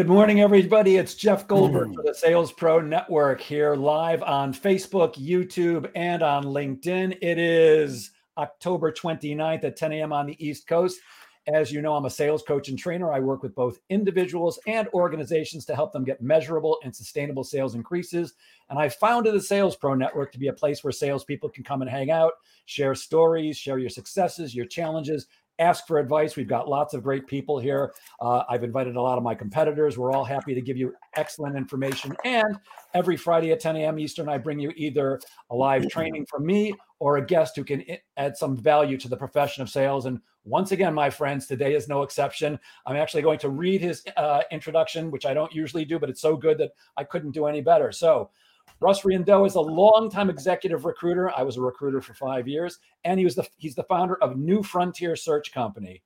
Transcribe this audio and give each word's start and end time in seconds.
Good 0.00 0.08
morning, 0.08 0.40
everybody. 0.40 0.96
It's 0.96 1.14
Jeff 1.14 1.46
Goldberg 1.46 1.94
for 1.94 2.02
the 2.02 2.14
Sales 2.14 2.52
Pro 2.52 2.80
Network 2.80 3.38
here 3.38 3.74
live 3.74 4.22
on 4.22 4.54
Facebook, 4.54 5.12
YouTube, 5.16 5.90
and 5.94 6.22
on 6.22 6.42
LinkedIn. 6.44 7.18
It 7.20 7.36
is 7.36 8.10
October 8.38 8.92
29th 8.92 9.62
at 9.62 9.76
10 9.76 9.92
a.m. 9.92 10.10
on 10.14 10.24
the 10.24 10.42
East 10.42 10.66
Coast. 10.66 11.00
As 11.48 11.70
you 11.70 11.82
know, 11.82 11.94
I'm 11.96 12.06
a 12.06 12.10
sales 12.10 12.42
coach 12.42 12.70
and 12.70 12.78
trainer. 12.78 13.12
I 13.12 13.20
work 13.20 13.42
with 13.42 13.54
both 13.54 13.78
individuals 13.90 14.58
and 14.66 14.88
organizations 14.94 15.66
to 15.66 15.74
help 15.74 15.92
them 15.92 16.04
get 16.04 16.22
measurable 16.22 16.78
and 16.82 16.96
sustainable 16.96 17.44
sales 17.44 17.74
increases. 17.74 18.32
And 18.70 18.78
I 18.78 18.88
founded 18.88 19.34
the 19.34 19.40
Sales 19.42 19.76
Pro 19.76 19.94
Network 19.94 20.32
to 20.32 20.38
be 20.38 20.48
a 20.48 20.52
place 20.52 20.82
where 20.82 20.92
salespeople 20.92 21.50
can 21.50 21.62
come 21.62 21.82
and 21.82 21.90
hang 21.90 22.10
out, 22.10 22.32
share 22.64 22.94
stories, 22.94 23.58
share 23.58 23.78
your 23.78 23.90
successes, 23.90 24.54
your 24.54 24.66
challenges, 24.66 25.26
ask 25.60 25.86
for 25.86 25.98
advice. 25.98 26.34
We've 26.36 26.48
got 26.48 26.68
lots 26.68 26.94
of 26.94 27.02
great 27.02 27.26
people 27.26 27.58
here. 27.58 27.92
Uh, 28.20 28.42
I've 28.48 28.64
invited 28.64 28.96
a 28.96 29.00
lot 29.00 29.18
of 29.18 29.24
my 29.24 29.34
competitors. 29.34 29.96
We're 29.96 30.12
all 30.12 30.24
happy 30.24 30.54
to 30.54 30.60
give 30.60 30.76
you 30.76 30.94
excellent 31.16 31.56
information. 31.56 32.16
And 32.24 32.58
every 32.94 33.16
Friday 33.16 33.52
at 33.52 33.60
10 33.60 33.76
a.m. 33.76 33.98
Eastern, 33.98 34.28
I 34.28 34.38
bring 34.38 34.58
you 34.58 34.72
either 34.74 35.20
a 35.50 35.54
live 35.54 35.88
training 35.88 36.26
from 36.26 36.46
me 36.46 36.74
or 36.98 37.18
a 37.18 37.24
guest 37.24 37.56
who 37.56 37.64
can 37.64 37.84
add 38.16 38.36
some 38.36 38.56
value 38.56 38.96
to 38.98 39.08
the 39.08 39.16
profession 39.16 39.62
of 39.62 39.68
sales. 39.68 40.06
And 40.06 40.20
once 40.44 40.72
again, 40.72 40.94
my 40.94 41.10
friends, 41.10 41.46
today 41.46 41.74
is 41.74 41.88
no 41.88 42.02
exception. 42.02 42.58
I'm 42.86 42.96
actually 42.96 43.22
going 43.22 43.38
to 43.40 43.50
read 43.50 43.80
his 43.80 44.02
uh, 44.16 44.42
introduction, 44.50 45.10
which 45.10 45.26
I 45.26 45.34
don't 45.34 45.52
usually 45.52 45.84
do, 45.84 45.98
but 45.98 46.08
it's 46.08 46.20
so 46.20 46.36
good 46.36 46.58
that 46.58 46.72
I 46.96 47.04
couldn't 47.04 47.32
do 47.32 47.46
any 47.46 47.60
better. 47.60 47.92
So, 47.92 48.30
Russ 48.78 49.02
Riendeau 49.02 49.46
is 49.46 49.56
a 49.56 49.60
longtime 49.60 50.30
executive 50.30 50.84
recruiter. 50.84 51.30
I 51.36 51.42
was 51.42 51.56
a 51.56 51.60
recruiter 51.60 52.00
for 52.00 52.14
five 52.14 52.46
years, 52.46 52.78
and 53.04 53.18
he 53.18 53.24
was 53.24 53.34
the 53.34 53.46
he's 53.56 53.74
the 53.74 53.84
founder 53.84 54.22
of 54.22 54.38
New 54.38 54.62
Frontier 54.62 55.16
Search 55.16 55.52
Company. 55.52 56.02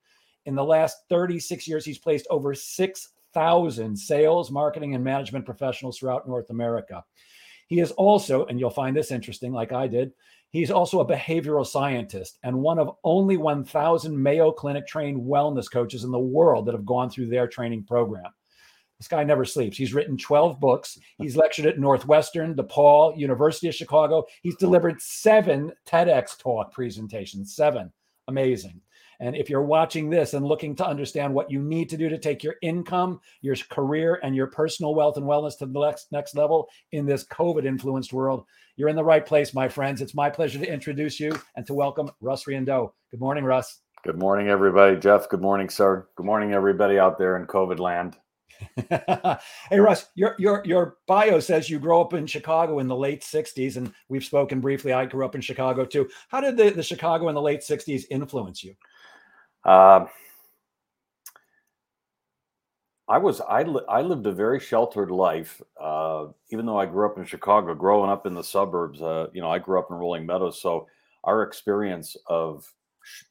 In 0.47 0.55
the 0.55 0.65
last 0.65 0.99
36 1.09 1.67
years, 1.67 1.85
he's 1.85 1.99
placed 1.99 2.27
over 2.31 2.55
6,000 2.55 3.97
sales, 3.97 4.51
marketing, 4.51 4.95
and 4.95 5.03
management 5.03 5.45
professionals 5.45 5.99
throughout 5.99 6.29
North 6.29 6.51
America. 6.51 7.05
He 7.67 7.81
is 7.81 7.93
also, 7.93 8.45
and 8.47 8.61
you'll 8.61 8.71
find 8.71 8.95
this 8.95 9.11
interesting, 9.11 9.53
like 9.53 9.73
I 9.73 9.87
did, 9.87 10.13
he's 10.51 10.71
also 10.71 11.01
a 11.01 11.07
behavioral 11.07 11.67
scientist 11.67 12.39
and 12.43 12.61
one 12.61 12.79
of 12.79 12.97
only 13.05 13.37
1,000 13.37 14.23
Mayo 14.23 14.53
Clinic 14.53 14.87
trained 14.87 15.21
wellness 15.21 15.71
coaches 15.71 16.05
in 16.05 16.11
the 16.11 16.19
world 16.19 16.67
that 16.67 16.75
have 16.75 16.87
gone 16.87 17.09
through 17.09 17.29
their 17.29 17.49
training 17.49 17.85
program. 17.85 18.31
This 18.99 19.09
guy 19.09 19.25
never 19.25 19.45
sleeps. 19.45 19.77
He's 19.77 19.95
written 19.95 20.17
12 20.17 20.61
books. 20.61 20.99
He's 21.19 21.37
lectured 21.37 21.67
at 21.67 21.79
Northwestern, 21.79 22.55
DePaul, 22.55 23.19
University 23.19 23.69
of 23.69 23.75
Chicago. 23.75 24.25
He's 24.43 24.57
delivered 24.57 25.01
seven 25.03 25.73
TEDx 25.87 26.39
talk 26.39 26.73
presentations, 26.73 27.55
seven. 27.55 27.93
Amazing. 28.29 28.81
And 29.21 29.37
if 29.37 29.49
you're 29.49 29.63
watching 29.63 30.11
this 30.11 30.35
and 30.35 30.45
looking 30.45 30.75
to 30.77 30.87
understand 30.87 31.33
what 31.33 31.51
you 31.51 31.63
need 31.63 31.89
to 31.91 31.97
do 31.97 32.09
to 32.09 32.19
take 32.19 32.43
your 32.43 32.57
income, 32.63 33.21
your 33.43 33.57
career, 33.71 34.21
and 34.23 34.35
your 34.35 34.49
personal 34.49 34.95
wealth 34.95 35.17
and 35.17 35.27
wellness 35.27 35.59
to 35.59 35.67
the 35.67 35.81
next, 35.81 36.11
next 36.11 36.35
level 36.35 36.69
in 36.93 37.07
this 37.07 37.25
COVID 37.25 37.65
influenced 37.65 38.13
world, 38.13 38.45
you're 38.77 38.89
in 38.89 38.97
the 38.97 39.05
right 39.05 39.25
place, 39.25 39.55
my 39.55 39.69
friends. 39.69 40.01
It's 40.03 40.15
my 40.15 40.29
pleasure 40.29 40.59
to 40.59 40.73
introduce 40.73 41.21
you 41.21 41.33
and 41.57 41.67
to 41.67 41.75
welcome 41.75 42.11
Russ 42.21 42.45
Riendeau. 42.45 42.93
Good 43.11 43.21
morning, 43.21 43.45
Russ. 43.45 43.81
Good 44.03 44.19
morning, 44.19 44.49
everybody. 44.49 44.99
Jeff, 44.99 45.29
good 45.29 45.41
morning, 45.41 45.71
sir. 45.71 46.07
Good 46.17 46.27
morning, 46.27 46.53
everybody 46.53 46.99
out 46.99 47.19
there 47.19 47.37
in 47.37 47.47
COVID 47.47 47.79
land. 47.79 48.17
hey 49.71 49.81
Russ, 49.81 50.07
your 50.15 50.35
your 50.39 50.63
your 50.65 50.97
bio 51.07 51.41
says 51.41 51.71
you 51.71 51.79
grew 51.79 52.01
up 52.01 52.15
in 52.15 52.27
Chicago 52.27 52.79
in 52.79 52.89
the 52.89 52.97
late 52.97 53.23
'60s, 53.23 53.77
and 53.77 53.93
we've 54.09 54.25
spoken 54.25 54.61
briefly. 54.61 54.93
I 54.93 55.07
grew 55.07 55.25
up 55.25 55.35
in 55.35 55.41
Chicago 55.41 55.85
too. 55.85 56.09
How 56.29 56.41
did 56.41 56.57
the, 56.57 56.71
the 56.71 56.83
Chicago 56.83 57.29
in 57.29 57.35
the 57.35 57.43
late 57.43 57.61
'60s 57.61 58.05
influence 58.11 58.63
you? 58.63 58.75
Uh, 59.65 60.07
I 63.09 63.19
was 63.19 63.41
I 63.43 63.63
li- 63.63 63.85
I 63.89 64.01
lived 64.01 64.27
a 64.27 64.33
very 64.33 64.61
sheltered 64.61 65.11
life, 65.11 65.61
uh, 65.81 66.27
even 66.51 66.65
though 66.65 66.79
I 66.79 66.87
grew 66.87 67.07
up 67.07 67.19
in 67.19 67.25
Chicago. 67.25 67.75
Growing 67.75 68.11
up 68.11 68.27
in 68.27 68.35
the 68.35 68.45
suburbs, 68.45 69.03
uh, 69.03 69.29
you 69.33 69.43
know, 69.43 69.51
I 69.51 69.59
grew 69.59 69.79
up 69.79 69.89
in 69.91 69.97
Rolling 69.97 70.27
Meadows, 70.27 70.61
so 70.61 70.87
our 71.25 71.43
experience 71.43 72.17
of 72.27 72.71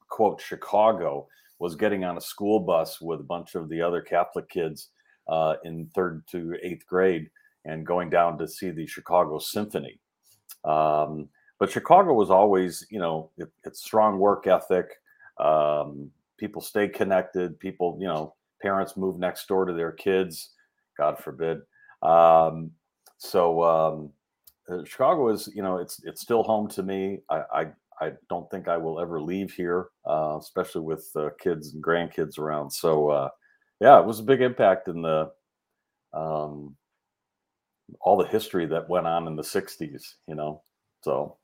quote 0.10 0.40
Chicago 0.40 1.28
was 1.60 1.76
getting 1.76 2.04
on 2.04 2.18
a 2.18 2.22
school 2.22 2.60
bus 2.60 3.02
with 3.02 3.20
a 3.20 3.24
bunch 3.24 3.56
of 3.56 3.70
the 3.70 3.82
other 3.82 4.02
Catholic 4.02 4.50
kids 4.50 4.90
uh, 5.28 5.56
in 5.64 5.88
third 5.96 6.24
to 6.32 6.56
eighth 6.62 6.86
grade 6.86 7.30
and 7.66 7.86
going 7.86 8.10
down 8.10 8.38
to 8.38 8.48
see 8.48 8.72
the 8.72 8.86
Chicago 8.86 9.40
Symphony. 9.40 10.00
Um, 10.66 11.30
but 11.60 11.72
Chicago 11.72 12.14
was 12.14 12.30
always, 12.30 12.86
you 12.90 13.00
know, 13.00 13.32
it, 13.38 13.50
it's 13.64 13.84
strong 13.84 14.20
work 14.20 14.48
ethic. 14.48 14.88
Um, 15.40 16.12
people 16.38 16.62
stay 16.62 16.88
connected. 16.88 17.60
People, 17.60 17.98
you 18.00 18.08
know, 18.08 18.36
parents 18.62 18.98
move 18.98 19.18
next 19.18 19.48
door 19.48 19.66
to 19.66 19.74
their 19.74 19.92
kids. 19.92 20.52
God 20.98 21.18
forbid. 21.18 21.60
Um, 22.02 22.72
so 23.18 23.64
um, 23.64 24.10
uh, 24.70 24.84
Chicago 24.84 25.30
is, 25.30 25.50
you 25.56 25.64
know, 25.64 25.78
it's 25.78 26.04
it's 26.04 26.22
still 26.22 26.44
home 26.44 26.68
to 26.70 26.84
me. 26.84 27.20
I 27.30 27.44
I, 27.54 27.66
I 28.02 28.12
don't 28.30 28.50
think 28.52 28.68
I 28.68 28.78
will 28.78 29.00
ever 29.00 29.22
leave 29.22 29.54
here, 29.54 29.88
uh, 30.06 30.38
especially 30.40 30.82
with 30.82 31.10
uh, 31.16 31.30
kids 31.40 31.74
and 31.74 31.84
grandkids 31.84 32.38
around. 32.38 32.70
So 32.72 33.10
uh, 33.10 33.30
yeah, 33.84 34.00
it 34.00 34.06
was 34.06 34.22
a 34.22 34.24
big 34.24 34.40
impact 34.40 34.88
in 34.88 35.02
the 35.02 35.30
um, 36.14 36.74
all 38.00 38.16
the 38.16 38.28
history 38.30 38.66
that 38.66 38.88
went 38.88 39.06
on 39.06 39.28
in 39.28 39.36
the 39.36 39.44
'60s. 39.44 40.04
You 40.26 40.36
know, 40.36 40.64
so 41.02 41.36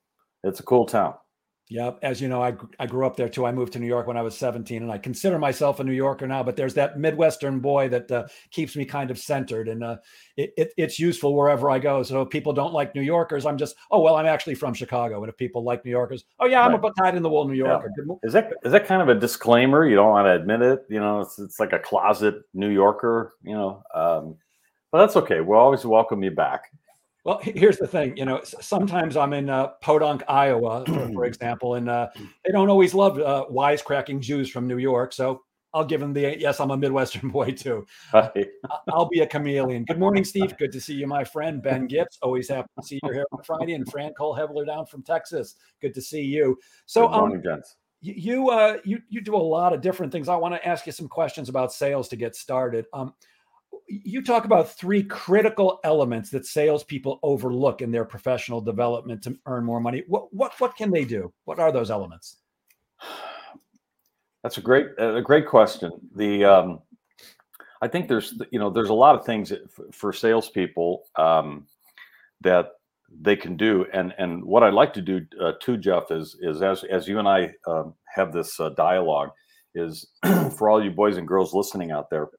it's 0.45 0.61
a 0.61 0.63
cool 0.63 0.85
town. 0.85 1.15
Yeah, 1.71 1.91
as 2.01 2.19
you 2.19 2.29
know, 2.29 2.41
I 2.41 2.55
I 2.79 2.87
grew 2.87 3.05
up 3.05 3.15
there 3.15 3.29
too. 3.29 3.45
I 3.45 3.51
moved 3.51 3.73
to 3.73 3.79
New 3.79 3.85
York 3.85 4.07
when 4.07 4.17
I 4.17 4.23
was 4.23 4.35
17, 4.35 4.81
and 4.81 4.91
I 4.91 4.97
consider 4.97 5.37
myself 5.37 5.79
a 5.79 5.83
New 5.83 5.93
Yorker 5.93 6.25
now. 6.25 6.41
But 6.41 6.55
there's 6.55 6.73
that 6.73 6.97
Midwestern 6.97 7.59
boy 7.59 7.89
that 7.89 8.11
uh, 8.11 8.25
keeps 8.49 8.75
me 8.75 8.85
kind 8.85 9.11
of 9.11 9.19
centered, 9.19 9.67
and 9.67 9.83
uh, 9.83 9.97
it, 10.35 10.51
it, 10.57 10.73
it's 10.77 10.97
useful 10.97 11.35
wherever 11.35 11.69
I 11.69 11.77
go. 11.77 12.01
So 12.01 12.23
if 12.23 12.29
people 12.31 12.53
don't 12.53 12.73
like 12.73 12.95
New 12.95 13.03
Yorkers, 13.03 13.45
I'm 13.45 13.55
just, 13.55 13.75
oh 13.91 14.01
well, 14.01 14.15
I'm 14.15 14.25
actually 14.25 14.55
from 14.55 14.73
Chicago. 14.73 15.21
And 15.21 15.29
if 15.29 15.37
people 15.37 15.63
like 15.63 15.85
New 15.85 15.91
Yorkers, 15.91 16.25
oh 16.39 16.47
yeah, 16.47 16.65
I'm 16.65 16.71
right. 16.71 16.91
a 16.91 17.01
tied 17.01 17.15
in 17.15 17.21
the 17.21 17.29
wool 17.29 17.47
New 17.47 17.53
Yorker. 17.53 17.93
Yeah. 17.95 18.15
Is 18.23 18.33
that 18.33 18.51
is 18.63 18.71
that 18.71 18.87
kind 18.87 19.03
of 19.03 19.09
a 19.15 19.19
disclaimer? 19.19 19.87
You 19.87 19.95
don't 19.95 20.09
want 20.09 20.25
to 20.25 20.33
admit 20.33 20.63
it. 20.63 20.85
You 20.89 20.99
know, 20.99 21.21
it's, 21.21 21.37
it's 21.37 21.59
like 21.59 21.73
a 21.73 21.79
closet 21.79 22.41
New 22.55 22.69
Yorker. 22.69 23.33
You 23.43 23.53
know, 23.53 23.83
um, 23.93 24.37
but 24.91 25.01
that's 25.01 25.15
okay. 25.17 25.39
We'll 25.41 25.59
always 25.59 25.85
welcome 25.85 26.23
you 26.23 26.31
back. 26.31 26.71
Well, 27.25 27.39
here's 27.43 27.77
the 27.77 27.87
thing. 27.87 28.15
You 28.15 28.25
know, 28.25 28.41
sometimes 28.43 29.17
I'm 29.17 29.33
in 29.33 29.49
uh, 29.49 29.67
Podunk, 29.81 30.23
Iowa, 30.27 30.85
for, 30.85 31.09
for 31.13 31.25
example, 31.25 31.75
and 31.75 31.89
uh, 31.89 32.07
they 32.15 32.51
don't 32.51 32.69
always 32.69 32.93
love 32.93 33.19
uh, 33.19 33.45
wisecracking 33.51 34.21
Jews 34.21 34.49
from 34.49 34.67
New 34.67 34.77
York. 34.77 35.11
So 35.13 35.41
I'll 35.73 35.85
give 35.85 36.01
them 36.01 36.13
the 36.13 36.37
yes. 36.39 36.59
I'm 36.59 36.71
a 36.71 36.77
Midwestern 36.77 37.29
boy 37.31 37.51
too. 37.51 37.85
I'll 38.13 39.09
be 39.09 39.19
a 39.19 39.27
chameleon. 39.27 39.85
Good 39.85 39.99
morning, 39.99 40.23
Steve. 40.23 40.57
Good 40.57 40.71
to 40.71 40.81
see 40.81 40.95
you, 40.95 41.07
my 41.07 41.23
friend 41.23 41.61
Ben 41.61 41.87
Gibbs. 41.87 42.17
Always 42.21 42.49
happy 42.49 42.69
to 42.79 42.85
see 42.85 42.99
you 43.03 43.11
here 43.11 43.25
on 43.31 43.43
Friday. 43.43 43.73
And 43.73 43.89
Fran 43.89 44.13
Cole 44.13 44.33
Heveler 44.33 44.65
down 44.65 44.85
from 44.85 45.03
Texas. 45.03 45.55
Good 45.81 45.93
to 45.93 46.01
see 46.01 46.23
you. 46.23 46.57
So, 46.85 47.07
Good 47.07 47.17
morning, 47.17 47.37
um, 47.37 47.43
gents. 47.43 47.75
You 48.01 48.49
uh, 48.49 48.77
you 48.85 48.99
you 49.09 49.19
do 49.19 49.35
a 49.35 49.37
lot 49.37 49.73
of 49.73 49.81
different 49.81 50.11
things. 50.11 50.29
I 50.29 50.35
want 50.37 50.55
to 50.55 50.65
ask 50.65 50.85
you 50.85 50.93
some 50.93 51.09
questions 51.09 51.49
about 51.49 51.73
sales 51.73 52.07
to 52.09 52.15
get 52.15 52.35
started. 52.35 52.85
Um, 52.93 53.13
you 53.89 54.21
talk 54.21 54.45
about 54.45 54.69
three 54.69 55.03
critical 55.03 55.79
elements 55.83 56.29
that 56.29 56.45
salespeople 56.45 57.19
overlook 57.23 57.81
in 57.81 57.91
their 57.91 58.05
professional 58.05 58.61
development 58.61 59.23
to 59.23 59.37
earn 59.47 59.65
more 59.65 59.79
money. 59.79 60.03
What 60.07 60.31
what 60.33 60.53
what 60.59 60.75
can 60.75 60.91
they 60.91 61.05
do? 61.05 61.33
What 61.45 61.59
are 61.59 61.71
those 61.71 61.89
elements? 61.89 62.37
That's 64.43 64.57
a 64.57 64.61
great 64.61 64.87
a 64.99 65.21
great 65.21 65.47
question. 65.47 65.91
The 66.15 66.45
um, 66.45 66.79
I 67.81 67.87
think 67.87 68.07
there's 68.07 68.39
you 68.51 68.59
know 68.59 68.69
there's 68.69 68.89
a 68.89 68.93
lot 68.93 69.15
of 69.15 69.25
things 69.25 69.51
for 69.91 70.13
salespeople 70.13 71.03
um, 71.15 71.65
that 72.41 72.67
they 73.21 73.35
can 73.35 73.57
do, 73.57 73.85
and 73.91 74.13
and 74.19 74.43
what 74.43 74.63
I'd 74.63 74.73
like 74.73 74.93
to 74.93 75.01
do 75.01 75.25
uh, 75.41 75.53
too, 75.59 75.77
Jeff, 75.77 76.11
is 76.11 76.37
is 76.41 76.61
as 76.61 76.83
as 76.83 77.07
you 77.07 77.17
and 77.17 77.27
I 77.27 77.53
um, 77.65 77.95
have 78.13 78.31
this 78.31 78.59
uh, 78.59 78.69
dialogue, 78.69 79.31
is 79.73 80.07
for 80.57 80.69
all 80.69 80.83
you 80.83 80.91
boys 80.91 81.17
and 81.17 81.27
girls 81.27 81.55
listening 81.55 81.89
out 81.89 82.11
there 82.11 82.29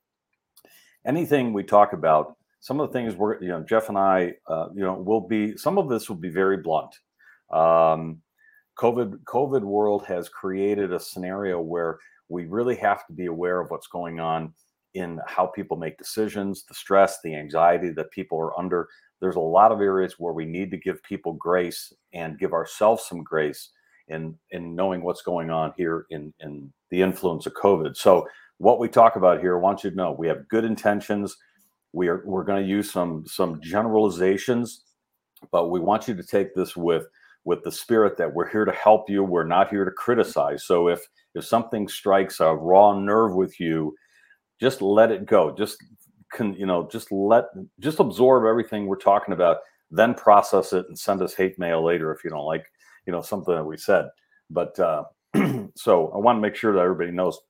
anything 1.07 1.53
we 1.53 1.63
talk 1.63 1.93
about, 1.93 2.37
some 2.61 2.81
of 2.81 2.89
the 2.89 2.93
things 2.93 3.15
we're, 3.15 3.41
you 3.41 3.49
know, 3.49 3.63
Jeff 3.63 3.89
and 3.89 3.99
I, 3.99 4.35
uh, 4.47 4.69
you 4.75 4.83
know, 4.83 4.95
will 4.95 5.21
be, 5.21 5.57
some 5.57 5.79
of 5.79 5.89
this 5.89 6.09
will 6.09 6.17
be 6.17 6.29
very 6.29 6.59
blunt. 6.59 6.95
Um, 7.51 8.21
COVID, 8.79 9.25
COVID 9.25 9.63
world 9.63 10.05
has 10.07 10.29
created 10.29 10.93
a 10.93 11.01
scenario 11.01 11.61
where 11.61 11.99
we 12.29 12.47
really 12.47 12.77
have 12.77 13.07
to 13.07 13.13
be 13.13 13.27
aware 13.27 13.61
of 13.61 13.71
what's 13.71 13.89
going 13.89 14.21
on 14.21 14.55
in 14.95 15.21
how 15.27 15.47
people 15.47 15.77
make 15.77 15.99
decisions, 15.99 16.65
the 16.65 16.75
stress, 16.75 17.21
the 17.23 17.35
anxiety 17.35 17.91
that 17.91 18.11
people 18.11 18.39
are 18.39 18.59
under. 18.59 18.89
There's 19.21 19.37
a 19.37 19.41
lot 19.41 19.73
of 19.73 19.81
areas 19.81 20.15
where 20.19 20.33
we 20.33 20.47
need 20.47 20.71
to 20.71 20.77
give 20.77 21.03
people 21.03 21.35
grace 21.35 21.93
and 22.13 22.39
give 22.39 22.53
ourselves 22.53 23.05
some 23.09 23.23
grace 23.23 23.71
in 24.09 24.37
in 24.51 24.75
knowing 24.75 25.03
what's 25.03 25.23
going 25.23 25.51
on 25.51 25.73
here 25.77 26.07
in 26.11 26.33
in 26.41 26.73
the 26.91 27.03
influence 27.03 27.47
of 27.47 27.55
COVID. 27.55 27.97
So 27.97 28.27
what 28.61 28.79
we 28.79 28.89
talk 28.89 29.17
about 29.17 29.41
here, 29.41 29.57
I 29.57 29.61
want 29.61 29.83
you 29.83 29.91
to 29.91 29.97
know 29.97 30.13
we 30.13 30.29
have 30.29 30.47
good 30.49 30.67
intentions. 30.67 31.35
We 31.95 32.09
are 32.09 32.23
we're 32.27 32.45
going 32.45 32.63
to 32.63 32.69
use 32.69 32.93
some 32.93 33.25
some 33.27 33.59
generalizations, 33.63 34.85
but 35.51 35.71
we 35.71 35.81
want 35.81 36.07
you 36.07 36.15
to 36.15 36.23
take 36.23 36.55
this 36.55 36.77
with 36.77 37.07
with 37.45 37.65
the 37.65 37.73
spirit 37.73 38.19
that 38.19 38.33
we're 38.33 38.51
here 38.51 38.67
to 38.67 38.73
help 38.73 39.09
you. 39.09 39.25
We're 39.25 39.45
not 39.45 39.71
here 39.71 39.87
to 39.87 39.91
criticize. 39.91 40.65
So 40.65 40.89
if 40.89 41.01
if 41.35 41.47
something 41.47 41.89
strikes 41.89 42.41
a 42.41 42.55
raw 42.55 42.93
nerve 42.99 43.35
with 43.35 43.59
you, 43.59 43.97
just 44.61 44.83
let 44.83 45.11
it 45.11 45.25
go. 45.25 45.57
Just 45.57 45.83
can 46.31 46.53
you 46.55 46.67
know 46.67 46.87
just 46.93 47.11
let 47.11 47.47
just 47.81 47.99
absorb 47.99 48.45
everything 48.45 48.87
we're 48.87 48.97
talking 48.97 49.33
about 49.33 49.57
then 49.91 50.15
process 50.15 50.73
it 50.73 50.87
and 50.87 50.99
send 50.99 51.21
us 51.23 51.35
hate 51.35 51.59
mail 51.59 51.85
later 51.85 52.13
if 52.13 52.23
you 52.23 52.31
don't 52.31 52.47
like 52.47 52.65
you 53.05 53.13
know 53.13 53.21
something 53.21 53.55
that 53.55 53.65
we 53.65 53.77
said 53.77 54.05
but 54.49 54.79
uh, 54.79 55.03
so 55.75 56.13
i 56.15 56.19
want 56.19 56.37
to 56.37 56.41
make 56.41 56.55
sure 56.55 56.73
that 56.73 56.83
everybody 56.83 57.11
knows 57.11 57.41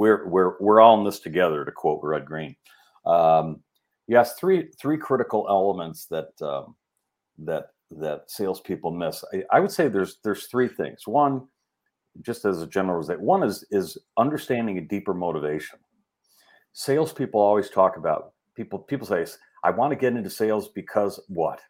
we're 0.00 0.26
we're 0.26 0.54
we're 0.60 0.80
all 0.80 0.98
in 0.98 1.04
this 1.04 1.20
together 1.20 1.62
to 1.62 1.70
quote 1.70 2.00
red 2.02 2.24
green. 2.24 2.56
Um, 3.04 3.60
yes 4.08 4.32
three 4.40 4.68
three 4.80 4.96
critical 4.96 5.46
elements 5.46 6.06
that 6.06 6.30
um, 6.40 6.74
that 7.38 7.66
that 7.90 8.30
salespeople 8.30 8.92
miss. 8.92 9.22
I, 9.34 9.44
I 9.52 9.60
would 9.60 9.70
say 9.70 9.88
there's 9.88 10.16
there's 10.24 10.46
three 10.46 10.68
things. 10.68 11.06
One 11.06 11.46
just 12.22 12.46
as 12.46 12.62
a 12.62 12.66
general 12.66 13.04
that 13.04 13.20
one 13.20 13.42
is 13.42 13.62
is 13.70 13.98
understanding 14.16 14.78
a 14.78 14.80
deeper 14.80 15.12
motivation. 15.12 15.78
Salespeople 16.72 17.38
always 17.38 17.68
talk 17.68 17.98
about 17.98 18.32
people 18.56 18.78
people 18.78 19.06
say 19.06 19.26
i 19.64 19.70
want 19.70 19.90
to 19.90 19.96
get 19.96 20.14
into 20.14 20.30
sales 20.30 20.68
because 20.68 21.20
what? 21.28 21.60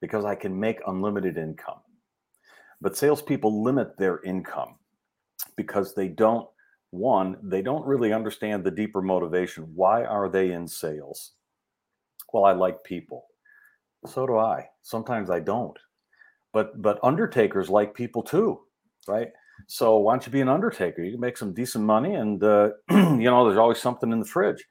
Because 0.00 0.24
i 0.24 0.36
can 0.36 0.58
make 0.58 0.78
unlimited 0.86 1.36
income. 1.36 1.80
But 2.80 2.96
salespeople 2.96 3.60
limit 3.60 3.98
their 3.98 4.22
income 4.22 4.76
because 5.56 5.94
they 5.94 6.06
don't 6.06 6.46
one 6.92 7.36
they 7.42 7.62
don't 7.62 7.86
really 7.86 8.12
understand 8.12 8.62
the 8.62 8.70
deeper 8.70 9.02
motivation 9.02 9.64
why 9.74 10.04
are 10.04 10.28
they 10.28 10.52
in 10.52 10.68
sales 10.68 11.32
well 12.32 12.44
i 12.44 12.52
like 12.52 12.84
people 12.84 13.26
so 14.06 14.26
do 14.26 14.36
i 14.36 14.66
sometimes 14.82 15.30
i 15.30 15.40
don't 15.40 15.78
but 16.52 16.80
but 16.80 17.02
undertakers 17.02 17.68
like 17.68 17.94
people 17.94 18.22
too 18.22 18.60
right 19.08 19.28
so 19.68 19.96
why 19.98 20.14
don't 20.14 20.26
you 20.26 20.32
be 20.32 20.40
an 20.40 20.48
undertaker? 20.48 21.02
You 21.02 21.12
can 21.12 21.20
make 21.20 21.36
some 21.36 21.52
decent 21.52 21.84
money, 21.84 22.14
and 22.14 22.42
uh, 22.42 22.70
you 22.90 23.24
know 23.24 23.46
there's 23.46 23.58
always 23.58 23.80
something 23.80 24.12
in 24.12 24.20
the 24.20 24.26
fridge. 24.26 24.64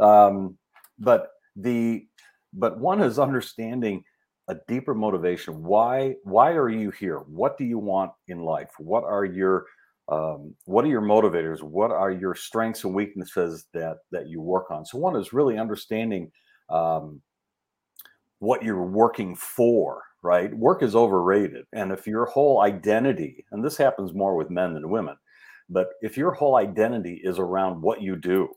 Um, 0.00 0.56
but 0.98 1.28
the 1.56 2.06
but 2.52 2.78
one 2.78 3.00
is 3.00 3.18
understanding 3.18 4.04
a 4.48 4.56
deeper 4.66 4.94
motivation. 4.94 5.62
Why 5.62 6.14
why 6.24 6.52
are 6.52 6.68
you 6.68 6.90
here? 6.90 7.18
What 7.18 7.58
do 7.58 7.64
you 7.64 7.78
want 7.78 8.12
in 8.28 8.42
life? 8.42 8.70
What 8.78 9.04
are 9.04 9.24
your 9.24 9.66
um, 10.10 10.54
what 10.64 10.84
are 10.84 10.88
your 10.88 11.02
motivators? 11.02 11.62
What 11.62 11.90
are 11.90 12.10
your 12.10 12.34
strengths 12.34 12.84
and 12.84 12.94
weaknesses 12.94 13.66
that 13.74 13.98
that 14.12 14.28
you 14.28 14.40
work 14.40 14.70
on? 14.70 14.86
So 14.86 14.98
one 14.98 15.16
is 15.16 15.32
really 15.32 15.58
understanding 15.58 16.30
um, 16.70 17.20
what 18.38 18.62
you're 18.62 18.86
working 18.86 19.34
for 19.34 20.02
right? 20.22 20.52
Work 20.54 20.82
is 20.82 20.96
overrated. 20.96 21.66
And 21.72 21.92
if 21.92 22.06
your 22.06 22.26
whole 22.26 22.62
identity, 22.62 23.44
and 23.52 23.64
this 23.64 23.76
happens 23.76 24.12
more 24.12 24.36
with 24.36 24.50
men 24.50 24.74
than 24.74 24.90
women, 24.90 25.16
but 25.68 25.88
if 26.00 26.16
your 26.16 26.32
whole 26.32 26.56
identity 26.56 27.20
is 27.22 27.38
around 27.38 27.80
what 27.80 28.02
you 28.02 28.16
do 28.16 28.48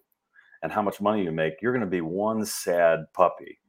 and 0.63 0.71
how 0.71 0.81
much 0.81 1.01
money 1.01 1.23
you 1.23 1.31
make, 1.31 1.53
you're 1.61 1.73
going 1.73 1.81
to 1.81 1.87
be 1.87 2.01
one 2.01 2.45
sad 2.45 3.05
puppy 3.13 3.59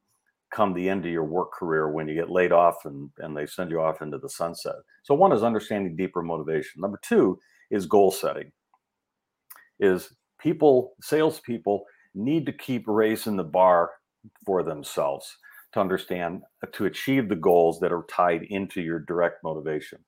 come 0.52 0.74
the 0.74 0.88
end 0.88 1.04
of 1.04 1.10
your 1.10 1.24
work 1.24 1.50
career 1.52 1.90
when 1.90 2.06
you 2.06 2.14
get 2.14 2.30
laid 2.30 2.52
off 2.52 2.84
and, 2.84 3.10
and 3.18 3.34
they 3.34 3.46
send 3.46 3.70
you 3.70 3.80
off 3.80 4.02
into 4.02 4.18
the 4.18 4.28
sunset. 4.28 4.74
So 5.02 5.14
one 5.14 5.32
is 5.32 5.42
understanding 5.42 5.96
deeper 5.96 6.22
motivation. 6.22 6.80
Number 6.80 7.00
two 7.02 7.38
is 7.72 7.86
goal 7.86 8.12
setting. 8.12 8.52
Is 9.80 10.14
people, 10.38 10.92
salespeople 11.02 11.84
need 12.14 12.46
to 12.46 12.52
keep 12.52 12.84
raising 12.86 13.36
the 13.36 13.44
bar 13.44 13.90
for 14.46 14.62
themselves 14.62 15.36
to 15.72 15.80
understand 15.80 16.42
uh, 16.62 16.66
to 16.72 16.84
achieve 16.84 17.28
the 17.28 17.34
goals 17.34 17.80
that 17.80 17.92
are 17.92 18.04
tied 18.08 18.42
into 18.44 18.80
your 18.80 19.00
direct 19.00 19.42
motivation. 19.42 19.98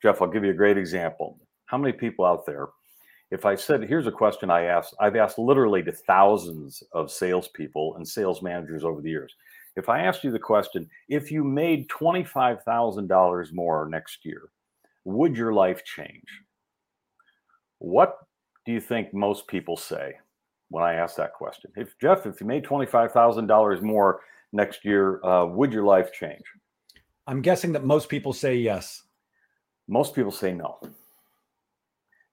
Jeff, 0.00 0.22
I'll 0.22 0.28
give 0.28 0.44
you 0.44 0.50
a 0.50 0.54
great 0.54 0.78
example. 0.78 1.38
How 1.66 1.76
many 1.76 1.92
people 1.92 2.24
out 2.24 2.46
there, 2.46 2.68
if 3.30 3.44
I 3.44 3.56
said, 3.56 3.82
here's 3.82 4.06
a 4.06 4.12
question 4.12 4.50
I 4.50 4.64
asked, 4.64 4.94
I've 5.00 5.16
asked 5.16 5.38
literally 5.38 5.82
to 5.82 5.92
thousands 5.92 6.82
of 6.92 7.10
salespeople 7.10 7.96
and 7.96 8.06
sales 8.06 8.42
managers 8.42 8.84
over 8.84 9.02
the 9.02 9.10
years. 9.10 9.34
If 9.76 9.88
I 9.88 10.00
asked 10.00 10.24
you 10.24 10.30
the 10.30 10.38
question, 10.38 10.88
if 11.08 11.30
you 11.30 11.44
made 11.44 11.88
$25,000 11.88 13.52
more 13.52 13.88
next 13.88 14.24
year, 14.24 14.48
would 15.04 15.36
your 15.36 15.52
life 15.52 15.84
change? 15.84 16.24
What 17.78 18.18
do 18.66 18.72
you 18.72 18.80
think 18.80 19.14
most 19.14 19.46
people 19.46 19.76
say 19.76 20.14
when 20.70 20.82
I 20.82 20.94
ask 20.94 21.16
that 21.16 21.32
question? 21.32 21.70
If 21.76 21.98
Jeff, 22.00 22.26
if 22.26 22.40
you 22.40 22.46
made 22.46 22.64
$25,000 22.64 23.82
more 23.82 24.20
next 24.52 24.84
year, 24.84 25.24
uh, 25.24 25.46
would 25.46 25.72
your 25.72 25.84
life 25.84 26.12
change? 26.12 26.42
I'm 27.26 27.42
guessing 27.42 27.72
that 27.72 27.84
most 27.84 28.08
people 28.08 28.32
say 28.32 28.56
yes. 28.56 29.02
Most 29.86 30.14
people 30.14 30.32
say 30.32 30.52
no. 30.52 30.78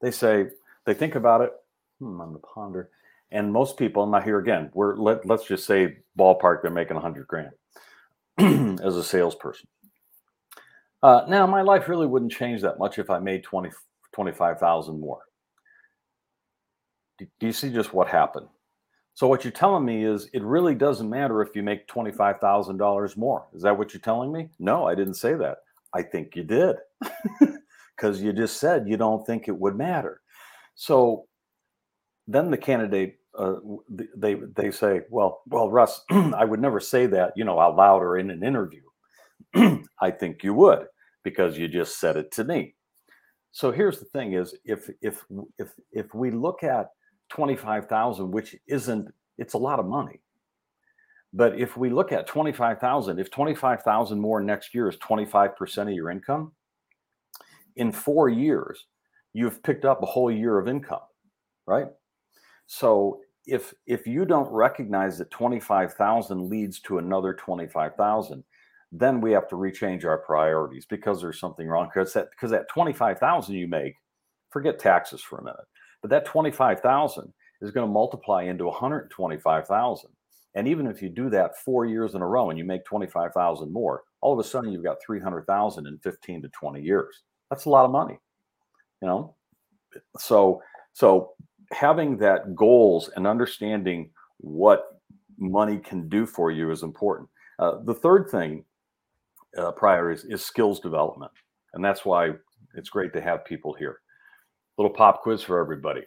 They 0.01 0.12
say 0.12 0.47
they 0.86 0.94
think 0.94 1.15
about 1.15 1.42
it. 1.42 1.51
Hmm, 2.00 2.21
I'm 2.21 2.33
the 2.33 2.39
ponder. 2.39 2.89
And 3.31 3.51
most 3.51 3.77
people, 3.77 4.06
not 4.06 4.24
here 4.24 4.39
again, 4.39 4.69
we're 4.74 4.95
let, 4.95 5.25
let's 5.25 5.45
just 5.45 5.65
say 5.65 5.98
ballpark, 6.18 6.62
they're 6.62 6.71
making 6.71 6.98
a 6.98 7.01
hundred 7.01 7.27
grand 7.27 7.51
as 8.81 8.95
a 8.95 9.03
salesperson. 9.03 9.68
Uh, 11.03 11.25
now, 11.27 11.45
my 11.45 11.62
life 11.62 11.88
really 11.89 12.07
wouldn't 12.07 12.31
change 12.31 12.62
that 12.62 12.80
much 12.80 12.98
if 12.98 13.09
I 13.09 13.19
made 13.19 13.44
20, 13.44 13.69
25,000 14.13 15.00
more. 15.00 15.19
Do, 17.17 17.27
do 17.39 17.47
you 17.47 17.53
see 17.53 17.71
just 17.71 17.94
what 17.94 18.07
happened? 18.07 18.47
So 19.13 19.27
what 19.27 19.44
you're 19.45 19.51
telling 19.51 19.85
me 19.85 20.03
is 20.03 20.29
it 20.33 20.44
really 20.44 20.75
doesn't 20.75 21.09
matter 21.09 21.41
if 21.41 21.56
you 21.56 21.63
make 21.63 21.88
$25,000 21.88 23.17
more. 23.17 23.47
Is 23.53 23.62
that 23.62 23.77
what 23.77 23.94
you're 23.94 24.01
telling 24.01 24.31
me? 24.31 24.50
No, 24.59 24.85
I 24.85 24.95
didn't 24.95 25.13
say 25.13 25.33
that. 25.35 25.59
I 25.94 26.01
think 26.01 26.35
you 26.35 26.44
did. 26.44 26.75
Cuz 27.97 28.21
you 28.21 28.33
just 28.33 28.59
said 28.59 28.89
you 28.89 28.97
don't 28.97 29.25
think 29.25 29.47
it 29.47 29.57
would 29.57 29.77
matter. 29.77 30.21
So 30.75 31.27
then 32.27 32.51
the 32.51 32.57
candidate 32.57 33.19
uh, 33.38 33.56
they 34.15 34.35
they 34.56 34.71
say, 34.71 35.01
"Well, 35.09 35.41
well, 35.47 35.69
Russ, 35.69 36.03
I 36.09 36.45
would 36.45 36.62
never 36.62 36.79
say 36.79 37.06
that, 37.07 37.33
you 37.35 37.44
know, 37.44 37.59
out 37.59 37.75
loud 37.75 38.01
or 38.01 38.17
in 38.17 38.29
an 38.31 38.44
interview." 38.44 38.81
I 39.56 40.12
think 40.12 40.44
you 40.44 40.53
would 40.53 40.88
because 41.23 41.57
you 41.57 41.67
just 41.67 42.00
said 42.00 42.17
it 42.17 42.31
to 42.33 42.44
me. 42.44 42.75
So 43.51 43.71
here's 43.71 44.00
the 44.00 44.06
thing 44.06 44.33
is 44.33 44.56
if 44.65 44.89
if 45.01 45.25
if 45.57 45.73
if 45.91 46.13
we 46.13 46.31
look 46.31 46.63
at 46.63 46.89
25,000, 47.30 48.31
which 48.31 48.56
isn't, 48.68 49.13
it's 49.38 49.54
a 49.54 49.57
lot 49.57 49.80
of 49.80 49.86
money. 49.86 50.22
But 51.33 51.60
if 51.60 51.75
we 51.75 51.89
look 51.89 52.12
at 52.12 52.27
25,000, 52.27 53.19
if 53.19 53.30
25,000 53.30 54.19
more 54.19 54.42
next 54.42 54.74
year 54.74 54.88
is 54.88 54.95
25% 54.98 55.77
of 55.83 55.89
your 55.89 56.10
income, 56.10 56.54
in 57.75 57.92
four 57.92 58.30
years, 58.30 58.86
you've 59.33 59.62
picked 59.62 59.83
up 59.83 60.01
a 60.01 60.06
whole 60.06 60.31
year 60.31 60.57
of 60.57 60.68
income, 60.68 61.01
right? 61.68 61.88
So 62.68 63.19
if 63.45 63.74
if 63.86 64.07
you 64.07 64.25
don't 64.25 64.51
recognize 64.51 65.18
that 65.18 65.30
25,000 65.30 66.50
leads 66.50 66.80
to 66.81 66.98
another 66.98 67.34
25,000, 67.34 68.44
then 68.91 69.22
we 69.22 69.32
have 69.34 69.48
to 69.50 69.55
rechange 69.55 70.05
our 70.05 70.20
priorities 70.20 70.86
because 70.86 71.22
there's 71.22 71.39
something 71.39 71.67
wrong. 71.67 71.89
Because 71.94 72.13
that 72.13 72.29
because 72.32 72.51
that 72.51 72.70
25,000 72.70 73.53
you 73.55 73.67
make, 73.67 73.96
forget 74.50 74.79
taxes 74.79 75.22
for 75.22 75.39
a 75.39 75.44
minute. 75.44 75.60
But 76.05 76.12
that 76.12 76.25
25,000 76.25 77.33
is 77.62 77.71
going 77.71 77.88
to 77.88 77.91
multiply 77.91 78.43
into 78.43 78.65
125,000. 78.65 80.09
And 80.53 80.67
even 80.67 80.85
if 80.85 81.01
you 81.01 81.09
do 81.09 81.31
that 81.31 81.57
four 81.57 81.88
years 81.88 82.13
in 82.13 82.21
a 82.21 82.27
row 82.27 82.51
and 82.51 82.59
you 82.59 82.63
make 82.63 82.85
25,000 82.85 83.74
more, 83.74 84.03
all 84.21 84.31
of 84.31 84.38
a 84.38 84.47
sudden 84.47 84.71
you've 84.71 84.83
got 84.83 84.97
300,000 85.03 85.88
in 85.88 85.97
15 85.97 86.43
to 86.43 86.50
20 86.50 86.79
years. 86.79 87.24
That's 87.50 87.65
a 87.65 87.71
lot 87.71 87.85
of 87.85 87.91
money, 87.91 88.19
you 89.01 89.07
know? 89.07 89.33
So, 90.19 90.62
so 90.93 91.31
having 91.71 92.17
that 92.17 92.53
goals 92.53 93.09
and 93.15 93.25
understanding 93.25 94.12
what 94.38 95.01
money 95.39 95.79
can 95.79 96.07
do 96.07 96.27
for 96.27 96.51
you 96.51 96.69
is 96.69 96.83
important. 96.83 97.29
Uh, 97.57 97.79
the 97.83 97.95
third 97.95 98.29
thing 98.29 98.63
uh, 99.57 99.71
prior 99.71 100.12
is, 100.12 100.24
is 100.25 100.45
skills 100.45 100.79
development. 100.79 101.31
And 101.74 101.83
that's 101.83 102.05
why 102.05 102.33
it's 102.75 102.89
great 102.89 103.12
to 103.13 103.21
have 103.21 103.43
people 103.43 103.74
here 103.74 104.01
little 104.77 104.94
pop 104.94 105.22
quiz 105.22 105.41
for 105.41 105.60
everybody. 105.60 106.01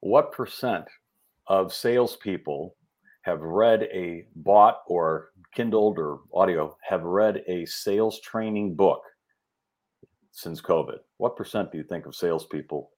What 0.00 0.32
percent 0.32 0.84
of 1.48 1.72
salespeople 1.72 2.76
have 3.22 3.40
read 3.40 3.84
a 3.92 4.26
bought 4.36 4.82
or 4.86 5.30
kindled 5.54 5.98
or 5.98 6.20
audio 6.32 6.76
have 6.82 7.02
read 7.02 7.42
a 7.48 7.64
sales 7.66 8.20
training 8.20 8.74
book 8.74 9.02
since 10.30 10.60
COVID? 10.60 10.98
What 11.16 11.36
percent 11.36 11.72
do 11.72 11.78
you 11.78 11.84
think 11.84 12.06
of 12.06 12.14
salespeople? 12.14 12.90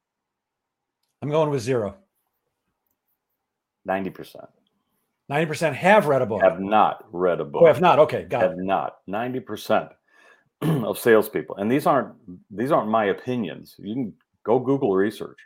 I'm 1.22 1.30
going 1.30 1.50
with 1.50 1.62
zero. 1.62 1.96
90%. 3.88 4.46
90% 5.30 5.74
have 5.74 6.06
read 6.06 6.22
a 6.22 6.26
book. 6.26 6.42
Have 6.42 6.60
not 6.60 7.04
read 7.12 7.40
a 7.40 7.44
book. 7.44 7.62
Oh, 7.62 7.66
have 7.66 7.80
not. 7.80 7.98
Okay, 7.98 8.24
got 8.24 8.42
have 8.42 8.52
it. 8.52 8.58
not. 8.58 8.96
90% 9.08 9.90
of 10.62 10.98
salespeople. 10.98 11.56
And 11.56 11.70
these 11.70 11.86
aren't 11.86 12.14
these 12.50 12.72
aren't 12.72 12.88
my 12.88 13.06
opinions. 13.06 13.76
You 13.78 13.94
can 13.94 14.12
Go 14.48 14.58
Google 14.58 14.96
research. 14.96 15.36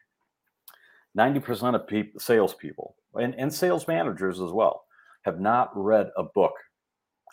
90% 1.19 1.75
of 1.75 1.89
people, 1.89 2.21
salespeople 2.21 2.95
and, 3.17 3.35
and 3.35 3.53
sales 3.53 3.89
managers 3.89 4.41
as 4.41 4.53
well 4.53 4.85
have 5.23 5.41
not 5.41 5.71
read 5.75 6.11
a 6.17 6.23
book 6.23 6.55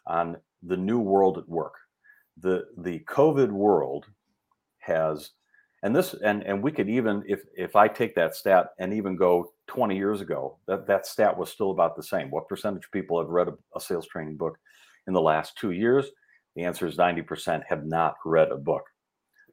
on 0.07 0.35
the 0.63 0.75
new 0.75 0.97
world 0.97 1.37
at 1.37 1.47
work. 1.47 1.75
The 2.41 2.65
the 2.79 3.01
COVID 3.07 3.51
world 3.51 4.07
has 4.79 5.29
and 5.83 5.95
this 5.95 6.15
and 6.25 6.41
and 6.41 6.63
we 6.63 6.71
could 6.71 6.89
even 6.89 7.23
if 7.27 7.41
if 7.55 7.75
I 7.75 7.87
take 7.87 8.15
that 8.15 8.35
stat 8.35 8.69
and 8.79 8.91
even 8.91 9.15
go 9.15 9.53
20 9.67 9.95
years 9.95 10.21
ago, 10.21 10.57
that, 10.67 10.87
that 10.87 11.05
stat 11.05 11.37
was 11.37 11.51
still 11.51 11.69
about 11.69 11.95
the 11.95 12.01
same. 12.01 12.31
What 12.31 12.49
percentage 12.49 12.85
of 12.85 12.91
people 12.91 13.19
have 13.19 13.29
read 13.29 13.47
a, 13.47 13.53
a 13.75 13.79
sales 13.79 14.07
training 14.07 14.37
book 14.37 14.57
in 15.05 15.13
the 15.13 15.21
last 15.21 15.55
two 15.55 15.71
years? 15.71 16.07
The 16.55 16.63
answer 16.63 16.87
is 16.87 16.97
90% 16.97 17.61
have 17.69 17.85
not 17.85 18.15
read 18.25 18.49
a 18.49 18.57
book. 18.57 18.83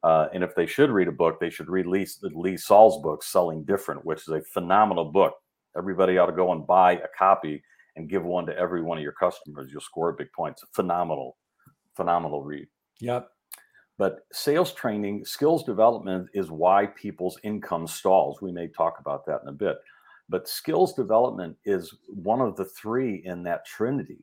Uh, 0.07 0.29
and 0.33 0.45
if 0.45 0.55
they 0.55 0.67
should 0.67 0.91
read 0.91 1.09
a 1.09 1.13
book, 1.13 1.41
they 1.41 1.51
should 1.51 1.69
read 1.69 1.85
Lee, 1.85 2.07
Lee 2.23 2.55
Salz 2.55 3.03
book, 3.03 3.25
Selling 3.25 3.65
Different, 3.65 4.05
which 4.05 4.21
is 4.21 4.29
a 4.29 4.41
phenomenal 4.55 5.07
book. 5.07 5.35
Everybody 5.77 6.17
ought 6.17 6.27
to 6.27 6.33
go 6.33 6.53
and 6.53 6.65
buy 6.65 6.93
a 6.93 7.09
copy 7.19 7.61
and 7.97 8.09
give 8.09 8.23
one 8.23 8.47
to 8.47 8.57
every 8.57 8.83
one 8.83 8.99
of 8.99 9.03
your 9.03 9.15
customers. 9.19 9.69
You'll 9.73 9.81
score 9.81 10.13
big 10.13 10.31
points. 10.31 10.63
Phenomenal, 10.75 11.37
phenomenal 11.97 12.45
read. 12.45 12.69
Yep. 13.01 13.29
But 13.99 14.21
sales 14.33 14.73
training, 14.75 15.25
skills 15.25 15.65
development 15.65 16.29
is 16.35 16.53
why 16.53 16.87
people's 16.87 17.41
income 17.43 17.89
stalls. 17.89 18.41
We 18.41 18.53
may 18.53 18.69
talk 18.69 19.01
about 19.01 19.27
that 19.27 19.41
in 19.43 19.49
a 19.49 19.53
bit. 19.53 19.79
But 20.29 20.47
skills 20.47 20.95
development 20.95 21.57
is 21.65 21.93
one 22.07 22.41
of 22.41 22.55
the 22.55 22.67
three 22.67 23.23
in 23.25 23.43
that 23.43 23.67
trinity 23.67 24.23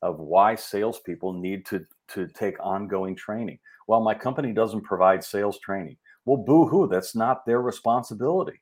of 0.00 0.20
why 0.20 0.54
salespeople 0.54 1.34
need 1.34 1.66
to, 1.66 1.84
to 2.14 2.28
take 2.28 2.56
ongoing 2.64 3.14
training. 3.14 3.58
Well, 3.88 4.00
my 4.00 4.14
company 4.14 4.52
doesn't 4.52 4.82
provide 4.82 5.24
sales 5.24 5.58
training. 5.58 5.96
Well, 6.24 6.36
boo 6.36 6.68
hoo, 6.68 6.86
that's 6.86 7.16
not 7.16 7.44
their 7.44 7.62
responsibility. 7.62 8.60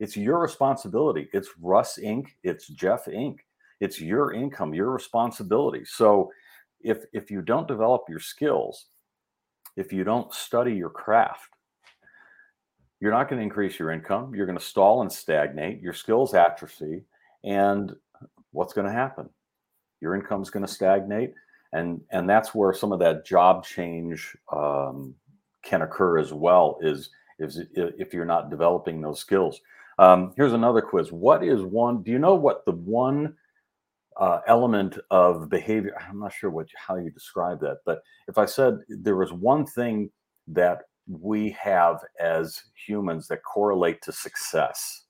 It's 0.00 0.16
your 0.16 0.40
responsibility. 0.40 1.28
It's 1.32 1.48
Russ 1.60 1.98
Inc., 2.02 2.26
it's 2.42 2.66
Jeff 2.68 3.06
Inc., 3.06 3.38
it's 3.80 4.00
your 4.00 4.32
income, 4.34 4.74
your 4.74 4.90
responsibility. 4.90 5.84
So 5.84 6.30
if, 6.80 7.04
if 7.12 7.30
you 7.30 7.40
don't 7.40 7.68
develop 7.68 8.02
your 8.08 8.18
skills, 8.18 8.86
if 9.76 9.92
you 9.92 10.02
don't 10.02 10.34
study 10.34 10.74
your 10.74 10.90
craft, 10.90 11.50
you're 13.00 13.12
not 13.12 13.28
going 13.28 13.38
to 13.38 13.44
increase 13.44 13.78
your 13.78 13.92
income. 13.92 14.34
You're 14.34 14.46
going 14.46 14.58
to 14.58 14.64
stall 14.64 15.02
and 15.02 15.12
stagnate. 15.12 15.80
Your 15.80 15.92
skills 15.92 16.34
atrophy. 16.34 17.04
And 17.44 17.94
what's 18.50 18.72
going 18.72 18.88
to 18.88 18.92
happen? 18.92 19.28
Your 20.00 20.16
income 20.16 20.42
is 20.42 20.50
going 20.50 20.66
to 20.66 20.72
stagnate. 20.72 21.32
And, 21.72 22.00
and 22.10 22.28
that's 22.28 22.54
where 22.54 22.72
some 22.72 22.92
of 22.92 22.98
that 23.00 23.26
job 23.26 23.64
change 23.64 24.36
um, 24.52 25.14
can 25.62 25.82
occur 25.82 26.18
as 26.18 26.32
well 26.32 26.78
is, 26.80 27.10
is 27.38 27.60
if 27.74 28.14
you're 28.14 28.24
not 28.24 28.50
developing 28.50 29.00
those 29.00 29.20
skills. 29.20 29.60
Um, 29.98 30.32
here's 30.36 30.52
another 30.52 30.80
quiz. 30.80 31.12
What 31.12 31.44
is 31.44 31.62
one, 31.62 32.02
do 32.02 32.10
you 32.10 32.18
know 32.18 32.34
what 32.34 32.64
the 32.64 32.72
one 32.72 33.34
uh, 34.18 34.40
element 34.46 34.98
of 35.10 35.48
behavior. 35.48 35.96
I'm 36.08 36.18
not 36.18 36.32
sure 36.32 36.50
what 36.50 36.68
how 36.76 36.96
you 36.96 37.10
describe 37.10 37.60
that, 37.60 37.78
but 37.86 38.02
if 38.26 38.36
I 38.36 38.46
said 38.46 38.78
there 38.88 39.16
was 39.16 39.32
one 39.32 39.64
thing 39.64 40.10
that 40.48 40.82
we 41.06 41.50
have 41.50 42.00
as 42.20 42.60
humans 42.86 43.28
that 43.28 43.42
correlate 43.44 44.02
to 44.02 44.12
success, 44.12 45.04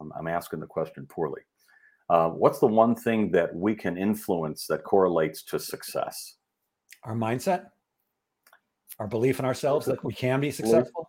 I'm, 0.00 0.12
I'm 0.18 0.28
asking 0.28 0.60
the 0.60 0.66
question 0.66 1.06
poorly. 1.06 1.42
Uh, 2.08 2.28
what's 2.28 2.60
the 2.60 2.66
one 2.66 2.94
thing 2.94 3.30
that 3.32 3.54
we 3.54 3.74
can 3.74 3.96
influence 3.96 4.66
that 4.66 4.84
correlates 4.84 5.42
to 5.42 5.58
success? 5.58 6.34
Our 7.04 7.14
mindset, 7.14 7.66
our 8.98 9.06
belief 9.06 9.38
in 9.38 9.44
ourselves 9.44 9.86
that 9.86 10.02
we 10.04 10.12
can 10.12 10.40
be 10.40 10.50
successful. 10.50 11.08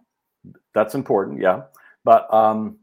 That's 0.74 0.96
important, 0.96 1.42
yeah. 1.42 1.64
But 2.04 2.32
um, 2.34 2.78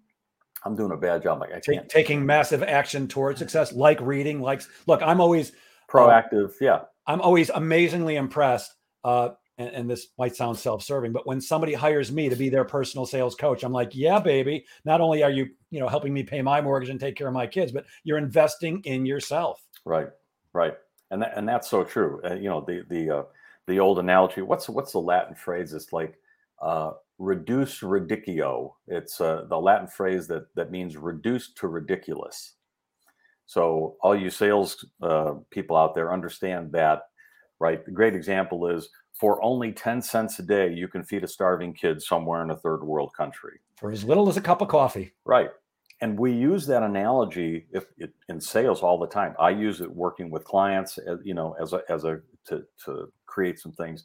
I'm 0.65 0.77
doing 0.77 0.93
a 0.93 0.97
bad 0.97 1.23
job. 1.23 1.41
Like 1.41 1.53
I 1.53 1.61
can't. 1.61 1.89
taking 1.89 2.25
massive 2.25 2.63
action 2.63 3.09
towards 3.09 3.39
success, 3.39 3.73
like 3.73 4.01
reading, 4.01 4.41
like 4.41 4.63
look, 4.87 5.03
I'm 5.03 5.21
always 5.21 5.53
proactive. 5.91 6.53
yeah, 6.61 6.83
I'm 7.07 7.21
always 7.21 7.51
amazingly 7.51 8.17
impressed. 8.17 8.75
Uh, 9.03 9.31
and, 9.59 9.69
and, 9.69 9.91
this 9.91 10.09
might 10.19 10.35
sound 10.35 10.59
self-serving, 10.59 11.13
but 11.13 11.27
when 11.27 11.41
somebody 11.41 11.75
hires 11.75 12.11
me 12.11 12.29
to 12.29 12.37
be 12.37 12.49
their 12.49 12.65
personal 12.65 13.07
sales 13.07 13.35
coach, 13.35 13.63
I'm 13.63 13.73
like, 13.73 13.95
yeah, 13.95 14.19
baby. 14.19 14.65
Not 14.85 15.01
only 15.01 15.23
are 15.23 15.31
you, 15.31 15.49
you 15.71 15.81
know, 15.81 15.89
helping 15.89 16.13
me 16.13 16.23
pay 16.23 16.43
my 16.43 16.61
mortgage 16.61 16.91
and 16.91 16.99
take 16.99 17.17
care 17.17 17.29
of 17.29 17.35
my 17.35 17.47
kids, 17.47 17.71
but 17.71 17.85
you're 18.03 18.19
investing 18.19 18.81
in 18.85 19.07
yourself. 19.07 19.63
Right, 19.85 20.09
right, 20.53 20.75
and 21.11 21.23
that, 21.23 21.37
and 21.37 21.49
that's 21.49 21.69
so 21.71 21.85
true. 21.85 22.21
Uh, 22.25 22.35
you 22.35 22.49
know, 22.49 22.65
the 22.67 22.85
the 22.89 23.19
uh, 23.19 23.23
the 23.67 23.81
old 23.81 23.99
analogy. 23.99 24.43
What's 24.43 24.69
what's 24.69 24.93
the 24.93 24.99
Latin 24.99 25.35
phrase? 25.35 25.73
It's 25.73 25.93
like 25.93 26.19
uh, 26.61 26.93
reduce 27.19 27.81
ridicio. 27.81 28.73
It's 28.87 29.21
uh, 29.21 29.45
the 29.49 29.59
Latin 29.59 29.87
phrase 29.87 30.27
that 30.29 30.53
that 30.55 30.71
means 30.71 30.97
reduced 30.97 31.57
to 31.59 31.69
ridiculous. 31.69 32.55
So 33.47 33.97
all 34.01 34.17
you 34.17 34.31
sales 34.31 34.85
uh, 35.03 35.35
people 35.51 35.77
out 35.77 35.95
there 35.95 36.13
understand 36.13 36.73
that, 36.73 37.03
right? 37.61 37.85
The 37.85 37.91
great 37.91 38.15
example 38.15 38.67
is 38.69 38.89
for 39.15 39.43
only 39.43 39.73
10 39.73 40.03
cents 40.03 40.39
a 40.41 40.43
day, 40.43 40.73
you 40.73 40.89
can 40.89 41.05
feed 41.05 41.25
a 41.25 41.29
starving 41.29 41.73
kid 41.73 42.03
somewhere 42.03 42.43
in 42.43 42.51
a 42.51 42.57
third 42.57 42.83
world 42.83 43.13
country. 43.17 43.61
For 43.77 43.91
as 43.91 44.05
little 44.05 44.29
as 44.29 44.37
a 44.37 44.41
cup 44.41 44.61
of 44.61 44.69
coffee. 44.69 45.13
Right. 45.25 45.51
And 46.01 46.19
we 46.19 46.33
use 46.33 46.67
that 46.67 46.83
analogy 46.83 47.67
if 47.73 47.87
it, 47.97 48.13
in 48.29 48.41
sales 48.41 48.83
all 48.83 48.99
the 48.99 49.07
time. 49.07 49.35
I 49.39 49.51
use 49.51 49.81
it 49.81 49.91
working 49.91 50.31
with 50.31 50.45
clients, 50.45 50.99
as, 50.99 51.19
you 51.23 51.35
know, 51.35 51.55
as 51.61 51.73
a, 51.73 51.83
as 51.89 52.05
a, 52.05 52.21
to, 52.47 52.65
to 52.85 53.13
create 53.27 53.61
some 53.61 53.73
things. 53.73 54.05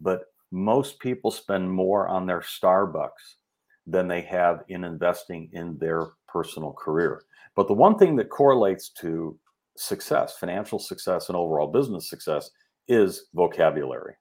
But 0.00 0.24
most 0.50 0.98
people 0.98 1.30
spend 1.30 1.70
more 1.70 2.08
on 2.08 2.26
their 2.26 2.40
Starbucks 2.40 3.36
than 3.86 4.08
they 4.08 4.22
have 4.22 4.64
in 4.68 4.84
investing 4.84 5.48
in 5.52 5.78
their 5.78 6.08
personal 6.26 6.72
career. 6.72 7.22
But 7.54 7.68
the 7.68 7.74
one 7.74 7.96
thing 7.96 8.16
that 8.16 8.28
correlates 8.28 8.90
to 9.00 9.38
success, 9.76 10.36
financial 10.38 10.78
success, 10.78 11.28
and 11.28 11.36
overall 11.36 11.68
business 11.68 12.10
success 12.10 12.50
is 12.88 13.26
vocabulary. 13.34 14.14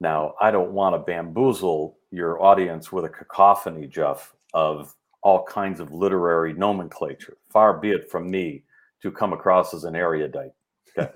Now, 0.00 0.34
I 0.40 0.50
don't 0.50 0.72
want 0.72 0.94
to 0.94 0.98
bamboozle 0.98 1.98
your 2.10 2.42
audience 2.42 2.92
with 2.92 3.04
a 3.04 3.08
cacophony, 3.08 3.86
Jeff, 3.86 4.34
of 4.52 4.94
all 5.22 5.44
kinds 5.44 5.80
of 5.80 5.92
literary 5.92 6.52
nomenclature. 6.52 7.36
Far 7.50 7.78
be 7.78 7.90
it 7.90 8.10
from 8.10 8.30
me 8.30 8.62
to 9.02 9.10
come 9.10 9.32
across 9.32 9.74
as 9.74 9.84
an 9.84 9.96
erudite. 9.96 10.52
Okay. 10.98 11.10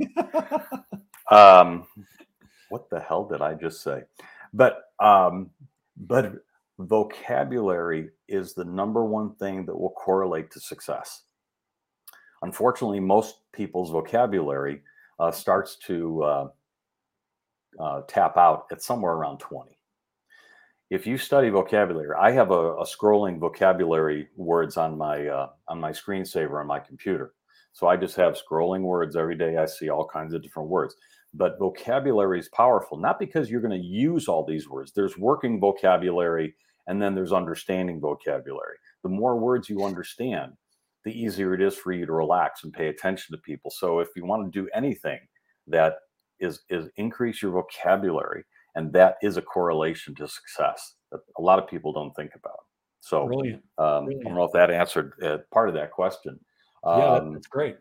um, 1.30 1.86
what 2.70 2.88
the 2.90 3.00
hell 3.00 3.24
did 3.24 3.42
I 3.42 3.54
just 3.54 3.82
say? 3.82 4.02
But 4.52 4.84
um, 4.98 5.50
but 5.96 6.34
vocabulary 6.78 8.10
is 8.28 8.54
the 8.54 8.64
number 8.64 9.04
one 9.04 9.34
thing 9.34 9.66
that 9.66 9.78
will 9.78 9.90
correlate 9.90 10.50
to 10.52 10.60
success. 10.60 11.22
Unfortunately, 12.42 13.00
most 13.00 13.40
people's 13.52 13.90
vocabulary 13.90 14.82
uh, 15.18 15.30
starts 15.30 15.76
to 15.76 16.22
uh, 16.22 16.48
uh, 17.78 18.02
tap 18.08 18.36
out 18.36 18.66
at 18.70 18.82
somewhere 18.82 19.12
around 19.12 19.38
20. 19.38 19.76
If 20.90 21.06
you 21.06 21.18
study 21.18 21.50
vocabulary, 21.50 22.16
I 22.18 22.32
have 22.32 22.50
a, 22.50 22.74
a 22.74 22.84
scrolling 22.84 23.38
vocabulary 23.38 24.28
words 24.36 24.76
on 24.76 24.98
my 24.98 25.26
uh, 25.28 25.50
on 25.68 25.80
my 25.80 25.92
screensaver 25.92 26.60
on 26.60 26.66
my 26.66 26.80
computer. 26.80 27.32
So 27.72 27.86
I 27.86 27.96
just 27.96 28.16
have 28.16 28.36
scrolling 28.36 28.82
words 28.82 29.14
every 29.14 29.36
day. 29.36 29.56
I 29.56 29.66
see 29.66 29.88
all 29.88 30.04
kinds 30.04 30.34
of 30.34 30.42
different 30.42 30.68
words 30.68 30.96
but 31.34 31.58
vocabulary 31.58 32.38
is 32.38 32.48
powerful 32.48 32.98
not 32.98 33.18
because 33.18 33.50
you're 33.50 33.60
going 33.60 33.80
to 33.80 33.86
use 33.86 34.28
all 34.28 34.44
these 34.44 34.68
words 34.68 34.92
there's 34.92 35.16
working 35.16 35.60
vocabulary 35.60 36.54
and 36.86 37.00
then 37.00 37.14
there's 37.14 37.32
understanding 37.32 38.00
vocabulary 38.00 38.76
the 39.02 39.08
more 39.08 39.38
words 39.38 39.68
you 39.68 39.84
understand 39.84 40.52
the 41.04 41.12
easier 41.12 41.54
it 41.54 41.62
is 41.62 41.76
for 41.76 41.92
you 41.92 42.04
to 42.04 42.12
relax 42.12 42.64
and 42.64 42.72
pay 42.72 42.88
attention 42.88 43.34
to 43.34 43.42
people 43.42 43.70
so 43.70 44.00
if 44.00 44.08
you 44.16 44.24
want 44.24 44.52
to 44.52 44.60
do 44.60 44.68
anything 44.74 45.20
that 45.66 45.94
is 46.40 46.60
is 46.70 46.88
increase 46.96 47.42
your 47.42 47.52
vocabulary 47.52 48.44
and 48.74 48.92
that 48.92 49.16
is 49.22 49.36
a 49.36 49.42
correlation 49.42 50.14
to 50.14 50.28
success 50.28 50.94
that 51.10 51.20
a 51.38 51.42
lot 51.42 51.58
of 51.58 51.68
people 51.68 51.92
don't 51.92 52.14
think 52.14 52.32
about 52.34 52.60
so 53.00 53.26
Brilliant. 53.26 53.62
Um, 53.78 54.04
Brilliant. 54.04 54.26
i 54.26 54.28
don't 54.28 54.38
know 54.38 54.44
if 54.44 54.52
that 54.52 54.70
answered 54.70 55.12
uh, 55.22 55.38
part 55.52 55.68
of 55.68 55.74
that 55.74 55.90
question 55.90 56.38
yeah 56.84 57.14
um, 57.14 57.32
that's 57.32 57.46
great 57.46 57.76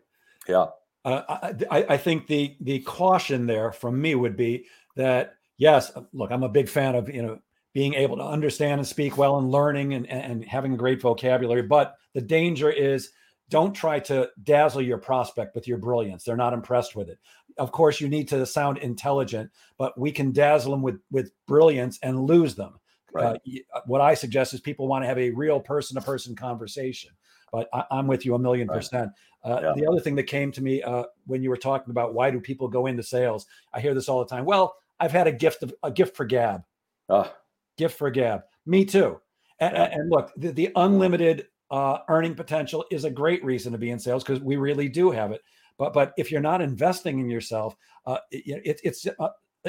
yeah 0.48 0.66
uh, 1.04 1.44
I, 1.70 1.86
I, 1.88 1.96
think 1.96 2.26
the 2.26 2.56
the 2.60 2.80
caution 2.80 3.46
there 3.46 3.72
from 3.72 3.98
me 4.02 4.14
would 4.14 4.36
be 4.36 4.66
that 4.96 5.36
yes, 5.60 5.92
uh, 5.94 6.02
look, 6.12 6.32
I'm 6.32 6.42
a 6.42 6.48
big 6.48 6.68
fan 6.68 6.96
of 6.96 7.08
you 7.08 7.22
know 7.22 7.38
being 7.72 7.94
able 7.94 8.16
to 8.16 8.24
understand 8.24 8.80
and 8.80 8.86
speak 8.86 9.16
well 9.16 9.38
and 9.38 9.50
learning 9.50 9.94
and, 9.94 10.08
and 10.08 10.44
having 10.44 10.74
a 10.74 10.76
great 10.76 11.00
vocabulary, 11.00 11.62
but 11.62 11.94
the 12.14 12.20
danger 12.20 12.68
is 12.68 13.10
don't 13.48 13.72
try 13.72 14.00
to 14.00 14.28
dazzle 14.42 14.82
your 14.82 14.98
prospect 14.98 15.54
with 15.54 15.68
your 15.68 15.78
brilliance. 15.78 16.24
They're 16.24 16.36
not 16.36 16.52
impressed 16.52 16.96
with 16.96 17.08
it. 17.08 17.18
Of 17.60 17.72
course, 17.72 18.00
you 18.00 18.08
need 18.08 18.26
to 18.28 18.44
sound 18.46 18.78
intelligent, 18.78 19.50
but 19.76 19.96
we 19.98 20.10
can 20.10 20.32
dazzle 20.32 20.72
them 20.72 20.82
with 20.82 20.98
with 21.10 21.30
brilliance 21.46 21.98
and 22.02 22.24
lose 22.24 22.54
them. 22.54 22.80
Right. 23.12 23.40
Uh, 23.74 23.80
what 23.86 24.00
I 24.00 24.14
suggest 24.14 24.54
is 24.54 24.60
people 24.60 24.88
want 24.88 25.04
to 25.04 25.08
have 25.08 25.18
a 25.18 25.30
real 25.30 25.60
person 25.60 25.96
to 25.96 26.00
person 26.00 26.34
conversation. 26.34 27.10
But 27.52 27.68
I, 27.72 27.84
am 27.90 28.06
with 28.06 28.24
you 28.24 28.34
a 28.34 28.38
million 28.38 28.66
percent. 28.66 29.10
Uh, 29.44 29.60
yeah. 29.62 29.72
The 29.76 29.86
other 29.86 30.00
thing 30.00 30.14
that 30.16 30.24
came 30.24 30.52
to 30.52 30.62
me 30.62 30.82
uh, 30.82 31.04
when 31.26 31.42
you 31.42 31.50
were 31.50 31.56
talking 31.56 31.90
about 31.90 32.14
why 32.14 32.30
do 32.30 32.40
people 32.40 32.68
go 32.68 32.86
into 32.86 33.02
sales, 33.02 33.46
I 33.72 33.80
hear 33.80 33.92
this 33.92 34.08
all 34.08 34.20
the 34.20 34.30
time. 34.30 34.44
Well, 34.44 34.74
I've 34.98 35.12
had 35.12 35.26
a 35.26 35.32
gift 35.32 35.62
of 35.62 35.74
a 35.82 35.90
gift 35.90 36.16
for 36.16 36.24
gab, 36.24 36.62
uh. 37.08 37.28
gift 37.76 37.98
for 37.98 38.10
gab. 38.10 38.42
Me 38.64 38.84
too. 38.84 39.20
And, 39.58 39.74
yeah. 39.74 39.88
and 39.92 40.10
look, 40.10 40.32
the, 40.36 40.52
the 40.52 40.70
unlimited 40.76 41.48
uh, 41.70 41.98
earning 42.08 42.34
potential 42.34 42.84
is 42.90 43.04
a 43.04 43.10
great 43.10 43.44
reason 43.44 43.72
to 43.72 43.78
be 43.78 43.90
in 43.90 43.98
sales 43.98 44.24
because 44.24 44.40
we 44.40 44.56
really 44.56 44.88
do 44.88 45.10
have 45.10 45.32
it. 45.32 45.42
But 45.80 45.94
but 45.94 46.12
if 46.18 46.30
you're 46.30 46.42
not 46.42 46.60
investing 46.60 47.20
in 47.20 47.30
yourself, 47.30 47.74
uh, 48.04 48.18
it, 48.30 48.60
it, 48.66 48.80
it's 48.84 49.06
uh, 49.18 49.28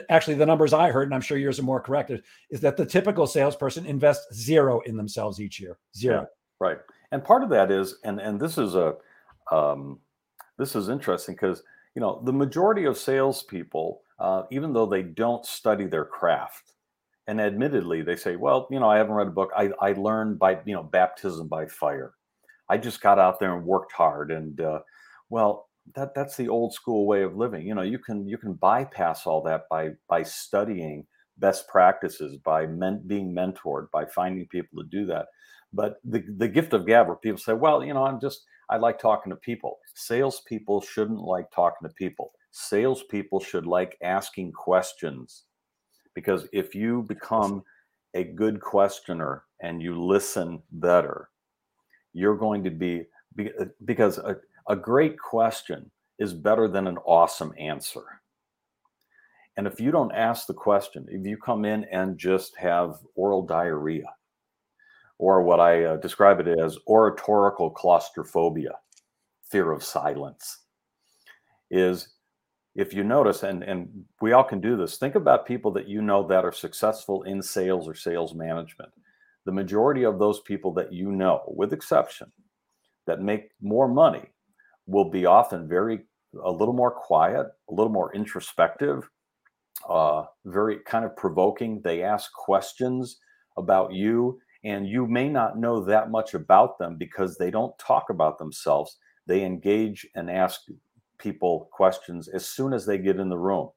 actually 0.10 0.36
the 0.36 0.46
numbers 0.46 0.74
I 0.74 0.92
heard, 0.92 1.08
and 1.08 1.16
I'm 1.16 1.22
sure 1.22 1.38
yours 1.38 1.58
are 1.58 1.64
more 1.64 1.80
correct, 1.80 2.12
is 2.50 2.60
that 2.60 2.76
the 2.76 2.86
typical 2.86 3.26
salesperson 3.26 3.86
invests 3.86 4.36
zero 4.36 4.82
in 4.82 4.98
themselves 4.98 5.40
each 5.40 5.58
year. 5.58 5.78
Zero. 5.96 6.20
Yeah, 6.20 6.26
right. 6.60 6.78
And 7.14 7.24
part 7.24 7.44
of 7.44 7.50
that 7.52 7.72
is, 7.72 7.96
and 8.04 8.20
and 8.20 8.38
this 8.42 8.58
is 8.58 8.76
a 8.76 8.96
um, 9.54 10.00
this 10.58 10.76
is 10.76 10.90
interesting 10.90 11.34
because 11.36 11.64
you 11.96 12.02
know 12.02 12.22
the 12.26 12.34
majority 12.34 12.84
of 12.84 12.98
salespeople, 12.98 14.02
uh, 14.20 14.44
even 14.52 14.74
though 14.74 14.86
they 14.86 15.04
don't 15.04 15.46
study 15.46 15.86
their 15.88 16.06
craft, 16.06 16.74
and 17.28 17.40
admittedly 17.40 18.02
they 18.02 18.18
say, 18.18 18.36
well, 18.36 18.68
you 18.70 18.82
know, 18.82 18.90
I 18.90 18.98
haven't 18.98 19.16
read 19.16 19.28
a 19.28 19.32
book. 19.32 19.52
I 19.56 19.70
I 19.80 19.94
learned 19.94 20.40
by 20.40 20.60
you 20.66 20.76
know 20.76 20.84
baptism 20.84 21.48
by 21.48 21.68
fire. 21.68 22.16
I 22.68 22.78
just 22.78 23.00
got 23.00 23.18
out 23.18 23.40
there 23.40 23.56
and 23.56 23.66
worked 23.66 23.94
hard, 23.94 24.30
and 24.30 24.60
uh, 24.60 24.82
well, 25.30 25.70
that 25.96 26.14
that's 26.16 26.38
the 26.38 26.48
old 26.48 26.74
school 26.74 27.06
way 27.06 27.24
of 27.24 27.36
living. 27.36 27.66
You 27.66 27.76
know, 27.76 27.82
you 27.82 28.00
can 28.00 28.28
you 28.28 28.38
can 28.38 28.54
bypass 28.54 29.26
all 29.26 29.42
that 29.44 29.64
by 29.70 29.92
by 30.08 30.24
studying 30.24 31.06
best 31.38 31.68
practices, 31.68 32.38
by 32.38 32.68
men, 32.68 33.02
being 33.08 33.34
mentored, 33.34 33.90
by 33.92 34.06
finding 34.06 34.48
people 34.48 34.82
to 34.82 34.90
do 34.90 35.06
that. 35.08 35.28
But 35.74 36.00
the 36.04 36.24
the 36.38 36.48
gift 36.48 36.74
of 36.74 36.86
gab, 36.86 37.08
where 37.08 37.16
people 37.16 37.40
say, 37.40 37.54
well, 37.54 37.84
you 37.84 37.94
know, 37.94 38.06
I'm 38.06 38.20
just 38.20 38.46
I 38.70 38.78
like 38.78 39.00
talking 39.00 39.32
to 39.32 39.36
people. 39.36 39.80
Salespeople 39.96 40.82
shouldn't 40.82 41.20
like 41.20 41.52
talking 41.52 41.88
to 41.88 41.94
people. 41.96 42.32
Salespeople 42.52 43.40
should 43.40 43.66
like 43.66 43.98
asking 44.04 44.52
questions, 44.52 45.44
because 46.14 46.48
if 46.54 46.76
you 46.76 47.04
become 47.04 47.64
a 48.14 48.24
good 48.26 48.60
questioner 48.60 49.44
and 49.62 49.82
you 49.82 50.02
listen 50.02 50.62
better, 50.72 51.30
you're 52.14 52.38
going 52.38 52.64
to 52.64 52.70
be 52.70 53.06
uh, 53.40 53.66
because 53.86 54.18
a, 54.18 54.36
a 54.68 54.76
great 54.76 55.18
question 55.20 55.90
is 56.20 56.34
better 56.34 56.68
than 56.68 56.88
an 56.88 56.98
awesome 57.06 57.54
answer. 57.58 58.04
And 59.58 59.68
if 59.68 59.80
you 59.80 59.92
don't 59.92 60.14
ask 60.14 60.48
the 60.48 60.54
question, 60.54 61.06
if 61.10 61.26
you 61.26 61.38
come 61.38 61.66
in 61.66 61.86
and 61.86 62.18
just 62.18 62.56
have 62.58 63.00
oral 63.16 63.46
diarrhea, 63.46 64.06
or 65.18 65.44
what 65.44 65.60
I 65.60 65.84
uh, 65.84 65.96
describe 65.98 66.40
it 66.40 66.48
as 66.48 66.78
oratorical 66.88 67.70
claustrophobia, 67.70 68.72
fear 69.50 69.72
of 69.72 69.84
silence, 69.84 70.60
is 71.70 72.10
if 72.76 72.94
you 72.94 73.04
notice, 73.04 73.44
and, 73.44 73.64
and 73.64 73.90
we 74.22 74.32
all 74.32 74.44
can 74.44 74.62
do 74.62 74.78
this, 74.78 74.98
think 74.98 75.16
about 75.16 75.46
people 75.46 75.72
that 75.72 75.88
you 75.88 76.02
know 76.02 76.26
that 76.28 76.46
are 76.46 76.54
successful 76.54 77.24
in 77.24 77.42
sales 77.42 77.88
or 77.88 77.94
sales 77.94 78.34
management. 78.34 78.92
The 79.46 79.52
majority 79.52 80.04
of 80.04 80.20
those 80.20 80.40
people 80.42 80.74
that 80.76 80.94
you 80.94 81.12
know, 81.12 81.42
with 81.48 81.74
exception, 81.74 82.32
that 83.08 83.22
make 83.22 83.50
more 83.62 83.88
money 83.88 84.30
will 84.92 85.10
be 85.10 85.26
often 85.26 85.68
very 85.68 86.02
a 86.44 86.52
little 86.52 86.74
more 86.74 86.92
quiet, 86.92 87.48
a 87.70 87.74
little 87.74 87.92
more 87.92 88.14
introspective, 88.16 89.10
uh, 89.88 90.24
very 90.46 90.80
kind 90.86 91.06
of 91.06 91.16
provoking. 91.16 91.82
They 91.82 92.04
ask 92.04 92.32
questions 92.34 93.20
about 93.58 93.94
you, 93.94 94.40
and 94.64 94.88
you 94.88 95.08
may 95.08 95.28
not 95.28 95.58
know 95.58 95.84
that 95.84 96.12
much 96.12 96.34
about 96.34 96.78
them 96.78 96.98
because 96.98 97.38
they 97.38 97.52
don't 97.52 97.78
talk 97.80 98.10
about 98.10 98.38
themselves. 98.38 98.98
They 99.28 99.44
engage 99.44 100.08
and 100.16 100.30
ask 100.30 100.62
people 101.18 101.70
questions 101.72 102.28
as 102.28 102.48
soon 102.48 102.74
as 102.74 102.86
they 102.86 102.98
get 102.98 103.20
in 103.20 103.30
the 103.30 103.38
room. 103.38 103.70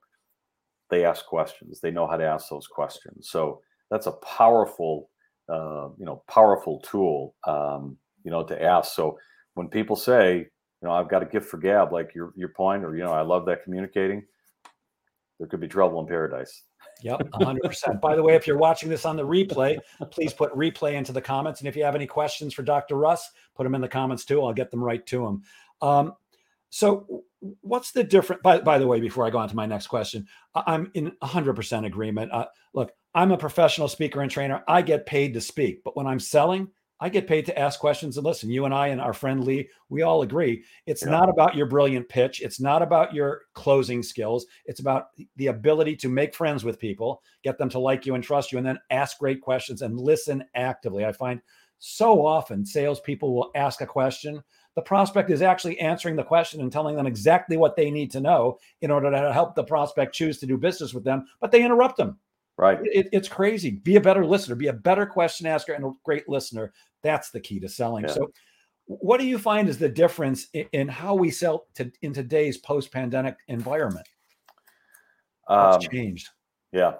They 0.90 1.04
ask 1.04 1.26
questions. 1.26 1.80
They 1.80 1.90
know 1.90 2.06
how 2.06 2.16
to 2.16 2.24
ask 2.24 2.48
those 2.48 2.66
questions. 2.66 3.28
So 3.30 3.60
that's 3.90 4.06
a 4.06 4.12
powerful, 4.12 5.10
uh, 5.48 5.88
you 5.98 6.04
know, 6.04 6.22
powerful 6.28 6.80
tool, 6.80 7.34
um, 7.46 7.96
you 8.22 8.30
know, 8.30 8.44
to 8.44 8.62
ask. 8.62 8.94
So 8.94 9.18
when 9.54 9.68
people 9.68 9.96
say, 9.96 10.48
you 10.82 10.88
know, 10.88 10.94
I've 10.94 11.08
got 11.08 11.22
a 11.22 11.26
gift 11.26 11.46
for 11.46 11.58
gab, 11.58 11.92
like 11.92 12.14
your 12.14 12.32
your 12.36 12.50
point, 12.50 12.84
or 12.84 12.96
you 12.96 13.02
know, 13.02 13.12
I 13.12 13.22
love 13.22 13.46
that 13.46 13.64
communicating. 13.64 14.24
There 15.38 15.48
could 15.48 15.60
be 15.60 15.68
trouble 15.68 16.00
in 16.00 16.06
paradise. 16.06 16.62
Yep, 17.02 17.20
100%. 17.34 18.00
By 18.00 18.14
the 18.14 18.22
way, 18.22 18.34
if 18.34 18.46
you're 18.46 18.56
watching 18.56 18.88
this 18.88 19.04
on 19.04 19.16
the 19.16 19.26
replay, 19.26 19.78
please 20.10 20.32
put 20.32 20.54
replay 20.54 20.94
into 20.94 21.12
the 21.12 21.20
comments. 21.20 21.60
And 21.60 21.68
if 21.68 21.76
you 21.76 21.84
have 21.84 21.96
any 21.96 22.06
questions 22.06 22.54
for 22.54 22.62
Dr. 22.62 22.96
Russ, 22.96 23.30
put 23.56 23.64
them 23.64 23.74
in 23.74 23.80
the 23.80 23.88
comments 23.88 24.24
too. 24.24 24.42
I'll 24.42 24.52
get 24.52 24.70
them 24.70 24.82
right 24.82 25.04
to 25.06 25.26
him. 25.26 25.42
Um, 25.82 26.14
so, 26.70 27.24
what's 27.60 27.92
the 27.92 28.04
difference? 28.04 28.42
By, 28.42 28.60
by 28.60 28.78
the 28.78 28.86
way, 28.86 29.00
before 29.00 29.26
I 29.26 29.30
go 29.30 29.38
on 29.38 29.48
to 29.48 29.56
my 29.56 29.66
next 29.66 29.88
question, 29.88 30.26
I'm 30.54 30.90
in 30.94 31.12
100% 31.22 31.86
agreement. 31.86 32.32
Uh, 32.32 32.46
look, 32.72 32.92
I'm 33.14 33.32
a 33.32 33.38
professional 33.38 33.88
speaker 33.88 34.22
and 34.22 34.30
trainer. 34.30 34.62
I 34.66 34.82
get 34.82 35.06
paid 35.06 35.34
to 35.34 35.40
speak, 35.40 35.82
but 35.84 35.96
when 35.96 36.06
I'm 36.06 36.20
selling, 36.20 36.68
I 37.04 37.10
get 37.10 37.26
paid 37.26 37.44
to 37.44 37.58
ask 37.58 37.78
questions 37.78 38.16
and 38.16 38.24
listen. 38.24 38.48
You 38.48 38.64
and 38.64 38.72
I 38.72 38.88
and 38.88 38.98
our 38.98 39.12
friend 39.12 39.44
Lee, 39.44 39.68
we 39.90 40.00
all 40.00 40.22
agree. 40.22 40.64
It's 40.86 41.04
yeah. 41.04 41.10
not 41.10 41.28
about 41.28 41.54
your 41.54 41.66
brilliant 41.66 42.08
pitch. 42.08 42.40
It's 42.40 42.60
not 42.60 42.80
about 42.80 43.12
your 43.12 43.42
closing 43.52 44.02
skills. 44.02 44.46
It's 44.64 44.80
about 44.80 45.08
the 45.36 45.48
ability 45.48 45.96
to 45.96 46.08
make 46.08 46.34
friends 46.34 46.64
with 46.64 46.78
people, 46.78 47.20
get 47.42 47.58
them 47.58 47.68
to 47.68 47.78
like 47.78 48.06
you 48.06 48.14
and 48.14 48.24
trust 48.24 48.52
you, 48.52 48.56
and 48.56 48.66
then 48.66 48.78
ask 48.88 49.18
great 49.18 49.42
questions 49.42 49.82
and 49.82 50.00
listen 50.00 50.44
actively. 50.54 51.04
I 51.04 51.12
find 51.12 51.42
so 51.78 52.24
often 52.24 52.64
salespeople 52.64 53.34
will 53.34 53.50
ask 53.54 53.82
a 53.82 53.86
question. 53.86 54.42
The 54.74 54.80
prospect 54.80 55.28
is 55.28 55.42
actually 55.42 55.78
answering 55.80 56.16
the 56.16 56.24
question 56.24 56.62
and 56.62 56.72
telling 56.72 56.96
them 56.96 57.06
exactly 57.06 57.58
what 57.58 57.76
they 57.76 57.90
need 57.90 58.12
to 58.12 58.20
know 58.22 58.58
in 58.80 58.90
order 58.90 59.10
to 59.10 59.30
help 59.30 59.54
the 59.54 59.64
prospect 59.64 60.14
choose 60.14 60.38
to 60.38 60.46
do 60.46 60.56
business 60.56 60.94
with 60.94 61.04
them, 61.04 61.26
but 61.38 61.50
they 61.50 61.62
interrupt 61.62 61.98
them. 61.98 62.18
Right. 62.56 62.78
It, 62.84 63.08
it's 63.12 63.28
crazy. 63.28 63.72
Be 63.72 63.96
a 63.96 64.00
better 64.00 64.24
listener, 64.24 64.54
be 64.54 64.68
a 64.68 64.72
better 64.72 65.06
question 65.06 65.46
asker 65.46 65.72
and 65.72 65.84
a 65.84 65.92
great 66.04 66.28
listener. 66.28 66.72
That's 67.04 67.30
the 67.30 67.38
key 67.38 67.60
to 67.60 67.68
selling. 67.68 68.06
Yeah. 68.06 68.14
So, 68.14 68.32
what 68.86 69.20
do 69.20 69.26
you 69.26 69.38
find 69.38 69.68
is 69.68 69.78
the 69.78 69.88
difference 69.88 70.48
in, 70.52 70.66
in 70.72 70.88
how 70.88 71.14
we 71.14 71.30
sell 71.30 71.66
to, 71.74 71.92
in 72.02 72.12
today's 72.12 72.58
post 72.58 72.90
pandemic 72.90 73.36
environment? 73.46 74.08
What's 75.46 75.84
um, 75.84 75.92
changed? 75.92 76.30
Yeah. 76.72 76.94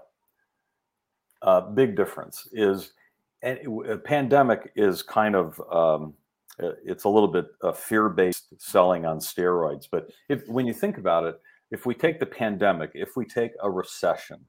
Uh, 1.42 1.62
big 1.62 1.96
difference 1.96 2.48
is, 2.52 2.92
and 3.42 3.58
a 3.86 3.98
pandemic 3.98 4.72
is 4.76 5.02
kind 5.02 5.34
of, 5.34 5.60
um, 5.70 6.14
uh, 6.62 6.72
it's 6.84 7.04
a 7.04 7.08
little 7.08 7.28
bit 7.28 7.46
uh, 7.62 7.72
fear 7.72 8.08
based 8.08 8.54
selling 8.58 9.04
on 9.04 9.18
steroids. 9.18 9.86
But 9.90 10.10
if, 10.28 10.46
when 10.48 10.66
you 10.66 10.72
think 10.72 10.98
about 10.98 11.24
it, 11.24 11.40
if 11.70 11.86
we 11.86 11.94
take 11.94 12.20
the 12.20 12.26
pandemic, 12.26 12.92
if 12.94 13.16
we 13.16 13.24
take 13.24 13.52
a 13.62 13.70
recession, 13.70 14.44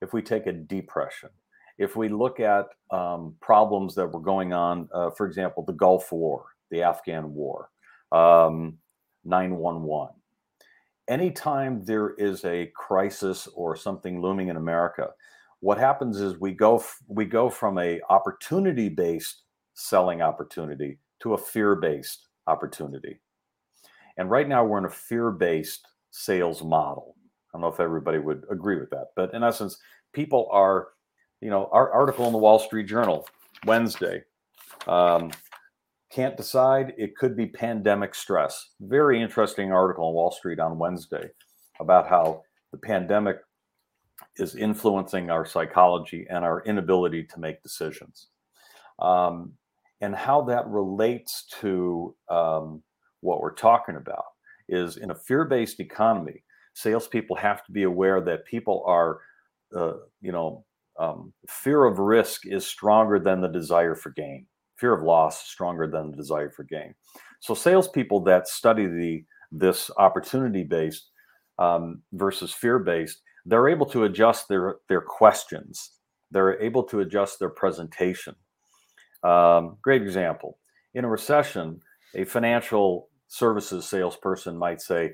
if 0.00 0.12
we 0.12 0.22
take 0.22 0.46
a 0.46 0.52
depression, 0.52 1.30
if 1.78 1.96
we 1.96 2.08
look 2.08 2.40
at 2.40 2.66
um, 2.90 3.34
problems 3.40 3.94
that 3.94 4.06
were 4.06 4.20
going 4.20 4.52
on, 4.52 4.88
uh, 4.94 5.10
for 5.10 5.26
example, 5.26 5.64
the 5.64 5.72
Gulf 5.72 6.12
War, 6.12 6.46
the 6.70 6.82
Afghan 6.82 7.34
War, 7.34 7.70
um, 8.12 8.78
911, 9.24 10.14
anytime 11.08 11.84
there 11.84 12.10
is 12.10 12.44
a 12.44 12.70
crisis 12.76 13.48
or 13.54 13.76
something 13.76 14.20
looming 14.20 14.48
in 14.48 14.56
America, 14.56 15.08
what 15.60 15.78
happens 15.78 16.20
is 16.20 16.38
we 16.38 16.52
go 16.52 16.76
f- 16.76 16.98
we 17.08 17.24
go 17.24 17.48
from 17.48 17.78
a 17.78 18.00
opportunity 18.10 18.88
based 18.88 19.42
selling 19.74 20.22
opportunity 20.22 20.98
to 21.20 21.34
a 21.34 21.38
fear 21.38 21.74
based 21.74 22.28
opportunity. 22.46 23.20
And 24.16 24.30
right 24.30 24.48
now 24.48 24.64
we're 24.64 24.78
in 24.78 24.84
a 24.84 24.90
fear 24.90 25.30
based 25.30 25.88
sales 26.10 26.62
model. 26.62 27.16
I 27.52 27.56
don't 27.56 27.62
know 27.62 27.68
if 27.68 27.80
everybody 27.80 28.18
would 28.18 28.44
agree 28.50 28.78
with 28.78 28.90
that, 28.90 29.08
but 29.16 29.32
in 29.32 29.42
essence, 29.42 29.78
people 30.12 30.48
are 30.52 30.88
you 31.40 31.50
know, 31.50 31.68
our 31.72 31.90
article 31.92 32.26
in 32.26 32.32
the 32.32 32.38
Wall 32.38 32.58
Street 32.58 32.86
Journal 32.86 33.26
Wednesday. 33.66 34.22
Um, 34.86 35.30
can't 36.10 36.36
decide. 36.36 36.94
It 36.96 37.16
could 37.16 37.36
be 37.36 37.46
pandemic 37.46 38.14
stress. 38.14 38.70
Very 38.80 39.20
interesting 39.20 39.72
article 39.72 40.08
in 40.08 40.14
Wall 40.14 40.30
Street 40.30 40.60
on 40.60 40.78
Wednesday 40.78 41.30
about 41.80 42.08
how 42.08 42.42
the 42.70 42.78
pandemic 42.78 43.38
is 44.36 44.54
influencing 44.54 45.30
our 45.30 45.44
psychology 45.44 46.26
and 46.30 46.44
our 46.44 46.62
inability 46.64 47.24
to 47.24 47.40
make 47.40 47.62
decisions. 47.62 48.28
Um, 49.00 49.54
and 50.00 50.14
how 50.14 50.42
that 50.42 50.66
relates 50.68 51.46
to 51.60 52.14
um, 52.28 52.82
what 53.20 53.40
we're 53.40 53.54
talking 53.54 53.96
about 53.96 54.24
is 54.68 54.96
in 54.96 55.10
a 55.10 55.14
fear 55.14 55.44
based 55.44 55.80
economy, 55.80 56.44
salespeople 56.74 57.36
have 57.36 57.64
to 57.64 57.72
be 57.72 57.84
aware 57.84 58.20
that 58.20 58.44
people 58.44 58.84
are, 58.86 59.20
uh, 59.74 59.94
you 60.20 60.32
know, 60.32 60.64
um, 60.98 61.32
fear 61.48 61.84
of 61.84 61.98
risk 61.98 62.46
is 62.46 62.66
stronger 62.66 63.18
than 63.18 63.40
the 63.40 63.48
desire 63.48 63.94
for 63.94 64.10
gain. 64.10 64.46
Fear 64.76 64.94
of 64.94 65.02
loss 65.02 65.42
is 65.42 65.48
stronger 65.48 65.86
than 65.86 66.10
the 66.10 66.16
desire 66.16 66.50
for 66.50 66.64
gain. 66.64 66.94
So 67.40 67.54
salespeople 67.54 68.20
that 68.24 68.48
study 68.48 68.86
the 68.86 69.24
this 69.52 69.90
opportunity 69.98 70.64
based 70.64 71.10
um, 71.58 72.02
versus 72.12 72.52
fear 72.52 72.78
based, 72.78 73.22
they're 73.46 73.68
able 73.68 73.86
to 73.86 74.04
adjust 74.04 74.48
their 74.48 74.76
their 74.88 75.00
questions. 75.00 75.92
They're 76.30 76.60
able 76.60 76.82
to 76.84 77.00
adjust 77.00 77.38
their 77.38 77.50
presentation. 77.50 78.34
Um, 79.22 79.76
great 79.82 80.02
example. 80.02 80.58
In 80.94 81.04
a 81.04 81.08
recession, 81.08 81.80
a 82.14 82.24
financial 82.24 83.08
services 83.28 83.88
salesperson 83.88 84.56
might 84.56 84.80
say, 84.80 85.12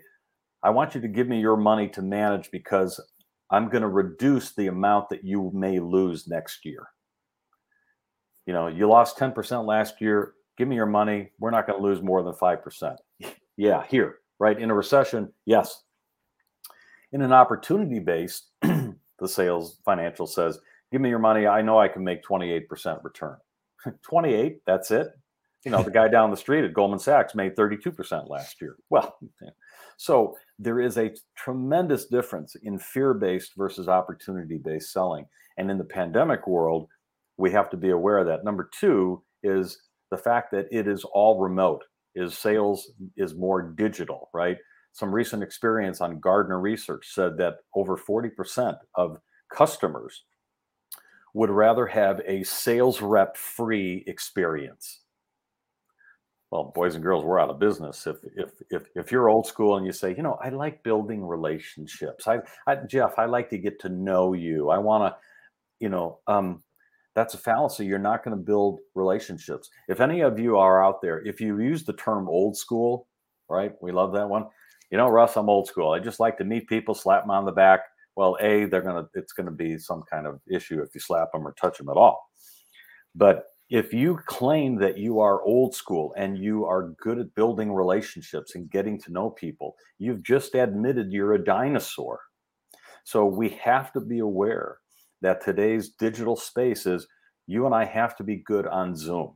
I 0.62 0.70
want 0.70 0.94
you 0.94 1.00
to 1.00 1.08
give 1.08 1.28
me 1.28 1.40
your 1.40 1.56
money 1.56 1.88
to 1.88 2.02
manage 2.02 2.50
because 2.50 3.00
I'm 3.50 3.68
going 3.68 3.82
to 3.82 3.88
reduce 3.88 4.52
the 4.52 4.68
amount 4.68 5.08
that 5.10 5.24
you 5.24 5.50
may 5.52 5.80
lose 5.80 6.28
next 6.28 6.64
year. 6.64 6.86
You 8.46 8.52
know, 8.52 8.68
you 8.68 8.88
lost 8.88 9.18
10% 9.18 9.66
last 9.66 10.00
year. 10.00 10.34
Give 10.56 10.68
me 10.68 10.76
your 10.76 10.86
money. 10.86 11.30
We're 11.38 11.50
not 11.50 11.66
going 11.66 11.78
to 11.78 11.84
lose 11.86 12.02
more 12.02 12.22
than 12.22 12.32
5%. 12.32 12.96
yeah, 13.56 13.84
here, 13.88 14.18
right? 14.38 14.58
In 14.58 14.70
a 14.70 14.74
recession, 14.74 15.32
yes. 15.46 15.82
In 17.12 17.22
an 17.22 17.32
opportunity 17.32 17.98
based, 17.98 18.48
the 18.62 19.28
sales 19.28 19.78
financial 19.84 20.26
says, 20.28 20.60
"Give 20.92 21.00
me 21.00 21.08
your 21.08 21.18
money. 21.18 21.46
I 21.46 21.60
know 21.60 21.78
I 21.78 21.88
can 21.88 22.04
make 22.04 22.22
28% 22.22 23.02
return." 23.02 23.36
28, 24.02 24.60
that's 24.64 24.90
it. 24.90 25.08
You 25.64 25.70
know, 25.72 25.82
the 25.82 25.90
guy 25.90 26.08
down 26.08 26.30
the 26.30 26.36
street 26.36 26.64
at 26.64 26.72
Goldman 26.72 27.00
Sachs 27.00 27.34
made 27.34 27.54
32% 27.54 28.28
last 28.28 28.60
year. 28.62 28.76
Well, 28.88 29.18
so 29.98 30.36
there 30.60 30.78
is 30.78 30.98
a 30.98 31.14
tremendous 31.36 32.04
difference 32.04 32.54
in 32.62 32.78
fear-based 32.78 33.52
versus 33.56 33.88
opportunity-based 33.88 34.92
selling. 34.92 35.24
And 35.56 35.70
in 35.70 35.78
the 35.78 35.84
pandemic 35.84 36.46
world, 36.46 36.86
we 37.38 37.50
have 37.50 37.70
to 37.70 37.78
be 37.78 37.90
aware 37.90 38.18
of 38.18 38.26
that. 38.26 38.44
Number 38.44 38.68
2 38.78 39.22
is 39.42 39.80
the 40.10 40.18
fact 40.18 40.50
that 40.52 40.68
it 40.70 40.86
is 40.86 41.04
all 41.04 41.40
remote. 41.40 41.82
Is 42.14 42.36
sales 42.36 42.90
is 43.16 43.34
more 43.34 43.62
digital, 43.62 44.28
right? 44.34 44.58
Some 44.92 45.14
recent 45.14 45.42
experience 45.42 46.00
on 46.00 46.18
Gartner 46.18 46.60
research 46.60 47.06
said 47.14 47.38
that 47.38 47.58
over 47.74 47.96
40% 47.96 48.76
of 48.96 49.18
customers 49.54 50.24
would 51.34 51.50
rather 51.50 51.86
have 51.86 52.20
a 52.26 52.42
sales 52.42 53.00
rep 53.00 53.36
free 53.36 54.02
experience. 54.08 54.99
Well, 56.50 56.72
boys 56.74 56.96
and 56.96 57.04
girls, 57.04 57.24
we're 57.24 57.38
out 57.38 57.50
of 57.50 57.60
business. 57.60 58.06
If 58.06 58.16
if 58.36 58.50
if 58.70 58.82
if 58.96 59.12
you're 59.12 59.28
old 59.28 59.46
school 59.46 59.76
and 59.76 59.86
you 59.86 59.92
say, 59.92 60.14
you 60.16 60.22
know, 60.22 60.38
I 60.42 60.48
like 60.48 60.82
building 60.82 61.24
relationships. 61.24 62.26
I, 62.26 62.40
I 62.66 62.76
Jeff, 62.76 63.18
I 63.18 63.26
like 63.26 63.50
to 63.50 63.58
get 63.58 63.80
to 63.80 63.88
know 63.88 64.32
you. 64.32 64.70
I 64.70 64.78
want 64.78 65.12
to, 65.12 65.18
you 65.78 65.88
know, 65.88 66.18
um, 66.26 66.62
that's 67.14 67.34
a 67.34 67.38
fallacy. 67.38 67.86
You're 67.86 67.98
not 67.98 68.24
going 68.24 68.36
to 68.36 68.42
build 68.42 68.80
relationships. 68.94 69.70
If 69.88 70.00
any 70.00 70.22
of 70.22 70.40
you 70.40 70.56
are 70.58 70.84
out 70.84 71.00
there, 71.02 71.20
if 71.26 71.40
you 71.40 71.60
use 71.60 71.84
the 71.84 71.92
term 71.92 72.28
old 72.28 72.56
school, 72.56 73.06
right? 73.48 73.72
We 73.80 73.92
love 73.92 74.12
that 74.14 74.28
one 74.28 74.46
you 74.90 74.98
know, 74.98 75.08
Russ, 75.08 75.36
I'm 75.36 75.48
old 75.48 75.68
school. 75.68 75.92
I 75.92 76.00
just 76.00 76.20
like 76.20 76.36
to 76.38 76.44
meet 76.44 76.68
people, 76.68 76.94
slap 76.94 77.22
them 77.22 77.30
on 77.30 77.44
the 77.44 77.52
back. 77.52 77.80
Well, 78.16 78.36
a 78.40 78.64
they're 78.64 78.82
gonna 78.82 79.08
it's 79.14 79.32
gonna 79.32 79.52
be 79.52 79.78
some 79.78 80.02
kind 80.10 80.26
of 80.26 80.40
issue 80.50 80.82
if 80.82 80.94
you 80.94 81.00
slap 81.00 81.32
them 81.32 81.46
or 81.46 81.52
touch 81.52 81.78
them 81.78 81.88
at 81.88 81.96
all. 81.96 82.28
But 83.14 83.44
if 83.70 83.94
you 83.94 84.18
claim 84.26 84.76
that 84.76 84.98
you 84.98 85.20
are 85.20 85.42
old 85.42 85.74
school 85.74 86.12
and 86.16 86.36
you 86.36 86.64
are 86.64 86.92
good 87.00 87.20
at 87.20 87.34
building 87.36 87.72
relationships 87.72 88.56
and 88.56 88.68
getting 88.68 89.00
to 89.00 89.12
know 89.12 89.30
people, 89.30 89.76
you've 89.98 90.24
just 90.24 90.56
admitted 90.56 91.12
you're 91.12 91.34
a 91.34 91.44
dinosaur. 91.44 92.20
So 93.04 93.24
we 93.24 93.50
have 93.50 93.92
to 93.92 94.00
be 94.00 94.18
aware 94.18 94.78
that 95.22 95.44
today's 95.44 95.90
digital 95.90 96.34
space 96.34 96.84
is 96.84 97.06
you 97.46 97.64
and 97.64 97.74
I 97.74 97.84
have 97.84 98.16
to 98.16 98.24
be 98.24 98.36
good 98.36 98.66
on 98.66 98.96
Zoom. 98.96 99.34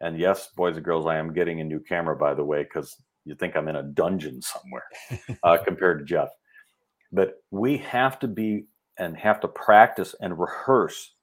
And 0.00 0.18
yes, 0.18 0.48
boys 0.56 0.76
and 0.76 0.84
girls, 0.84 1.06
I 1.06 1.16
am 1.16 1.32
getting 1.32 1.60
a 1.60 1.64
new 1.64 1.80
camera, 1.80 2.16
by 2.16 2.34
the 2.34 2.44
way, 2.44 2.64
because 2.64 2.96
you 3.24 3.36
think 3.36 3.56
I'm 3.56 3.68
in 3.68 3.76
a 3.76 3.82
dungeon 3.84 4.42
somewhere 4.42 4.84
uh, 5.44 5.58
compared 5.64 6.00
to 6.00 6.04
Jeff. 6.04 6.28
But 7.12 7.34
we 7.52 7.78
have 7.78 8.18
to 8.18 8.28
be 8.28 8.66
and 8.98 9.16
have 9.16 9.40
to 9.40 9.48
practice 9.48 10.14
and 10.20 10.38
rehearse 10.38 11.14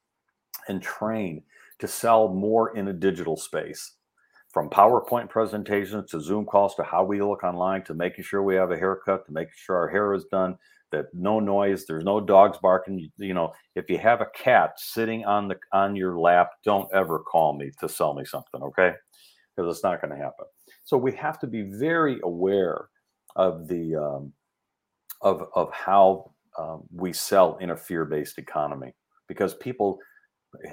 and 0.68 0.80
train 0.80 1.42
to 1.78 1.88
sell 1.88 2.28
more 2.28 2.76
in 2.76 2.88
a 2.88 2.92
digital 2.92 3.36
space. 3.36 3.96
From 4.52 4.70
PowerPoint 4.70 5.28
presentations 5.28 6.10
to 6.10 6.20
Zoom 6.20 6.44
calls 6.44 6.76
to 6.76 6.84
how 6.84 7.02
we 7.02 7.20
look 7.20 7.42
online 7.42 7.82
to 7.84 7.94
making 7.94 8.24
sure 8.24 8.42
we 8.42 8.54
have 8.54 8.70
a 8.70 8.78
haircut 8.78 9.26
to 9.26 9.32
making 9.32 9.54
sure 9.56 9.76
our 9.76 9.88
hair 9.88 10.14
is 10.14 10.24
done 10.30 10.56
that 10.92 11.06
no 11.12 11.40
noise 11.40 11.86
there's 11.86 12.04
no 12.04 12.20
dogs 12.20 12.56
barking 12.62 13.10
you, 13.16 13.34
know. 13.34 13.52
If 13.74 13.90
you 13.90 13.98
have 13.98 14.20
a 14.20 14.28
cat 14.32 14.74
sitting 14.76 15.24
on 15.24 15.48
the 15.48 15.56
on 15.72 15.96
your 15.96 16.18
lap 16.18 16.50
don't 16.64 16.88
ever 16.94 17.18
call 17.18 17.56
me 17.56 17.72
to 17.80 17.88
sell 17.88 18.14
me 18.14 18.24
something 18.24 18.62
okay? 18.62 18.92
Because 19.56 19.74
it's 19.74 19.82
not 19.82 20.00
going 20.00 20.12
to 20.12 20.22
happen. 20.22 20.46
So 20.84 20.96
we 20.96 21.12
have 21.16 21.40
to 21.40 21.48
be 21.48 21.62
very 21.62 22.20
aware 22.22 22.88
of 23.34 23.66
the 23.66 23.96
um, 23.96 24.32
of 25.20 25.48
of 25.56 25.72
how 25.72 26.30
um, 26.56 26.84
we 26.94 27.12
sell 27.12 27.56
in 27.56 27.70
a 27.70 27.76
fear-based 27.76 28.38
economy 28.38 28.94
because 29.26 29.54
people 29.54 29.98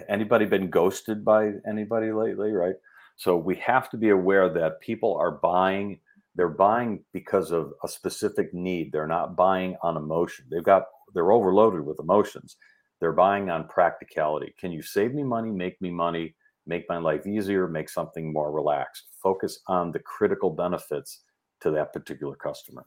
anybody 0.10 0.46
been 0.46 0.70
ghosted 0.70 1.24
by 1.24 1.52
anybody 1.68 2.12
lately 2.12 2.52
right? 2.52 2.76
So 3.16 3.38
we 3.38 3.56
have 3.58 3.90
to 3.92 3.98
be 3.98 4.10
aware 4.10 4.50
that 4.50 4.82
people 4.82 5.16
are 5.16 5.32
buying 5.32 6.00
they're 6.36 6.48
buying 6.48 7.04
because 7.12 7.52
of 7.52 7.74
a 7.84 7.90
specific 7.90 8.54
need. 8.54 8.94
They're 8.94 9.06
not 9.06 9.36
buying 9.36 9.76
on 9.84 9.98
emotion. 9.98 10.46
They've 10.50 10.64
got 10.64 10.86
they're 11.14 11.34
overloaded 11.34 11.86
with 11.86 12.00
emotions. 12.00 12.56
They're 13.00 13.12
buying 13.12 13.50
on 13.50 13.68
practicality. 13.68 14.54
Can 14.60 14.72
you 14.72 14.82
save 14.82 15.14
me 15.14 15.24
money 15.24 15.52
make 15.52 15.82
me 15.82 15.92
money 15.92 16.36
make 16.66 16.88
my 16.88 16.98
life 16.98 17.26
easier, 17.26 17.68
make 17.68 17.90
something 17.90 18.32
more 18.32 18.52
relaxed. 18.52 19.10
Focus 19.22 19.60
on 19.68 19.92
the 19.92 20.00
critical 20.00 20.50
benefits 20.50 21.24
to 21.62 21.72
that 21.72 21.94
particular 21.94 22.36
customer. 22.36 22.86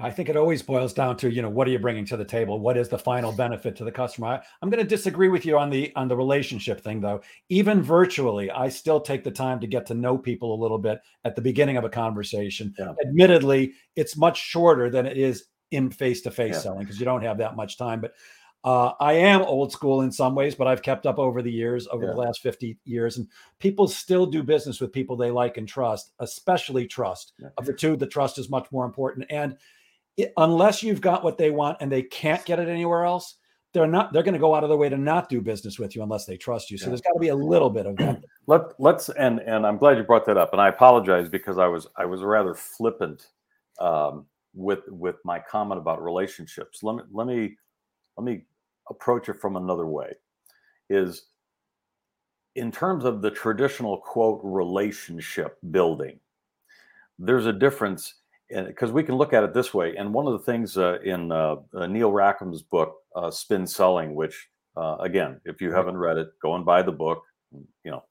I 0.00 0.10
think 0.10 0.28
it 0.28 0.36
always 0.36 0.62
boils 0.62 0.92
down 0.92 1.16
to, 1.18 1.30
you 1.30 1.42
know, 1.42 1.48
what 1.48 1.68
are 1.68 1.70
you 1.70 1.78
bringing 1.78 2.04
to 2.06 2.16
the 2.16 2.24
table? 2.24 2.58
What 2.58 2.76
is 2.76 2.88
the 2.88 2.98
final 2.98 3.32
benefit 3.32 3.76
to 3.76 3.84
the 3.84 3.92
customer? 3.92 4.28
I, 4.28 4.42
am 4.62 4.70
going 4.70 4.82
to 4.82 4.88
disagree 4.88 5.28
with 5.28 5.44
you 5.44 5.58
on 5.58 5.70
the 5.70 5.92
on 5.96 6.08
the 6.08 6.16
relationship 6.16 6.80
thing 6.80 7.00
though. 7.00 7.20
Even 7.48 7.82
virtually, 7.82 8.50
I 8.50 8.68
still 8.68 9.00
take 9.00 9.24
the 9.24 9.30
time 9.30 9.60
to 9.60 9.66
get 9.66 9.86
to 9.86 9.94
know 9.94 10.18
people 10.18 10.54
a 10.54 10.60
little 10.60 10.78
bit 10.78 11.00
at 11.24 11.36
the 11.36 11.42
beginning 11.42 11.76
of 11.76 11.84
a 11.84 11.90
conversation. 11.90 12.74
Yeah. 12.78 12.92
Admittedly, 13.06 13.74
it's 13.96 14.16
much 14.16 14.40
shorter 14.40 14.90
than 14.90 15.06
it 15.06 15.16
is 15.16 15.46
in 15.70 15.90
face-to-face 15.90 16.62
selling 16.62 16.80
because 16.80 17.00
you 17.00 17.04
don't 17.04 17.22
have 17.22 17.38
that 17.38 17.56
much 17.56 17.78
time, 17.78 18.00
but 18.00 18.14
uh, 18.64 18.92
I 18.98 19.12
am 19.12 19.42
old 19.42 19.72
school 19.72 20.00
in 20.00 20.10
some 20.10 20.34
ways, 20.34 20.54
but 20.54 20.66
I've 20.66 20.80
kept 20.80 21.04
up 21.04 21.18
over 21.18 21.42
the 21.42 21.52
years, 21.52 21.86
over 21.90 22.06
yeah. 22.06 22.12
the 22.12 22.16
last 22.16 22.40
50 22.40 22.78
years. 22.86 23.18
And 23.18 23.28
people 23.58 23.86
still 23.86 24.24
do 24.24 24.42
business 24.42 24.80
with 24.80 24.90
people 24.90 25.16
they 25.16 25.30
like 25.30 25.58
and 25.58 25.68
trust, 25.68 26.12
especially 26.18 26.86
trust. 26.86 27.34
Yeah. 27.38 27.48
Of 27.58 27.66
the 27.66 27.74
two, 27.74 27.96
the 27.96 28.06
trust 28.06 28.38
is 28.38 28.48
much 28.48 28.66
more 28.72 28.86
important. 28.86 29.26
And 29.28 29.58
it, 30.16 30.32
unless 30.36 30.82
you've 30.82 31.00
got 31.00 31.24
what 31.24 31.38
they 31.38 31.50
want 31.50 31.78
and 31.80 31.90
they 31.90 32.02
can't 32.02 32.44
get 32.44 32.58
it 32.58 32.68
anywhere 32.68 33.04
else, 33.04 33.36
they're 33.72 33.86
not 33.86 34.12
they're 34.12 34.22
going 34.22 34.34
to 34.34 34.40
go 34.40 34.54
out 34.54 34.62
of 34.62 34.68
their 34.68 34.78
way 34.78 34.88
to 34.88 34.96
not 34.96 35.28
do 35.28 35.40
business 35.40 35.78
with 35.78 35.96
you 35.96 36.02
unless 36.02 36.26
they 36.26 36.36
trust 36.36 36.70
you. 36.70 36.78
So 36.78 36.84
yeah. 36.84 36.90
there's 36.90 37.00
got 37.00 37.14
to 37.14 37.18
be 37.18 37.28
a 37.28 37.34
little 37.34 37.70
bit 37.70 37.86
of 37.86 37.96
that. 37.96 38.22
Let, 38.46 38.78
let's 38.78 39.08
and 39.08 39.40
and 39.40 39.66
i'm 39.66 39.78
glad 39.78 39.96
you 39.96 40.02
brought 40.02 40.26
that 40.26 40.36
up 40.36 40.52
and 40.52 40.60
i 40.60 40.68
apologize 40.68 41.30
because 41.30 41.56
i 41.56 41.66
was 41.66 41.86
i 41.96 42.04
was 42.04 42.20
rather 42.20 42.52
flippant 42.52 43.28
um, 43.80 44.26
with 44.54 44.80
with 44.88 45.16
my 45.24 45.38
comment 45.38 45.80
about 45.80 46.02
relationships. 46.02 46.82
Let 46.82 46.96
me 46.96 47.02
let 47.12 47.26
me 47.26 47.56
let 48.16 48.24
me 48.24 48.44
approach 48.90 49.28
it 49.28 49.40
from 49.40 49.56
another 49.56 49.86
way 49.86 50.12
is 50.90 51.26
in 52.54 52.70
terms 52.70 53.04
of 53.04 53.22
the 53.22 53.30
traditional 53.30 53.96
quote 53.96 54.40
relationship 54.44 55.56
building 55.70 56.20
there's 57.18 57.46
a 57.46 57.52
difference 57.52 58.16
because 58.54 58.92
we 58.92 59.02
can 59.02 59.16
look 59.16 59.32
at 59.32 59.44
it 59.44 59.52
this 59.52 59.74
way 59.74 59.96
and 59.96 60.12
one 60.12 60.26
of 60.26 60.32
the 60.32 60.38
things 60.38 60.78
uh, 60.78 60.98
in 61.04 61.32
uh, 61.32 61.56
uh, 61.74 61.86
neil 61.86 62.12
rackham's 62.12 62.62
book 62.62 62.96
uh, 63.16 63.30
spin 63.30 63.66
selling 63.66 64.14
which 64.14 64.48
uh, 64.76 64.96
again 65.00 65.40
if 65.44 65.60
you 65.60 65.72
haven't 65.72 65.96
read 65.96 66.16
it 66.16 66.28
go 66.42 66.54
and 66.54 66.64
buy 66.64 66.82
the 66.82 66.92
book 66.92 67.22
you 67.52 67.90
know 67.90 68.02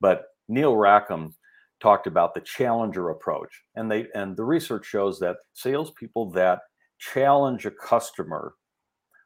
but 0.00 0.26
neil 0.48 0.76
rackham 0.76 1.34
talked 1.80 2.06
about 2.06 2.34
the 2.34 2.40
challenger 2.40 3.10
approach 3.10 3.62
and 3.74 3.90
they 3.90 4.06
and 4.14 4.36
the 4.36 4.44
research 4.44 4.84
shows 4.86 5.18
that 5.18 5.36
salespeople 5.54 6.30
that 6.30 6.60
challenge 6.98 7.66
a 7.66 7.70
customer 7.70 8.54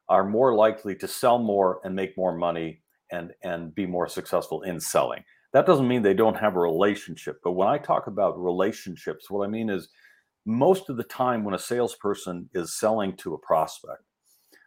are 0.08 0.24
more 0.24 0.54
likely 0.54 0.94
to 0.96 1.06
sell 1.06 1.38
more 1.38 1.80
and 1.84 1.94
make 1.94 2.16
more 2.16 2.36
money 2.36 2.82
and 3.12 3.32
and 3.42 3.74
be 3.74 3.86
more 3.86 4.08
successful 4.08 4.62
in 4.62 4.78
selling. 4.80 5.22
That 5.52 5.66
doesn't 5.66 5.88
mean 5.88 6.02
they 6.02 6.14
don't 6.14 6.36
have 6.36 6.56
a 6.56 6.60
relationship, 6.60 7.40
but 7.42 7.52
when 7.52 7.68
I 7.68 7.78
talk 7.78 8.06
about 8.06 8.42
relationships, 8.42 9.30
what 9.30 9.44
I 9.44 9.50
mean 9.50 9.70
is 9.70 9.88
most 10.46 10.88
of 10.88 10.96
the 10.96 11.04
time 11.04 11.44
when 11.44 11.54
a 11.54 11.58
salesperson 11.58 12.48
is 12.54 12.78
selling 12.78 13.16
to 13.18 13.34
a 13.34 13.38
prospect, 13.38 14.02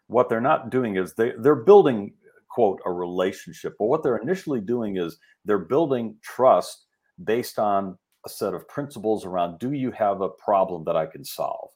what 0.07 0.29
they're 0.29 0.41
not 0.41 0.69
doing 0.69 0.97
is 0.97 1.13
they 1.13 1.33
they're 1.39 1.55
building 1.55 2.13
quote 2.49 2.79
a 2.86 2.91
relationship, 2.91 3.73
but 3.79 3.86
what 3.86 4.03
they're 4.03 4.17
initially 4.17 4.62
doing 4.62 4.97
is 4.97 5.17
they're 5.45 5.57
building 5.57 6.15
trust 6.21 6.86
based 7.23 7.57
on 7.57 7.97
a 8.25 8.29
set 8.29 8.53
of 8.53 8.67
principles 8.67 9.25
around 9.25 9.59
do 9.59 9.73
you 9.73 9.91
have 9.91 10.21
a 10.21 10.29
problem 10.29 10.83
that 10.86 10.95
I 10.95 11.05
can 11.05 11.25
solve? 11.25 11.69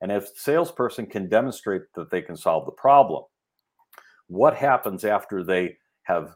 And 0.00 0.10
if 0.10 0.28
salesperson 0.36 1.06
can 1.06 1.28
demonstrate 1.28 1.82
that 1.94 2.10
they 2.10 2.22
can 2.22 2.36
solve 2.36 2.66
the 2.66 2.72
problem, 2.72 3.24
what 4.26 4.56
happens 4.56 5.04
after 5.04 5.44
they 5.44 5.76
have 6.04 6.34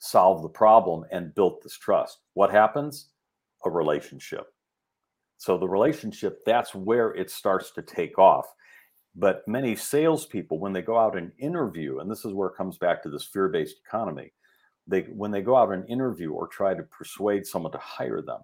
solved 0.00 0.44
the 0.44 0.48
problem 0.48 1.04
and 1.10 1.34
built 1.34 1.62
this 1.62 1.78
trust? 1.78 2.18
What 2.34 2.50
happens? 2.50 3.10
A 3.64 3.70
relationship. 3.70 4.46
So 5.40 5.56
the 5.56 5.66
relationship, 5.66 6.44
that's 6.44 6.74
where 6.74 7.14
it 7.14 7.30
starts 7.30 7.70
to 7.72 7.82
take 7.82 8.18
off. 8.18 8.44
But 9.16 9.42
many 9.48 9.74
salespeople, 9.74 10.58
when 10.58 10.74
they 10.74 10.82
go 10.82 10.98
out 10.98 11.16
and 11.16 11.32
interview, 11.38 11.98
and 11.98 12.10
this 12.10 12.26
is 12.26 12.34
where 12.34 12.50
it 12.50 12.56
comes 12.56 12.76
back 12.76 13.02
to 13.02 13.08
this 13.08 13.24
fear-based 13.24 13.76
economy, 13.86 14.32
they 14.86 15.02
when 15.02 15.30
they 15.30 15.40
go 15.40 15.56
out 15.56 15.72
and 15.72 15.88
interview 15.88 16.32
or 16.32 16.46
try 16.46 16.74
to 16.74 16.82
persuade 16.82 17.46
someone 17.46 17.72
to 17.72 17.78
hire 17.78 18.20
them, 18.20 18.40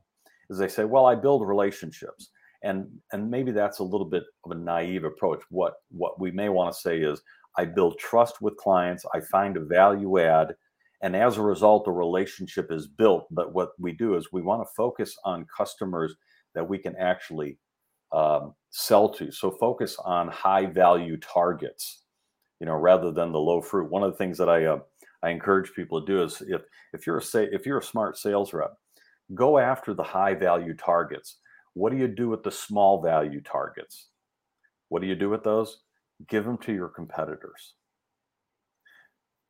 is 0.49 0.59
they 0.59 0.69
say, 0.69 0.85
"Well, 0.85 1.05
I 1.07 1.15
build 1.15 1.47
relationships." 1.47 2.31
and 2.63 2.89
and 3.13 3.31
maybe 3.31 3.53
that's 3.53 3.81
a 3.81 3.85
little 3.85 4.07
bit 4.07 4.25
of 4.45 4.51
a 4.51 4.55
naive 4.55 5.05
approach 5.05 5.43
what 5.51 5.75
what 5.91 6.19
we 6.19 6.31
may 6.31 6.49
want 6.49 6.73
to 6.73 6.81
say 6.81 6.99
is 7.01 7.21
i 7.57 7.65
build 7.65 7.99
trust 7.99 8.41
with 8.41 8.57
clients 8.57 9.05
i 9.15 9.21
find 9.21 9.57
a 9.57 9.65
value 9.65 10.19
add 10.19 10.55
and 11.03 11.15
as 11.15 11.37
a 11.37 11.43
result 11.43 11.87
a 11.87 11.93
relationship 11.93 12.73
is 12.73 12.87
built 12.87 13.27
but 13.31 13.53
what 13.53 13.71
we 13.79 13.93
do 13.93 14.17
is 14.17 14.33
we 14.33 14.43
want 14.43 14.63
to 14.63 14.75
focus 14.75 15.17
on 15.25 15.47
customers 15.55 16.17
that 16.57 16.69
we 16.69 16.79
can 16.79 16.97
actually 16.97 17.59
um, 18.13 18.55
sell 18.71 19.09
to 19.11 19.31
so 19.31 19.53
focus 19.53 19.97
on 20.05 20.27
high 20.29 20.67
value 20.67 21.17
targets 21.19 22.03
you 22.61 22.67
know, 22.67 22.75
rather 22.75 23.11
than 23.11 23.33
the 23.33 23.39
low 23.39 23.61
fruit. 23.61 23.91
One 23.91 24.03
of 24.03 24.13
the 24.13 24.19
things 24.19 24.39
that 24.39 24.49
I 24.49 24.65
uh, 24.65 24.79
I 25.23 25.31
encourage 25.31 25.73
people 25.73 26.01
to 26.01 26.07
do 26.07 26.23
is 26.23 26.43
if 26.47 26.63
if 26.93 27.07
you're 27.07 27.19
a 27.19 27.23
say 27.23 27.49
if 27.53 27.67
you're 27.67 27.79
a 27.79 27.83
smart 27.83 28.17
sales 28.17 28.53
rep, 28.53 28.75
go 29.35 29.59
after 29.59 29.95
the 29.95 30.03
high 30.03 30.35
value 30.35 30.75
targets. 30.75 31.37
What 31.75 31.93
do 31.93 31.99
you 31.99 32.09
do 32.09 32.29
with 32.31 32.43
the 32.43 32.51
small 32.51 33.03
value 33.03 33.43
targets? 33.43 34.07
What 34.89 35.03
do 35.03 35.09
you 35.09 35.15
do 35.15 35.29
with 35.29 35.45
those? 35.45 35.83
Give 36.27 36.45
them 36.45 36.57
to 36.59 36.73
your 36.73 36.89
competitors. 36.89 37.75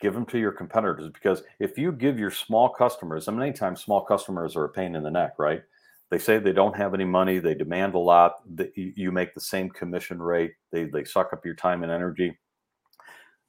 Give 0.00 0.12
them 0.12 0.26
to 0.26 0.38
your 0.38 0.50
competitors 0.50 1.08
because 1.14 1.44
if 1.60 1.78
you 1.78 1.92
give 1.92 2.18
your 2.18 2.32
small 2.32 2.68
customers, 2.68 3.28
I 3.28 3.32
mean, 3.32 3.42
anytime 3.42 3.76
small 3.76 4.04
customers 4.04 4.56
are 4.56 4.64
a 4.64 4.68
pain 4.68 4.96
in 4.96 5.04
the 5.04 5.10
neck, 5.10 5.34
right? 5.38 5.62
They 6.10 6.18
say 6.18 6.38
they 6.38 6.52
don't 6.52 6.76
have 6.76 6.94
any 6.94 7.04
money, 7.04 7.38
they 7.38 7.54
demand 7.54 7.94
a 7.94 7.98
lot, 7.98 8.34
you 8.74 9.10
make 9.10 9.34
the 9.34 9.40
same 9.40 9.68
commission 9.70 10.22
rate, 10.22 10.52
they, 10.70 10.84
they 10.84 11.04
suck 11.04 11.32
up 11.32 11.44
your 11.44 11.56
time 11.56 11.82
and 11.82 11.90
energy. 11.90 12.38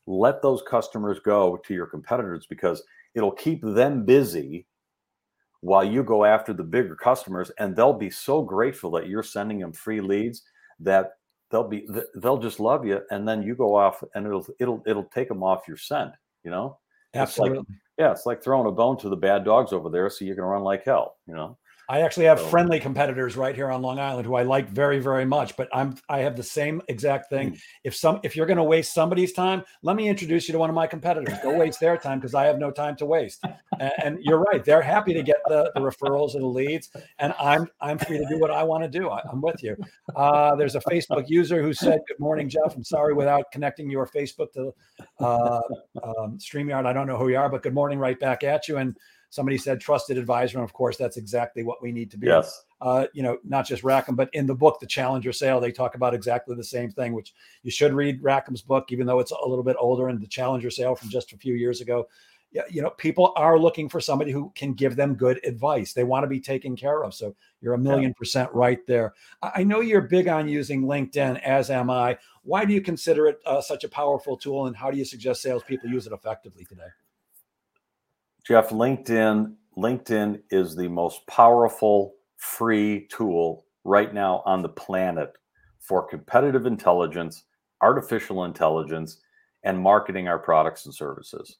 Let 0.07 0.41
those 0.41 0.63
customers 0.67 1.19
go 1.19 1.57
to 1.57 1.73
your 1.73 1.85
competitors 1.85 2.47
because 2.49 2.81
it'll 3.13 3.31
keep 3.31 3.61
them 3.61 4.05
busy 4.05 4.65
while 5.61 5.83
you 5.83 6.03
go 6.03 6.23
after 6.23 6.53
the 6.53 6.63
bigger 6.63 6.95
customers 6.95 7.51
and 7.59 7.75
they'll 7.75 7.93
be 7.93 8.09
so 8.09 8.41
grateful 8.41 8.91
that 8.91 9.07
you're 9.07 9.23
sending 9.23 9.59
them 9.59 9.73
free 9.73 10.01
leads 10.01 10.43
that 10.79 11.13
they'll 11.49 11.67
be 11.67 11.87
they'll 12.15 12.37
just 12.37 12.59
love 12.59 12.85
you 12.85 13.01
and 13.09 13.27
then 13.27 13.41
you 13.41 13.55
go 13.55 13.75
off 13.75 14.03
and 14.13 14.25
it'll 14.25 14.45
it'll 14.59 14.83
it'll 14.85 15.05
take 15.05 15.27
them 15.27 15.43
off 15.43 15.67
your 15.67 15.77
scent 15.77 16.11
you 16.43 16.51
know? 16.51 16.77
Absolutely 17.13 17.59
it's 17.59 17.69
like, 17.69 17.77
yeah 17.97 18.11
it's 18.11 18.25
like 18.25 18.43
throwing 18.43 18.67
a 18.67 18.71
bone 18.71 18.97
to 18.97 19.09
the 19.09 19.15
bad 19.15 19.43
dogs 19.43 19.73
over 19.73 19.89
there 19.89 20.09
so 20.09 20.25
you 20.25 20.35
can 20.35 20.43
run 20.43 20.61
like 20.61 20.83
hell 20.85 21.15
you 21.27 21.33
know 21.33 21.57
I 21.89 22.01
actually 22.01 22.25
have 22.25 22.39
so, 22.39 22.45
friendly 22.47 22.79
competitors 22.79 23.37
right 23.37 23.55
here 23.55 23.71
on 23.71 23.81
Long 23.81 23.97
Island 23.97 24.27
who 24.27 24.35
I 24.35 24.43
like 24.43 24.69
very, 24.69 24.99
very 24.99 25.25
much. 25.25 25.55
But 25.55 25.69
I'm 25.73 25.95
I 26.09 26.19
have 26.19 26.35
the 26.35 26.43
same 26.43 26.81
exact 26.89 27.29
thing. 27.29 27.51
Mm. 27.51 27.59
If 27.83 27.95
some 27.95 28.19
if 28.23 28.35
you're 28.35 28.45
going 28.45 28.57
to 28.57 28.63
waste 28.63 28.93
somebody's 28.93 29.31
time, 29.31 29.63
let 29.83 29.95
me 29.95 30.09
introduce 30.09 30.47
you 30.47 30.51
to 30.51 30.59
one 30.59 30.69
of 30.69 30.75
my 30.75 30.85
competitors. 30.85 31.37
Go 31.41 31.57
waste 31.57 31.79
their 31.79 31.97
time 31.97 32.19
because 32.19 32.35
I 32.35 32.45
have 32.45 32.59
no 32.59 32.71
time 32.71 32.95
to 32.97 33.05
waste. 33.05 33.43
And, 33.79 33.91
and, 34.03 34.17
you're 34.21 34.39
right; 34.39 34.65
they're 34.65 34.81
happy 34.81 35.13
to 35.13 35.23
get 35.23 35.37
the, 35.47 35.71
the 35.75 35.81
referrals 35.81 36.33
and 36.33 36.43
the 36.43 36.47
leads, 36.47 36.89
and 37.19 37.33
I'm 37.39 37.67
I'm 37.79 37.97
free 37.97 38.17
to 38.17 38.25
do 38.27 38.39
what 38.39 38.51
I 38.51 38.63
want 38.63 38.83
to 38.83 38.89
do. 38.89 39.09
I, 39.09 39.21
am 39.31 39.41
with 39.41 39.63
you. 39.63 39.77
Uh, 40.15 40.55
there's 40.55 40.75
a 40.75 40.81
Facebook 40.81 41.25
user 41.27 41.61
who 41.61 41.73
said, 41.73 41.99
"Good 42.07 42.19
morning, 42.19 42.49
Jeff. 42.49 42.75
I'm 42.75 42.83
sorry 42.83 43.13
without 43.13 43.51
connecting 43.51 43.89
your 43.89 44.07
Facebook 44.07 44.51
to 44.53 44.73
uh, 45.19 45.61
um, 46.03 46.37
Streamyard. 46.39 46.85
I 46.85 46.93
don't 46.93 47.07
know 47.07 47.17
who 47.17 47.29
you 47.29 47.37
are, 47.37 47.49
but 47.49 47.63
good 47.63 47.73
morning 47.73 47.99
right 47.99 48.19
back 48.19 48.43
at 48.43 48.67
you." 48.67 48.77
And 48.77 48.97
Somebody 49.29 49.57
said 49.57 49.81
trusted 49.81 50.17
advisor, 50.17 50.57
and 50.57 50.63
of 50.63 50.73
course, 50.73 50.95
that's 50.95 51.17
exactly 51.17 51.63
what 51.63 51.81
we 51.81 51.91
need 51.91 52.09
to 52.11 52.17
be. 52.17 52.27
Yes. 52.27 52.63
Uh, 52.79 53.07
you 53.13 53.23
know, 53.23 53.37
not 53.43 53.67
just 53.67 53.83
Rackham, 53.83 54.15
but 54.15 54.29
in 54.33 54.45
the 54.45 54.55
book, 54.55 54.79
The 54.79 54.87
Challenger 54.87 55.33
Sale, 55.33 55.59
they 55.59 55.71
talk 55.71 55.95
about 55.95 56.13
exactly 56.13 56.55
the 56.55 56.63
same 56.63 56.91
thing, 56.91 57.13
which 57.13 57.33
you 57.63 57.71
should 57.71 57.93
read 57.93 58.23
Rackham's 58.23 58.61
book, 58.61 58.91
even 58.91 59.05
though 59.05 59.19
it's 59.19 59.31
a 59.31 59.47
little 59.47 59.63
bit 59.63 59.75
older, 59.79 60.07
and 60.07 60.21
The 60.21 60.27
Challenger 60.27 60.69
Sale 60.69 60.95
from 60.95 61.09
just 61.09 61.33
a 61.33 61.37
few 61.37 61.55
years 61.55 61.81
ago. 61.81 62.07
Yeah, 62.51 62.61
you 62.69 62.81
know, 62.81 62.91
people 62.91 63.33
are 63.35 63.59
looking 63.59 63.89
for 63.89 63.99
somebody 63.99 64.31
who 64.31 64.53
can 64.55 64.71
give 64.71 64.95
them 64.95 65.15
good 65.15 65.45
advice. 65.45 65.91
They 65.91 66.05
want 66.05 66.23
to 66.23 66.27
be 66.27 66.39
taken 66.39 66.77
care 66.77 67.03
of. 67.03 67.13
So 67.13 67.35
you're 67.59 67.73
a 67.73 67.77
million 67.77 68.11
yeah. 68.11 68.17
percent 68.17 68.49
right 68.53 68.79
there. 68.87 69.13
I 69.43 69.65
know 69.65 69.81
you're 69.81 70.01
big 70.01 70.29
on 70.29 70.47
using 70.47 70.83
LinkedIn, 70.83 71.41
as 71.41 71.69
am 71.69 71.89
I. 71.89 72.17
Why 72.43 72.63
do 72.63 72.73
you 72.73 72.79
consider 72.79 73.27
it 73.27 73.39
uh, 73.45 73.59
such 73.59 73.83
a 73.83 73.89
powerful 73.89 74.37
tool, 74.37 74.67
and 74.67 74.77
how 74.77 74.89
do 74.89 74.97
you 74.97 75.03
suggest 75.03 75.41
salespeople 75.41 75.89
use 75.89 76.07
it 76.07 76.13
effectively 76.13 76.63
today? 76.63 76.87
Jeff, 78.47 78.69
LinkedIn, 78.69 79.55
LinkedIn 79.77 80.41
is 80.51 80.73
the 80.73 80.87
most 80.87 81.27
powerful 81.27 82.13
free 82.37 83.05
tool 83.11 83.65
right 83.83 84.13
now 84.13 84.41
on 84.45 84.61
the 84.61 84.69
planet 84.69 85.33
for 85.81 86.07
competitive 86.07 86.65
intelligence, 86.65 87.43
artificial 87.81 88.45
intelligence, 88.45 89.19
and 89.63 89.77
marketing 89.77 90.29
our 90.29 90.39
products 90.39 90.85
and 90.85 90.95
services. 90.95 91.57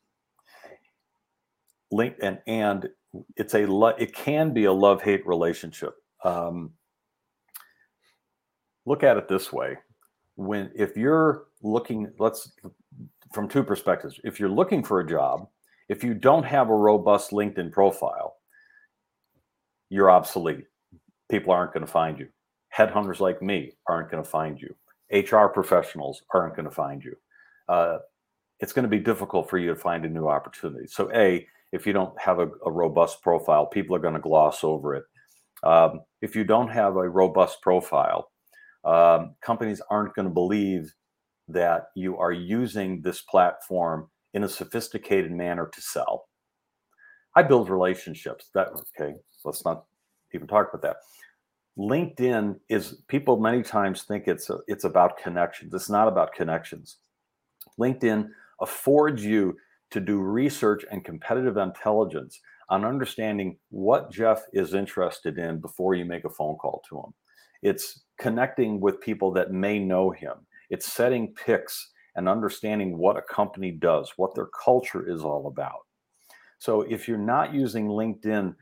Link 1.92 2.16
and 2.22 2.40
and 2.48 2.88
it's 3.36 3.54
a 3.54 3.66
it 3.98 4.16
can 4.16 4.54
be 4.54 4.64
a 4.66 4.72
love 4.72 5.02
hate 5.02 5.28
relationship. 5.28 5.94
Um, 6.24 6.72
look 8.86 9.04
at 9.04 9.18
it 9.18 9.28
this 9.28 9.52
way: 9.52 9.78
when 10.36 10.72
if 10.74 10.96
you're 10.96 11.48
looking, 11.62 12.14
let's 12.18 12.50
from 13.34 13.50
two 13.50 13.64
perspectives. 13.64 14.22
If 14.24 14.40
you're 14.40 14.48
looking 14.48 14.84
for 14.84 15.02
a 15.02 15.08
job 15.08 15.48
if 15.90 16.04
you 16.04 16.14
don't 16.14 16.44
have 16.44 16.70
a 16.70 16.76
robust 16.76 17.32
LinkedIn 17.32 17.72
profile, 17.72 18.36
you're 19.90 20.12
obsolete. 20.12 20.66
People 21.30 21.54
aren't 21.54 21.74
going 21.74 21.86
to 21.86 21.92
find 21.92 22.20
you. 22.20 22.28
Headhunters 22.76 23.20
like 23.20 23.42
me 23.42 23.78
aren't 23.88 24.12
going 24.12 24.24
to 24.24 24.30
find 24.30 24.60
you. 24.60 24.76
HR 25.12 25.48
professionals 25.48 26.22
aren't 26.34 26.56
going 26.56 26.68
to 26.68 26.76
find 26.76 27.04
you. 27.04 27.16
Uh, 27.70 28.00
it's 28.60 28.74
going 28.74 28.84
to 28.84 28.90
be 28.90 29.00
difficult 29.00 29.50
for 29.50 29.58
you 29.58 29.70
to 29.70 29.76
find 29.76 30.04
a 30.04 30.10
new 30.10 30.28
opportunity. 30.28 30.88
So, 30.88 31.10
A, 31.14 31.48
if 31.72 31.86
you 31.86 31.94
don't 31.94 32.20
have 32.20 32.40
a, 32.40 32.50
a 32.66 32.72
robust 32.72 33.22
profile, 33.22 33.66
people 33.66 33.96
are 33.96 34.00
going 34.00 34.14
to 34.14 34.20
gloss 34.20 34.64
over 34.64 34.96
it. 34.96 35.04
Um, 35.64 36.02
if 36.22 36.36
you 36.36 36.44
don't 36.44 36.70
have 36.70 36.96
a 36.96 37.10
robust 37.10 37.62
profile, 37.62 38.32
um, 38.84 39.36
companies 39.42 39.82
aren't 39.90 40.16
going 40.16 40.28
to 40.28 40.34
believe 40.34 40.94
that 41.50 41.88
you 41.96 42.18
are 42.18 42.32
using 42.32 43.02
this 43.02 43.22
platform 43.22 44.10
in 44.38 44.44
a 44.44 44.50
sophisticated 44.50 45.32
manner 45.32 45.68
to 45.74 45.82
sell. 45.82 46.28
I 47.36 47.42
build 47.42 47.70
relationships. 47.70 48.52
That 48.54 48.68
okay, 49.00 49.16
let's 49.44 49.66
not 49.66 49.86
even 50.34 50.48
talk 50.48 50.70
about 50.72 50.84
that. 50.84 50.98
LinkedIn 51.78 52.60
is 52.70 53.02
people 53.08 53.40
many 53.40 53.64
times 53.64 54.04
think 54.04 54.28
it's 54.28 54.52
a, 54.52 54.60
it's 54.68 54.84
about 54.84 55.18
connections. 55.18 55.74
It's 55.74 55.90
not 55.90 56.08
about 56.08 56.34
connections. 56.34 56.98
LinkedIn 57.80 58.30
affords 58.62 59.26
you 59.26 59.58
to 59.90 60.00
do 60.00 60.20
research 60.20 60.86
and 60.92 61.04
competitive 61.04 61.58
intelligence 61.58 62.40
on 62.70 62.86
understanding 62.86 63.58
what 63.70 64.12
Jeff 64.12 64.44
is 64.54 64.76
interested 64.76 65.40
in 65.40 65.60
before 65.60 65.96
you 65.96 66.06
make 66.06 66.26
a 66.26 66.30
phone 66.30 66.58
call 66.58 66.84
to 66.90 66.98
him. 66.98 67.14
It's 67.64 68.04
connecting 68.20 68.80
with 68.80 69.02
people 69.02 69.32
that 69.34 69.52
may 69.52 69.80
know 69.80 70.12
him. 70.12 70.36
It's 70.70 70.94
setting 70.94 71.34
picks 71.34 71.92
and 72.18 72.28
understanding 72.28 72.98
what 72.98 73.16
a 73.16 73.22
company 73.22 73.72
does, 73.72 74.14
what 74.18 74.36
their 74.36 74.48
culture 74.48 75.08
is 75.08 75.22
all 75.22 75.48
about. 75.48 75.86
So 76.60 76.82
if 76.82 77.08
you're 77.08 77.18
not 77.18 77.54
using 77.54 77.88
LinkedIn 77.88 78.56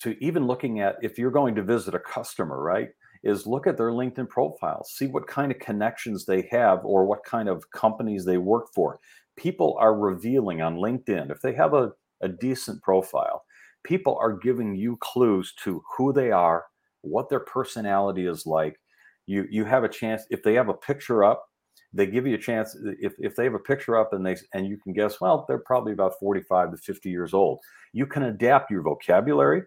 to 0.00 0.24
even 0.24 0.46
looking 0.46 0.80
at 0.80 0.96
if 1.02 1.18
you're 1.18 1.30
going 1.30 1.54
to 1.54 1.62
visit 1.62 1.94
a 1.94 2.00
customer, 2.00 2.60
right? 2.62 2.88
Is 3.22 3.46
look 3.46 3.66
at 3.66 3.76
their 3.76 3.90
LinkedIn 3.90 4.30
profile, 4.30 4.82
see 4.82 5.06
what 5.06 5.26
kind 5.26 5.52
of 5.52 5.58
connections 5.58 6.24
they 6.24 6.48
have 6.50 6.80
or 6.84 7.04
what 7.04 7.22
kind 7.22 7.50
of 7.50 7.70
companies 7.70 8.24
they 8.24 8.38
work 8.38 8.68
for. 8.74 8.98
People 9.36 9.76
are 9.78 9.94
revealing 9.94 10.62
on 10.62 10.76
LinkedIn, 10.76 11.30
if 11.30 11.42
they 11.42 11.52
have 11.52 11.74
a, 11.74 11.92
a 12.22 12.28
decent 12.28 12.82
profile, 12.82 13.44
people 13.84 14.16
are 14.18 14.32
giving 14.32 14.74
you 14.74 14.96
clues 15.00 15.52
to 15.64 15.82
who 15.96 16.14
they 16.14 16.30
are, 16.30 16.64
what 17.02 17.28
their 17.28 17.40
personality 17.40 18.26
is 18.26 18.46
like. 18.46 18.80
You 19.26 19.46
you 19.50 19.66
have 19.66 19.84
a 19.84 19.88
chance 19.88 20.22
if 20.30 20.42
they 20.42 20.54
have 20.54 20.70
a 20.70 20.74
picture 20.74 21.22
up 21.22 21.49
they 21.92 22.06
give 22.06 22.26
you 22.26 22.34
a 22.34 22.38
chance 22.38 22.76
if, 23.00 23.14
if 23.18 23.34
they 23.34 23.44
have 23.44 23.54
a 23.54 23.58
picture 23.58 23.96
up 23.96 24.12
and 24.12 24.24
they 24.24 24.36
and 24.54 24.66
you 24.66 24.78
can 24.78 24.92
guess 24.92 25.20
well 25.20 25.44
they're 25.48 25.58
probably 25.58 25.92
about 25.92 26.18
45 26.20 26.72
to 26.72 26.76
50 26.76 27.10
years 27.10 27.34
old. 27.34 27.58
You 27.92 28.06
can 28.06 28.24
adapt 28.24 28.70
your 28.70 28.82
vocabulary. 28.82 29.62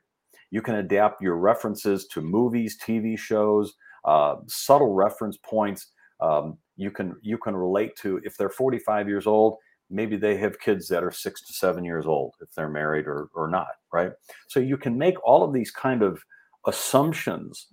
You 0.52 0.62
can 0.62 0.76
adapt 0.76 1.22
your 1.22 1.38
references 1.38 2.08
to 2.08 2.22
movies 2.22 2.78
tv 2.82 3.18
shows 3.18 3.74
uh, 4.06 4.36
subtle 4.48 4.94
reference 4.94 5.38
points. 5.38 5.92
Um, 6.20 6.58
you 6.78 6.92
can 6.92 7.16
you 7.22 7.38
can 7.38 7.56
relate 7.56 7.96
to 8.02 8.20
if 8.24 8.38
they're 8.38 8.50
45 8.50 9.08
years 9.08 9.28
old 9.28 9.58
maybe 9.90 10.16
they 10.16 10.38
have 10.38 10.60
kids 10.60 10.88
that 10.88 11.04
are 11.04 11.12
six 11.12 11.42
to 11.46 11.54
seven 11.54 11.84
years 11.84 12.06
old 12.08 12.34
if 12.42 12.50
they're 12.56 12.70
married 12.70 13.06
or, 13.06 13.30
or 13.36 13.48
not 13.48 13.68
right? 13.94 14.12
So 14.50 14.60
you 14.60 14.76
can 14.76 14.98
make 14.98 15.16
all 15.24 15.44
of 15.44 15.54
these 15.54 15.72
kind 15.72 16.02
of 16.02 16.22
assumptions 16.68 17.68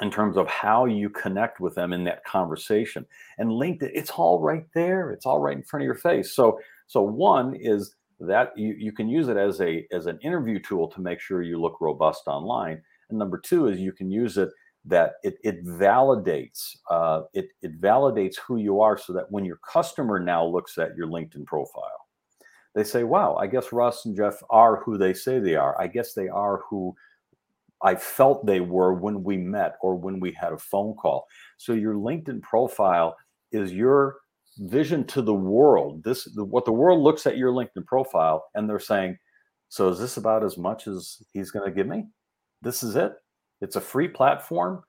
in 0.00 0.10
terms 0.10 0.36
of 0.36 0.48
how 0.48 0.86
you 0.86 1.08
connect 1.08 1.60
with 1.60 1.74
them 1.74 1.92
in 1.92 2.04
that 2.04 2.24
conversation 2.24 3.06
and 3.38 3.48
LinkedIn, 3.48 3.90
it's 3.94 4.10
all 4.10 4.40
right 4.40 4.66
there. 4.74 5.10
It's 5.10 5.26
all 5.26 5.40
right 5.40 5.56
in 5.56 5.62
front 5.62 5.82
of 5.82 5.86
your 5.86 5.94
face. 5.94 6.34
So, 6.34 6.58
so 6.86 7.02
one 7.02 7.54
is 7.54 7.94
that 8.20 8.56
you, 8.56 8.74
you 8.78 8.92
can 8.92 9.08
use 9.08 9.28
it 9.28 9.36
as 9.36 9.60
a 9.60 9.86
as 9.92 10.06
an 10.06 10.18
interview 10.22 10.58
tool 10.58 10.88
to 10.88 11.00
make 11.00 11.20
sure 11.20 11.42
you 11.42 11.60
look 11.60 11.80
robust 11.80 12.22
online. 12.26 12.82
And 13.10 13.18
number 13.18 13.38
two 13.38 13.68
is 13.68 13.80
you 13.80 13.92
can 13.92 14.10
use 14.10 14.38
it 14.38 14.48
that 14.86 15.14
it, 15.22 15.36
it 15.42 15.64
validates 15.64 16.76
uh, 16.90 17.22
it, 17.32 17.48
it 17.62 17.80
validates 17.80 18.36
who 18.38 18.56
you 18.58 18.80
are 18.80 18.98
so 18.98 19.12
that 19.12 19.30
when 19.30 19.44
your 19.44 19.58
customer 19.66 20.18
now 20.18 20.44
looks 20.44 20.76
at 20.78 20.96
your 20.96 21.06
LinkedIn 21.06 21.46
profile, 21.46 22.06
they 22.74 22.84
say, 22.84 23.04
wow, 23.04 23.36
I 23.36 23.46
guess 23.46 23.72
Russ 23.72 24.04
and 24.04 24.16
Jeff 24.16 24.42
are 24.50 24.82
who 24.82 24.98
they 24.98 25.14
say 25.14 25.38
they 25.38 25.54
are. 25.54 25.80
I 25.80 25.86
guess 25.86 26.12
they 26.12 26.28
are 26.28 26.62
who 26.68 26.94
I 27.82 27.96
felt 27.96 28.46
they 28.46 28.60
were 28.60 28.94
when 28.94 29.22
we 29.24 29.36
met 29.36 29.76
or 29.82 29.94
when 29.96 30.20
we 30.20 30.32
had 30.32 30.52
a 30.52 30.58
phone 30.58 30.94
call. 30.94 31.26
So 31.58 31.72
your 31.72 31.94
LinkedIn 31.94 32.42
profile 32.42 33.16
is 33.52 33.72
your 33.72 34.16
vision 34.58 35.04
to 35.08 35.22
the 35.22 35.34
world. 35.34 36.02
This 36.04 36.28
what 36.36 36.64
the 36.64 36.72
world 36.72 37.02
looks 37.02 37.26
at 37.26 37.36
your 37.36 37.52
LinkedIn 37.52 37.86
profile 37.86 38.46
and 38.54 38.68
they're 38.68 38.78
saying, 38.78 39.18
"So 39.68 39.88
is 39.88 39.98
this 39.98 40.16
about 40.16 40.44
as 40.44 40.56
much 40.58 40.86
as 40.86 41.22
he's 41.32 41.50
going 41.50 41.66
to 41.68 41.74
give 41.74 41.86
me? 41.88 42.06
This 42.62 42.82
is 42.82 42.96
it. 42.96 43.12
It's 43.60 43.76
a 43.76 43.80
free 43.80 44.08
platform. 44.08 44.82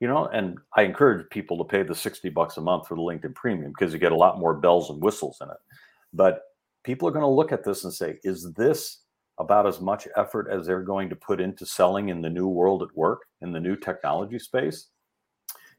you 0.00 0.06
know, 0.08 0.26
and 0.26 0.58
I 0.76 0.82
encourage 0.82 1.28
people 1.30 1.58
to 1.58 1.64
pay 1.64 1.82
the 1.82 1.94
60 1.94 2.28
bucks 2.30 2.56
a 2.56 2.60
month 2.60 2.86
for 2.86 2.94
the 2.94 3.02
LinkedIn 3.02 3.34
premium 3.34 3.72
because 3.76 3.92
you 3.92 3.98
get 3.98 4.12
a 4.12 4.16
lot 4.16 4.38
more 4.38 4.54
bells 4.54 4.90
and 4.90 5.02
whistles 5.02 5.38
in 5.40 5.48
it. 5.48 5.56
But 6.12 6.40
people 6.84 7.08
are 7.08 7.12
going 7.12 7.22
to 7.22 7.28
look 7.28 7.52
at 7.52 7.64
this 7.64 7.84
and 7.84 7.92
say, 7.92 8.18
is 8.22 8.52
this 8.54 9.02
about 9.38 9.66
as 9.66 9.80
much 9.80 10.08
effort 10.16 10.48
as 10.50 10.66
they're 10.66 10.82
going 10.82 11.08
to 11.08 11.16
put 11.16 11.40
into 11.40 11.64
selling 11.64 12.08
in 12.08 12.22
the 12.22 12.30
new 12.30 12.48
world 12.48 12.82
at 12.82 12.96
work, 12.96 13.22
in 13.40 13.52
the 13.52 13.60
new 13.60 13.76
technology 13.76 14.38
space? 14.38 14.88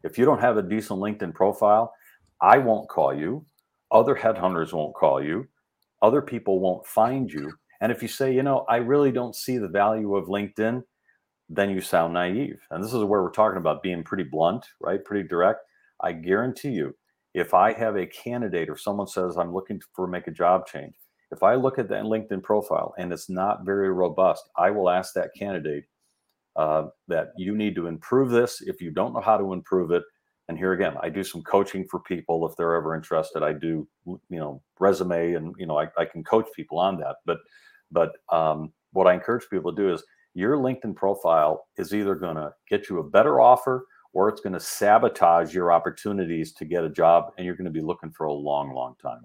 If 0.04 0.17
you 0.17 0.26
don't 0.26 0.39
have 0.39 0.58
a 0.58 0.62
decent 0.62 1.00
LinkedIn 1.00 1.34
profile, 1.34 1.93
I 2.41 2.58
won't 2.58 2.89
call 2.89 3.13
you. 3.13 3.45
Other 3.91 4.15
headhunters 4.15 4.72
won't 4.72 4.95
call 4.95 5.22
you. 5.22 5.48
Other 6.02 6.22
people 6.22 6.60
won't 6.60 6.86
find 6.86 7.30
you. 7.32 7.52
And 7.82 7.91
if 7.91 8.02
you 8.02 8.08
say, 8.08 8.34
you 8.34 8.43
know, 8.43 8.65
I 8.69 8.78
really 8.78 9.12
don't 9.12 9.36
see 9.36 9.58
the 9.58 9.67
value 9.67 10.15
of 10.15 10.28
LinkedIn, 10.28 10.84
then 11.50 11.69
you 11.69 11.82
sound 11.82 12.13
naive. 12.13 12.60
And 12.72 12.84
this 12.84 12.93
is 12.93 13.04
where 13.04 13.24
we're 13.24 13.32
talking 13.32 13.58
about 13.58 13.84
being 13.84 14.04
pretty 14.04 14.24
blunt, 14.24 14.65
right? 14.80 15.04
Pretty 15.04 15.28
direct. 15.28 15.62
I 16.02 16.13
guarantee 16.13 16.69
you, 16.69 16.95
if 17.34 17.54
I 17.54 17.74
have 17.74 17.98
a 17.98 18.06
candidate 18.06 18.69
or 18.69 18.78
someone 18.78 19.08
says 19.08 19.38
I'm 19.38 19.54
looking 19.54 19.82
for 19.95 20.08
make 20.08 20.28
a 20.28 20.32
job 20.32 20.67
change, 20.67 20.93
if 21.32 21.44
I 21.44 21.56
look 21.56 21.78
at 21.78 21.89
that 21.89 22.04
LinkedIn 22.04 22.44
profile 22.44 22.94
and 22.98 23.13
it's 23.13 23.30
not 23.30 23.65
very 23.65 23.92
robust, 23.92 24.50
I 24.58 24.72
will 24.72 24.89
ask 24.89 25.13
that 25.13 25.32
candidate 25.38 25.86
uh, 26.56 26.88
that 27.08 27.32
you 27.38 27.56
need 27.56 27.76
to 27.76 27.88
improve 27.88 28.30
this. 28.30 28.62
If 28.62 28.82
you 28.82 28.92
don't 28.92 29.13
know 29.13 29.22
how 29.22 29.38
to 29.38 29.54
improve 29.54 29.92
it, 29.92 30.04
and 30.48 30.58
here 30.58 30.74
again, 30.74 30.96
I 31.02 31.10
do 31.10 31.24
some 31.24 31.44
coaching 31.44 31.86
for 31.88 32.00
people 32.00 32.48
if 32.48 32.56
they're 32.58 32.74
ever 32.74 32.96
interested. 32.96 33.44
I 33.44 33.54
do, 33.54 33.88
you 34.06 34.20
know, 34.32 34.63
resume 34.80 35.36
and 35.36 35.54
you 35.60 35.68
know 35.68 35.78
I, 35.78 35.88
I 35.96 36.06
can 36.06 36.24
coach 36.24 36.48
people 36.56 36.80
on 36.80 36.98
that. 37.00 37.18
But 37.26 37.38
but 37.92 38.13
um, 38.32 38.74
what 38.92 39.06
I 39.06 39.13
encourage 39.13 39.48
people 39.50 39.74
to 39.74 39.82
do 39.82 39.94
is 39.94 40.04
your 40.34 40.58
LinkedIn 40.58 40.96
profile 40.96 41.68
is 41.78 41.94
either 41.94 42.15
going 42.15 42.36
to 42.36 42.52
get 42.68 42.89
you 42.89 43.00
a 43.00 43.04
better 43.04 43.39
offer 43.39 43.86
or 44.13 44.28
it's 44.28 44.42
going 44.42 44.54
to 44.54 44.60
sabotage 44.60 45.54
your 45.54 45.72
opportunities 45.72 46.54
to 46.54 46.65
get 46.65 46.84
a 46.84 46.89
job 46.89 47.32
and 47.38 47.46
you're 47.46 47.56
going 47.56 47.65
to 47.65 47.72
be 47.72 47.82
looking 47.82 48.12
for 48.12 48.26
a 48.26 48.34
long, 48.34 48.74
long 48.74 48.96
time. 49.02 49.22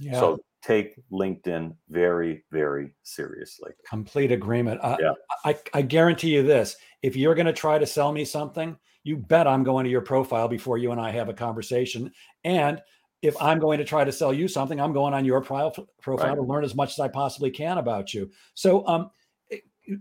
Yeah. 0.00 0.20
So 0.20 0.38
take 0.62 0.94
LinkedIn 1.12 1.74
very, 1.88 2.44
very 2.50 2.94
seriously. 3.02 3.72
Complete 3.88 4.32
agreement. 4.32 4.80
Uh, 4.82 4.96
yeah. 5.00 5.12
I, 5.44 5.56
I 5.72 5.82
guarantee 5.82 6.34
you 6.34 6.42
this 6.42 6.76
if 7.02 7.16
you're 7.16 7.34
going 7.34 7.46
to 7.46 7.52
try 7.52 7.78
to 7.78 7.86
sell 7.86 8.12
me 8.12 8.24
something, 8.24 8.76
you 9.04 9.16
bet 9.16 9.46
I'm 9.46 9.62
going 9.62 9.84
to 9.84 9.90
your 9.90 10.00
profile 10.00 10.48
before 10.48 10.78
you 10.78 10.92
and 10.92 11.00
I 11.00 11.10
have 11.10 11.28
a 11.28 11.34
conversation. 11.34 12.12
And 12.44 12.82
if 13.22 13.40
I'm 13.40 13.58
going 13.58 13.78
to 13.78 13.84
try 13.84 14.04
to 14.04 14.12
sell 14.12 14.32
you 14.32 14.48
something, 14.48 14.80
I'm 14.80 14.92
going 14.92 15.14
on 15.14 15.24
your 15.24 15.40
profile, 15.40 15.88
profile 16.00 16.28
right. 16.28 16.34
to 16.36 16.42
learn 16.42 16.64
as 16.64 16.74
much 16.74 16.92
as 16.92 17.00
I 17.00 17.08
possibly 17.08 17.50
can 17.50 17.78
about 17.78 18.12
you. 18.12 18.30
So, 18.54 18.86
um, 18.86 19.10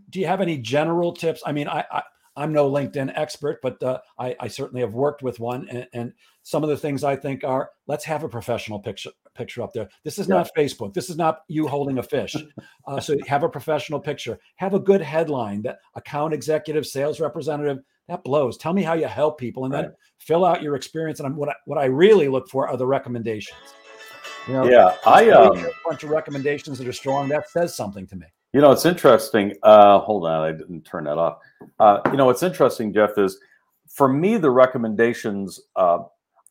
do 0.10 0.20
you 0.20 0.28
have 0.28 0.41
any 0.41 0.58
general 0.58 1.13
tips? 1.13 1.41
I 1.46 1.54
mean, 1.54 1.67
I, 1.67 1.86
I 1.89 2.04
I'm 2.36 2.54
no 2.54 2.70
LinkedIn 2.70 3.12
expert, 3.15 3.60
but 3.63 3.82
uh, 3.82 4.00
I, 4.20 4.36
I, 4.39 4.48
certainly 4.48 4.82
have 4.82 4.93
worked 4.93 5.24
with 5.24 5.39
one. 5.39 5.67
And, 5.70 5.88
and, 5.93 6.13
some 6.43 6.63
of 6.63 6.70
the 6.70 6.78
things 6.78 7.04
I 7.04 7.13
think 7.17 7.43
are 7.43 7.72
let's 7.88 8.06
have 8.06 8.24
a 8.24 8.30
professional 8.30 8.80
picture 8.80 9.10
picture 9.38 9.62
up 9.62 9.73
there. 9.73 9.88
This 10.04 10.19
is 10.19 10.28
yeah. 10.28 10.36
not 10.36 10.50
Facebook. 10.58 10.93
This 10.93 11.10
is 11.10 11.17
not 11.17 11.41
you 11.47 11.67
holding 11.67 11.97
a 12.00 12.04
fish. 12.04 12.36
Uh, 12.88 13.02
so 13.02 13.17
have 13.28 13.43
a 13.43 13.50
professional 13.50 14.00
picture. 14.00 14.39
Have 14.56 14.73
a 14.73 14.80
good 14.80 15.02
headline 15.02 15.62
that 15.63 15.80
account 15.95 16.34
executive, 16.34 16.88
sales 16.88 17.19
representative 17.19 17.80
that 18.08 18.23
blows. 18.23 18.58
Tell 18.58 18.73
me 18.73 18.82
how 18.82 18.93
you 18.93 19.08
help 19.08 19.38
people, 19.38 19.65
and 19.65 19.73
right. 19.73 19.82
then 19.84 19.93
fill 20.19 20.45
out 20.45 20.62
your 20.62 20.76
experience. 20.76 21.19
And 21.19 21.36
what 21.36 21.50
I, 21.50 21.54
what 21.65 21.78
I 21.78 21.86
really 21.86 22.30
look 22.30 22.47
for 22.50 22.67
are 22.69 22.78
the 22.78 22.88
recommendations. 22.88 23.60
You 24.47 24.54
know, 24.54 24.69
yeah, 24.69 24.95
I 25.06 25.30
um, 25.32 25.58
a 25.58 25.69
bunch 25.86 26.04
of 26.04 26.10
recommendations 26.10 26.78
that 26.78 26.88
are 26.88 26.93
strong. 26.93 27.28
That 27.28 27.50
says 27.50 27.76
something 27.76 28.08
to 28.08 28.15
me. 28.15 28.28
You 28.54 28.62
know, 28.62 28.71
it's 28.71 28.86
interesting. 28.86 29.54
Uh, 29.63 30.00
hold 30.00 30.26
on, 30.26 30.47
I 30.47 30.52
didn't 30.54 30.84
turn 30.84 31.04
that 31.04 31.17
off. 31.17 31.39
Uh, 31.80 32.00
you 32.06 32.17
know, 32.17 32.26
what's 32.26 32.43
interesting, 32.43 32.93
Jeff, 32.93 33.17
is 33.17 33.38
for 33.89 34.08
me 34.08 34.38
the 34.38 34.50
recommendations. 34.50 35.60
Uh, 35.76 36.00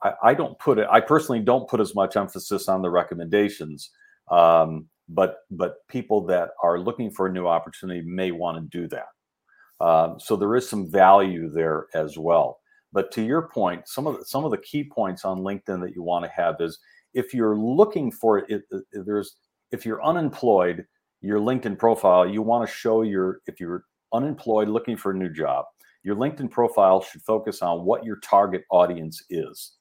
I, 0.09 0.31
I, 0.31 0.35
don't 0.35 0.59
put 0.59 0.79
it. 0.79 0.87
I 0.91 1.01
personally 1.01 1.41
don't 1.41 1.69
put 1.69 1.81
as 1.81 1.95
much 1.95 2.17
emphasis 2.17 2.69
on 2.69 2.83
the 2.83 2.91
recommendations, 2.91 3.91
um, 4.31 4.87
but 5.09 5.39
but 5.51 5.87
people 5.89 6.27
that 6.27 6.51
are 6.63 6.79
looking 6.79 7.11
for 7.11 7.27
a 7.27 7.33
new 7.33 7.47
opportunity 7.47 8.03
may 8.03 8.31
want 8.31 8.59
to 8.59 8.79
do 8.79 8.89
that. 8.89 9.85
Um, 9.85 10.19
so 10.19 10.37
there 10.37 10.57
is 10.57 10.69
some 10.69 10.91
value 10.91 11.51
there 11.51 11.87
as 11.95 12.17
well. 12.19 12.59
But 12.93 13.13
to 13.13 13.23
your 13.23 13.49
point, 13.49 13.89
some 13.89 14.07
of 14.07 14.19
the, 14.19 14.25
some 14.25 14.45
of 14.45 14.51
the 14.51 14.59
key 14.59 14.85
points 14.85 15.25
on 15.25 15.41
LinkedIn 15.41 15.81
that 15.83 15.95
you 15.95 16.03
want 16.03 16.25
to 16.25 16.31
have 16.31 16.57
is 16.61 16.79
if 17.15 17.35
you're 17.35 17.57
looking 17.57 18.11
for 18.11 18.39
it, 18.39 18.47
it, 18.49 18.63
it 18.71 19.05
there's 19.05 19.37
if 19.71 19.85
you're 19.85 20.05
unemployed 20.05 20.87
your 21.21 21.41
LinkedIn 21.41 21.79
profile, 21.79 22.29
you 22.29 22.43
want 22.43 22.69
to 22.69 22.75
show 22.75 23.03
your, 23.03 23.41
if 23.47 23.59
you're 23.59 23.85
unemployed 24.13 24.69
looking 24.69 24.97
for 24.97 25.11
a 25.11 25.15
new 25.15 25.29
job, 25.29 25.65
your 26.03 26.17
LinkedIn 26.17 26.51
profile 26.51 27.03
should 27.03 27.23
focus 27.23 27.63
on 27.63 27.85
what 27.85 28.05
your 28.05 28.17
target 28.23 28.63
audience 28.71 29.23
is. 29.29 29.76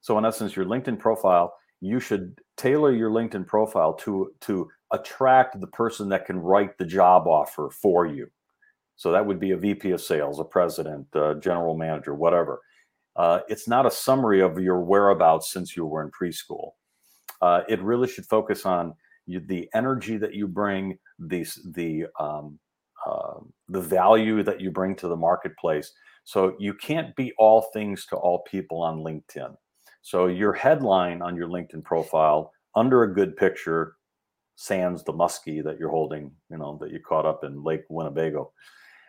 So, 0.00 0.18
in 0.18 0.24
essence, 0.24 0.56
your 0.56 0.66
LinkedIn 0.66 0.98
profile, 0.98 1.54
you 1.80 2.00
should 2.00 2.38
tailor 2.56 2.92
your 2.92 3.10
LinkedIn 3.10 3.46
profile 3.46 3.94
to, 3.94 4.32
to 4.42 4.68
attract 4.92 5.60
the 5.60 5.66
person 5.68 6.08
that 6.10 6.26
can 6.26 6.38
write 6.38 6.76
the 6.78 6.84
job 6.84 7.26
offer 7.26 7.70
for 7.70 8.06
you. 8.06 8.28
So, 8.96 9.12
that 9.12 9.24
would 9.24 9.40
be 9.40 9.52
a 9.52 9.56
VP 9.56 9.90
of 9.90 10.00
sales, 10.00 10.40
a 10.40 10.44
president, 10.44 11.06
a 11.14 11.36
general 11.40 11.76
manager, 11.76 12.14
whatever. 12.14 12.60
Uh, 13.16 13.40
it's 13.48 13.68
not 13.68 13.86
a 13.86 13.90
summary 13.90 14.40
of 14.40 14.58
your 14.58 14.80
whereabouts 14.80 15.52
since 15.52 15.76
you 15.76 15.84
were 15.84 16.02
in 16.02 16.10
preschool. 16.10 16.72
Uh, 17.42 17.62
it 17.68 17.80
really 17.82 18.08
should 18.08 18.26
focus 18.26 18.64
on 18.64 18.94
you, 19.26 19.40
the 19.40 19.68
energy 19.74 20.16
that 20.16 20.34
you 20.34 20.46
bring, 20.46 20.98
the 21.18 21.46
the 21.72 22.06
um, 22.18 22.58
uh, 23.06 23.40
the 23.68 23.80
value 23.80 24.42
that 24.42 24.60
you 24.60 24.70
bring 24.70 24.94
to 24.96 25.08
the 25.08 25.16
marketplace. 25.16 25.92
So 26.24 26.54
you 26.58 26.74
can't 26.74 27.14
be 27.16 27.32
all 27.38 27.66
things 27.72 28.06
to 28.06 28.16
all 28.16 28.42
people 28.50 28.82
on 28.82 28.98
LinkedIn. 28.98 29.54
So 30.02 30.26
your 30.26 30.52
headline 30.52 31.22
on 31.22 31.36
your 31.36 31.48
LinkedIn 31.48 31.84
profile 31.84 32.52
under 32.74 33.02
a 33.02 33.14
good 33.14 33.36
picture, 33.36 33.96
sans 34.56 35.04
the 35.04 35.12
muskie 35.12 35.62
that 35.64 35.78
you're 35.78 35.90
holding, 35.90 36.32
you 36.50 36.58
know, 36.58 36.78
that 36.80 36.90
you 36.90 37.00
caught 37.00 37.26
up 37.26 37.44
in 37.44 37.62
Lake 37.62 37.82
Winnebago, 37.88 38.52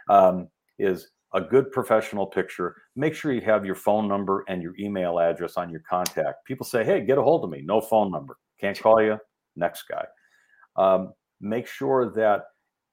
um, 0.10 0.48
is 0.80 1.12
a 1.34 1.42
good 1.42 1.72
professional 1.72 2.26
picture. 2.26 2.76
Make 2.96 3.14
sure 3.14 3.32
you 3.32 3.42
have 3.42 3.66
your 3.66 3.76
phone 3.76 4.08
number 4.08 4.44
and 4.50 4.62
your 4.62 4.74
email 4.80 5.20
address 5.20 5.56
on 5.56 5.70
your 5.70 5.82
contact. 5.90 6.46
People 6.46 6.66
say, 6.66 6.84
"Hey, 6.84 7.02
get 7.02 7.18
a 7.18 7.24
hold 7.24 7.44
of 7.44 7.50
me." 7.50 7.62
No 7.62 7.80
phone 7.80 8.12
number. 8.12 8.38
Can't 8.60 8.80
call 8.80 9.02
you 9.02 9.18
next 9.56 9.84
guy. 9.84 10.06
Um, 10.76 11.14
make 11.40 11.68
sure 11.68 12.12
that 12.12 12.44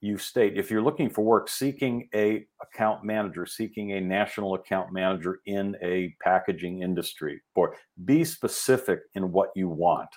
you 0.00 0.16
state 0.16 0.56
if 0.56 0.70
you're 0.70 0.82
looking 0.82 1.10
for 1.10 1.24
work 1.24 1.48
seeking 1.48 2.08
a 2.14 2.46
account 2.62 3.04
manager 3.04 3.44
seeking 3.46 3.92
a 3.92 4.00
national 4.00 4.54
account 4.54 4.92
manager 4.92 5.40
in 5.46 5.76
a 5.82 6.14
packaging 6.22 6.82
industry 6.82 7.40
or 7.54 7.74
be 8.04 8.24
specific 8.24 9.00
in 9.14 9.32
what 9.32 9.50
you 9.56 9.68
want. 9.68 10.08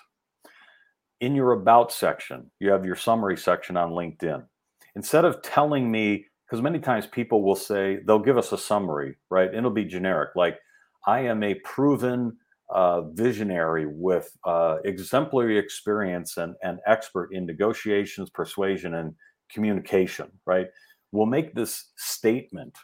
In 1.20 1.34
your 1.34 1.52
about 1.52 1.92
section 1.92 2.50
you 2.60 2.70
have 2.70 2.84
your 2.84 2.96
summary 2.96 3.36
section 3.36 3.76
on 3.76 3.90
linkedin. 3.90 4.44
Instead 4.94 5.24
of 5.24 5.42
telling 5.42 5.90
me 5.90 6.26
because 6.48 6.62
many 6.62 6.78
times 6.78 7.06
people 7.06 7.42
will 7.42 7.56
say 7.56 7.98
they'll 8.06 8.18
give 8.18 8.38
us 8.38 8.52
a 8.52 8.58
summary 8.58 9.16
right? 9.30 9.52
It'll 9.52 9.70
be 9.70 9.84
generic 9.84 10.30
like 10.36 10.58
i 11.06 11.18
am 11.20 11.42
a 11.42 11.54
proven 11.64 12.36
uh, 12.72 13.02
visionary 13.10 13.86
with 13.86 14.30
uh, 14.44 14.76
exemplary 14.84 15.58
experience 15.58 16.38
and, 16.38 16.54
and 16.62 16.78
expert 16.86 17.28
in 17.32 17.44
negotiations, 17.44 18.30
persuasion, 18.30 18.94
and 18.94 19.14
communication, 19.52 20.30
right, 20.46 20.66
We'll 21.12 21.26
make 21.26 21.54
this 21.54 21.90
statement. 21.96 22.76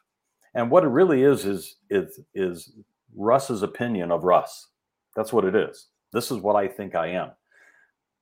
And 0.55 0.71
what 0.71 0.85
it 0.85 0.89
really 0.89 1.23
is 1.23 1.47
is 1.47 1.77
is 1.91 2.21
is 2.35 2.73
Russ's 3.17 3.63
opinion 3.63 4.13
of 4.13 4.25
Russ. 4.25 4.69
That's 5.17 5.33
what 5.33 5.47
it 5.47 5.57
is. 5.57 5.89
This 6.13 6.31
is 6.31 6.39
what 6.39 6.57
I 6.57 6.69
think 6.69 6.95
I 6.95 7.09
am. 7.09 7.31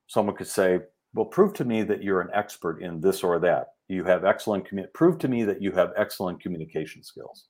Someone 0.07 0.35
could 0.35 0.47
say, 0.47 0.79
"Well, 1.13 1.25
prove 1.25 1.53
to 1.55 1.65
me 1.65 1.83
that 1.83 2.01
you're 2.01 2.21
an 2.21 2.31
expert 2.33 2.81
in 2.81 3.01
this 3.01 3.23
or 3.23 3.37
that. 3.39 3.73
You 3.89 4.05
have 4.05 4.23
excellent 4.23 4.67
commu- 4.67 4.91
prove 4.93 5.19
to 5.19 5.27
me 5.27 5.43
that 5.43 5.61
you 5.61 5.71
have 5.73 5.93
excellent 5.97 6.41
communication 6.41 7.03
skills." 7.03 7.47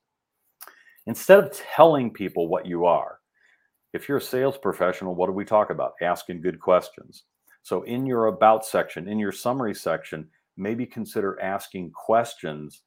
Instead 1.06 1.38
of 1.38 1.52
telling 1.52 2.12
people 2.12 2.48
what 2.48 2.66
you 2.66 2.84
are, 2.84 3.20
if 3.92 4.08
you're 4.08 4.18
a 4.18 4.22
sales 4.22 4.58
professional, 4.58 5.14
what 5.14 5.26
do 5.26 5.32
we 5.32 5.44
talk 5.44 5.70
about? 5.70 5.94
Asking 6.02 6.40
good 6.40 6.60
questions. 6.60 7.24
So, 7.62 7.82
in 7.82 8.04
your 8.04 8.26
about 8.26 8.64
section, 8.66 9.08
in 9.08 9.18
your 9.18 9.32
summary 9.32 9.74
section, 9.74 10.28
maybe 10.58 10.84
consider 10.84 11.40
asking 11.40 11.92
questions. 11.92 12.82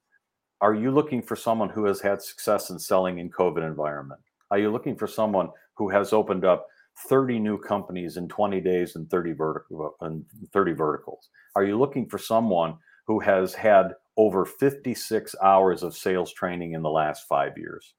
Are 0.62 0.76
you 0.76 0.92
looking 0.92 1.22
for 1.22 1.36
someone 1.36 1.70
who 1.70 1.86
has 1.86 2.02
had 2.02 2.22
success 2.22 2.70
in 2.70 2.78
selling 2.78 3.20
in 3.20 3.32
COVID 3.32 3.66
environment? 3.66 4.22
Are 4.52 4.60
you 4.60 4.72
looking 4.72 4.96
for 4.96 5.08
someone 5.08 5.50
who 5.76 5.90
has 5.90 6.14
opened 6.14 6.46
up 6.46 6.68
30 7.08 7.40
new 7.40 7.58
companies 7.58 8.18
in 8.18 8.28
20 8.28 8.62
days 8.62 8.96
and 8.96 9.10
30 9.10 9.34
vertical 9.34 9.96
and 10.02 10.26
30 10.54 10.74
verticals? 10.74 11.30
Are 11.56 11.64
you 11.64 11.80
looking 11.80 12.08
for 12.08 12.18
someone 12.18 12.76
who 13.08 13.20
has 13.20 13.54
had 13.54 13.96
over 14.18 14.46
56 14.46 15.36
hours 15.42 15.82
of 15.82 15.96
sales 15.96 16.34
training 16.34 16.74
in 16.74 16.84
the 16.84 16.90
last 16.90 17.28
5 17.28 17.58
years? 17.58 17.96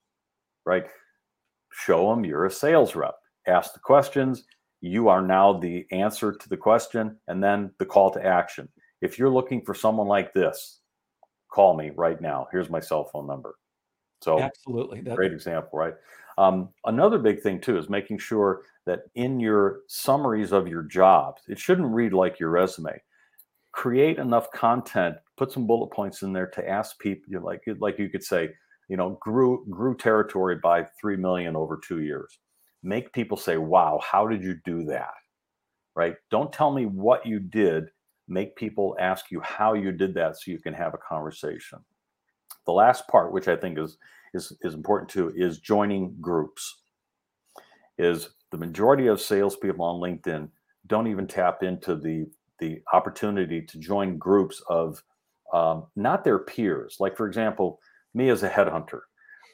Right? 0.64 0.84
show 1.72 2.10
them 2.10 2.24
you're 2.24 2.46
a 2.46 2.50
sales 2.50 2.94
rep. 2.94 3.14
Ask 3.46 3.72
the 3.74 3.80
questions. 3.80 4.44
You 4.80 5.08
are 5.08 5.22
now 5.22 5.54
the 5.54 5.86
answer 5.90 6.32
to 6.32 6.48
the 6.48 6.56
question 6.56 7.16
and 7.28 7.42
then 7.42 7.72
the 7.78 7.86
call 7.86 8.10
to 8.12 8.24
action. 8.24 8.68
If 9.02 9.18
you're 9.18 9.30
looking 9.30 9.62
for 9.64 9.74
someone 9.74 10.08
like 10.08 10.34
this, 10.34 10.80
call 11.50 11.76
me 11.76 11.90
right 11.90 12.20
now. 12.20 12.48
Here's 12.52 12.70
my 12.70 12.80
cell 12.80 13.04
phone 13.04 13.26
number. 13.26 13.56
So 14.22 14.42
absolutely, 14.42 15.00
that- 15.02 15.16
great 15.16 15.32
example, 15.32 15.78
right? 15.78 15.94
Um, 16.38 16.70
another 16.86 17.18
big 17.18 17.40
thing 17.42 17.60
too 17.60 17.78
is 17.78 17.90
making 17.90 18.18
sure 18.18 18.64
that 18.86 19.04
in 19.14 19.40
your 19.40 19.82
summaries 19.88 20.52
of 20.52 20.68
your 20.68 20.82
jobs, 20.82 21.42
it 21.48 21.58
shouldn't 21.58 21.94
read 21.94 22.12
like 22.12 22.40
your 22.40 22.50
resume. 22.50 23.02
Create 23.72 24.18
enough 24.18 24.50
content, 24.52 25.16
put 25.38 25.52
some 25.52 25.66
bullet 25.66 25.90
points 25.92 26.22
in 26.22 26.32
there 26.34 26.46
to 26.48 26.68
ask 26.68 26.98
people, 27.00 27.24
you 27.28 27.38
know, 27.40 27.46
like 27.46 27.62
like 27.78 27.98
you 27.98 28.08
could 28.10 28.24
say, 28.24 28.50
you 28.88 28.96
know, 28.98 29.12
grew 29.20 29.66
grew 29.70 29.96
territory 29.96 30.56
by 30.56 30.84
three 31.00 31.16
million 31.16 31.56
over 31.56 31.78
two 31.78 32.02
years. 32.02 32.38
Make 32.82 33.12
people 33.14 33.36
say, 33.38 33.56
"Wow, 33.58 34.00
how 34.02 34.26
did 34.28 34.42
you 34.42 34.56
do 34.64 34.84
that?" 34.84 35.14
Right? 35.96 36.16
Don't 36.30 36.52
tell 36.52 36.72
me 36.72 36.86
what 36.86 37.26
you 37.26 37.40
did. 37.40 37.90
Make 38.28 38.56
people 38.56 38.96
ask 39.00 39.30
you 39.30 39.40
how 39.40 39.74
you 39.74 39.92
did 39.92 40.14
that, 40.14 40.36
so 40.36 40.50
you 40.50 40.58
can 40.58 40.74
have 40.74 40.94
a 40.94 40.98
conversation. 40.98 41.78
The 42.66 42.72
last 42.72 43.08
part, 43.08 43.32
which 43.32 43.48
I 43.48 43.56
think 43.56 43.78
is 43.78 43.98
is 44.34 44.56
is 44.62 44.74
important 44.74 45.10
too, 45.10 45.32
is 45.36 45.58
joining 45.58 46.16
groups. 46.20 46.82
Is 47.98 48.30
the 48.50 48.58
majority 48.58 49.06
of 49.06 49.20
salespeople 49.20 49.84
on 49.84 50.00
LinkedIn 50.00 50.48
don't 50.86 51.06
even 51.06 51.26
tap 51.26 51.62
into 51.62 51.96
the 51.96 52.26
the 52.58 52.80
opportunity 52.92 53.60
to 53.60 53.78
join 53.78 54.18
groups 54.18 54.62
of 54.68 55.02
um, 55.52 55.86
not 55.96 56.22
their 56.22 56.38
peers. 56.38 56.96
Like 57.00 57.16
for 57.16 57.26
example, 57.26 57.80
me 58.14 58.28
as 58.28 58.42
a 58.42 58.48
headhunter, 58.48 59.00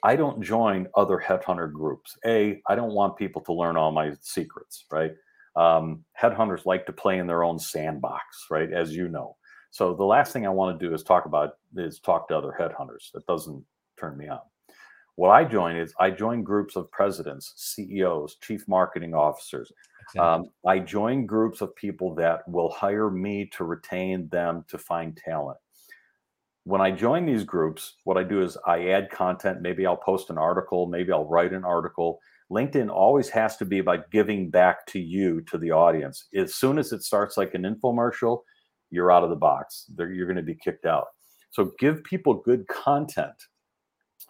I 0.05 0.15
don't 0.17 0.43
join 0.43 0.87
other 0.95 1.23
headhunter 1.25 1.73
groups. 1.73 2.17
A, 2.27 2.61
I 2.69 2.75
don't 2.75 2.93
want 2.93 3.17
people 3.17 3.43
to 3.43 3.53
learn 3.53 3.77
all 3.77 3.93
my 3.93 4.13
secrets, 4.21 4.85
right? 4.91 5.13
Um, 5.59 6.05
headhunters 6.21 6.67
like 6.67 6.87
to 6.87 6.93
play 6.93 7.19
in 7.19 7.27
their 7.27 7.43
own 7.43 7.59
sandbox, 7.59 8.47
right? 8.51 8.73
As 8.73 8.95
you 8.95 9.09
know. 9.09 9.37
So 9.71 9.95
the 9.95 10.05
last 10.05 10.33
thing 10.33 10.47
I 10.47 10.51
want 10.51 10.79
to 10.79 10.87
do 10.87 10.95
is 10.95 11.03
talk 11.03 11.27
about 11.27 11.55
is 11.77 11.99
talk 12.01 12.29
to 12.29 12.37
other 12.39 12.55
headhunters. 12.59 13.11
That 13.13 13.27
doesn't 13.27 13.65
turn 13.99 14.17
me 14.17 14.29
on. 14.29 14.41
What 15.17 15.31
I 15.31 15.45
join 15.45 15.77
is 15.77 15.93
I 15.99 16.11
join 16.11 16.45
groups 16.45 16.77
of 16.77 16.91
presidents, 16.93 17.53
CEOs, 17.57 18.37
chief 18.41 18.69
marketing 18.69 19.15
officers. 19.15 19.73
Exactly. 20.03 20.21
Um, 20.21 20.51
I 20.65 20.79
join 20.79 21.27
groups 21.27 21.61
of 21.61 21.75
people 21.75 22.15
that 22.15 22.49
will 22.49 22.71
hire 22.71 23.11
me 23.11 23.51
to 23.57 23.65
retain 23.65 24.29
them 24.29 24.65
to 24.69 24.79
find 24.79 25.17
talent. 25.17 25.59
When 26.63 26.81
I 26.81 26.93
join 26.93 27.27
these 27.27 27.43
groups, 27.43 27.95
what 28.05 28.17
I 28.17 28.23
do 28.23 28.43
is 28.43 28.57
I 28.65 28.91
add 28.91 29.11
content. 29.11 29.61
Maybe 29.61 29.87
I'll 29.87 29.97
post 29.97 30.31
an 30.31 30.39
article, 30.39 30.87
maybe 30.87 31.11
I'll 31.11 31.29
write 31.29 31.53
an 31.53 31.65
article. 31.65 32.21
LinkedIn 32.51 32.91
always 32.91 33.29
has 33.29 33.57
to 33.59 33.65
be 33.65 33.79
about 33.79 34.11
giving 34.11 34.51
back 34.51 34.87
to 34.87 34.99
you, 34.99 35.43
to 35.43 35.59
the 35.59 35.71
audience. 35.71 36.27
As 36.35 36.55
soon 36.55 36.79
as 36.79 36.93
it 36.93 37.03
starts 37.03 37.37
like 37.37 37.55
an 37.55 37.63
infomercial, 37.63 38.41
you're 38.91 39.13
out 39.13 39.25
of 39.25 39.31
the 39.31 39.37
box. 39.37 39.91
you're 39.99 40.27
going 40.27 40.37
to 40.37 40.43
be 40.43 40.55
kicked 40.55 40.87
out. 40.87 41.09
So 41.51 41.73
give 41.79 42.03
people 42.05 42.35
good 42.35 42.67
content 42.69 43.35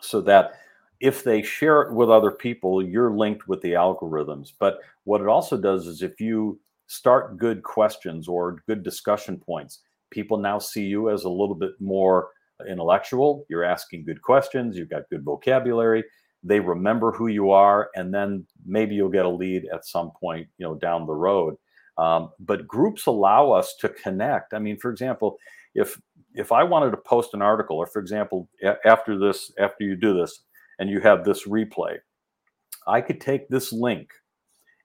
so 0.00 0.20
that 0.22 0.60
if 1.00 1.22
they 1.22 1.42
share 1.42 1.82
it 1.82 1.94
with 1.94 2.10
other 2.10 2.32
people, 2.32 2.84
you're 2.84 3.12
linked 3.12 3.46
with 3.46 3.60
the 3.62 3.72
algorithms. 3.72 4.52
But 4.58 4.78
what 5.04 5.20
it 5.20 5.28
also 5.28 5.56
does 5.56 5.86
is 5.86 6.02
if 6.02 6.20
you 6.20 6.60
start 6.88 7.38
good 7.38 7.62
questions 7.62 8.26
or 8.26 8.62
good 8.66 8.82
discussion 8.82 9.38
points, 9.38 9.80
people 10.10 10.38
now 10.38 10.58
see 10.58 10.84
you 10.84 11.10
as 11.10 11.24
a 11.24 11.28
little 11.28 11.54
bit 11.54 11.72
more 11.80 12.30
intellectual. 12.68 13.46
You're 13.48 13.64
asking 13.64 14.06
good 14.06 14.22
questions, 14.22 14.76
you've 14.76 14.90
got 14.90 15.08
good 15.10 15.24
vocabulary. 15.24 16.04
They 16.43 16.61
remember 16.61 17.12
who 17.12 17.26
you 17.26 17.51
are, 17.51 17.91
and 17.95 18.14
then 18.14 18.47
maybe 18.64 18.95
you'll 18.95 19.09
get 19.09 19.26
a 19.26 19.28
lead 19.30 19.66
at 19.72 19.86
some 19.86 20.12
point, 20.12 20.49
you 20.59 20.66
know, 20.66 20.74
down 20.74 21.07
the 21.07 21.14
road. 21.14 21.57
Um, 21.97 22.30
but 22.39 22.68
groups 22.68 23.07
allow 23.07 23.51
us 23.51 23.74
to 23.80 23.89
connect. 23.89 24.55
I 24.55 24.61
mean, 24.61 24.78
for 24.78 24.91
example, 24.91 25.39
if 25.74 26.01
if 26.34 26.53
I 26.53 26.62
wanted 26.62 26.93
to 26.93 26.97
post 26.99 27.34
an 27.34 27.43
article, 27.43 27.76
or 27.76 27.86
for 27.86 28.01
example, 28.01 28.49
after 28.84 29.18
this, 29.18 29.51
after 29.59 29.82
you 29.82 29.97
do 29.97 30.16
this, 30.16 30.41
and 30.78 30.89
you 30.89 31.01
have 31.01 31.24
this 31.24 31.49
replay, 31.49 31.97
I 32.86 33.01
could 33.01 33.20
take 33.20 33.49
this 33.49 33.72
link 33.72 34.11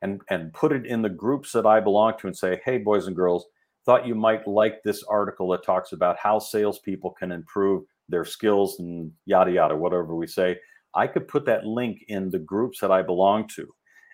and, 0.01 0.21
and 0.29 0.53
put 0.53 0.71
it 0.71 0.85
in 0.85 1.01
the 1.01 1.09
groups 1.09 1.51
that 1.53 1.65
I 1.65 1.79
belong 1.79 2.13
to 2.19 2.27
and 2.27 2.37
say, 2.37 2.61
hey, 2.65 2.77
boys 2.77 3.07
and 3.07 3.15
girls, 3.15 3.45
thought 3.85 4.07
you 4.07 4.15
might 4.15 4.47
like 4.47 4.83
this 4.83 5.03
article 5.03 5.49
that 5.49 5.63
talks 5.63 5.91
about 5.91 6.17
how 6.17 6.39
salespeople 6.39 7.11
can 7.11 7.31
improve 7.31 7.83
their 8.09 8.25
skills 8.25 8.79
and 8.79 9.11
yada 9.25 9.51
yada, 9.51 9.75
whatever 9.75 10.15
we 10.15 10.27
say. 10.27 10.57
I 10.95 11.07
could 11.07 11.27
put 11.27 11.45
that 11.45 11.65
link 11.65 12.05
in 12.07 12.29
the 12.29 12.39
groups 12.39 12.79
that 12.79 12.91
I 12.91 13.01
belong 13.01 13.47
to. 13.55 13.67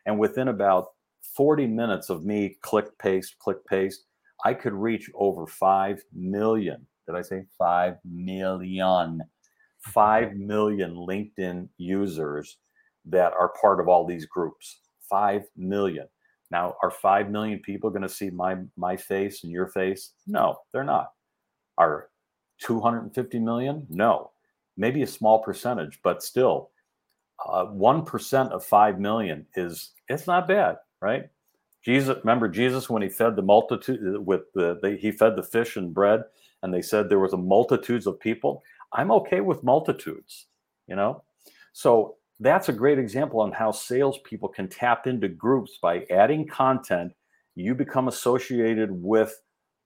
And 0.05 0.19
within 0.19 0.47
about 0.47 0.87
40 1.35 1.67
minutes 1.67 2.09
of 2.09 2.25
me 2.25 2.57
click 2.61 2.97
paste, 2.97 3.35
click 3.39 3.65
paste, 3.65 4.05
I 4.45 4.53
could 4.53 4.73
reach 4.73 5.09
over 5.15 5.45
5 5.45 6.03
million. 6.13 6.85
Did 7.05 7.15
I 7.15 7.21
say 7.21 7.43
5 7.57 7.95
million? 8.05 9.21
5 9.79 10.33
million 10.35 10.95
LinkedIn 10.95 11.69
users 11.77 12.57
that 13.05 13.33
are 13.33 13.53
part 13.61 13.79
of 13.79 13.87
all 13.87 14.05
these 14.05 14.25
groups. 14.25 14.79
5 15.09 15.43
million. 15.57 16.07
Now, 16.51 16.75
are 16.81 16.91
5 16.91 17.29
million 17.29 17.59
people 17.59 17.89
going 17.89 18.01
to 18.01 18.09
see 18.09 18.29
my 18.29 18.57
my 18.75 18.97
face 18.97 19.43
and 19.43 19.51
your 19.51 19.67
face? 19.67 20.13
No, 20.27 20.57
they're 20.71 20.83
not. 20.83 21.11
Are 21.77 22.09
250 22.61 23.39
million? 23.39 23.85
No. 23.89 24.31
Maybe 24.79 25.03
a 25.03 25.07
small 25.07 25.39
percentage, 25.39 25.99
but 26.03 26.23
still, 26.23 26.71
uh, 27.45 27.65
1% 27.65 28.51
of 28.51 28.63
5 28.63 28.99
million 28.99 29.45
is 29.55 29.91
it's 30.07 30.25
not 30.25 30.47
bad, 30.47 30.77
right? 31.01 31.29
Jesus, 31.83 32.17
remember 32.23 32.47
Jesus 32.47 32.89
when 32.89 33.01
he 33.01 33.09
fed 33.09 33.35
the 33.35 33.41
multitude 33.41 34.25
with 34.25 34.51
the, 34.53 34.79
the 34.81 34.97
he 34.97 35.11
fed 35.11 35.35
the 35.35 35.43
fish 35.43 35.75
and 35.75 35.93
bread, 35.93 36.23
and 36.63 36.73
they 36.73 36.81
said 36.81 37.07
there 37.07 37.19
was 37.19 37.33
a 37.33 37.37
multitudes 37.37 38.07
of 38.07 38.19
people. 38.19 38.63
I'm 38.93 39.11
okay 39.11 39.41
with 39.41 39.63
multitudes, 39.63 40.47
you 40.87 40.95
know? 40.95 41.23
So 41.73 42.15
that's 42.39 42.69
a 42.69 42.73
great 42.73 42.99
example 42.99 43.41
on 43.41 43.51
how 43.51 43.71
salespeople 43.71 44.49
can 44.49 44.67
tap 44.67 45.07
into 45.07 45.27
groups 45.27 45.77
by 45.81 46.05
adding 46.09 46.47
content. 46.47 47.13
You 47.55 47.75
become 47.75 48.07
associated 48.07 48.89
with 48.91 49.37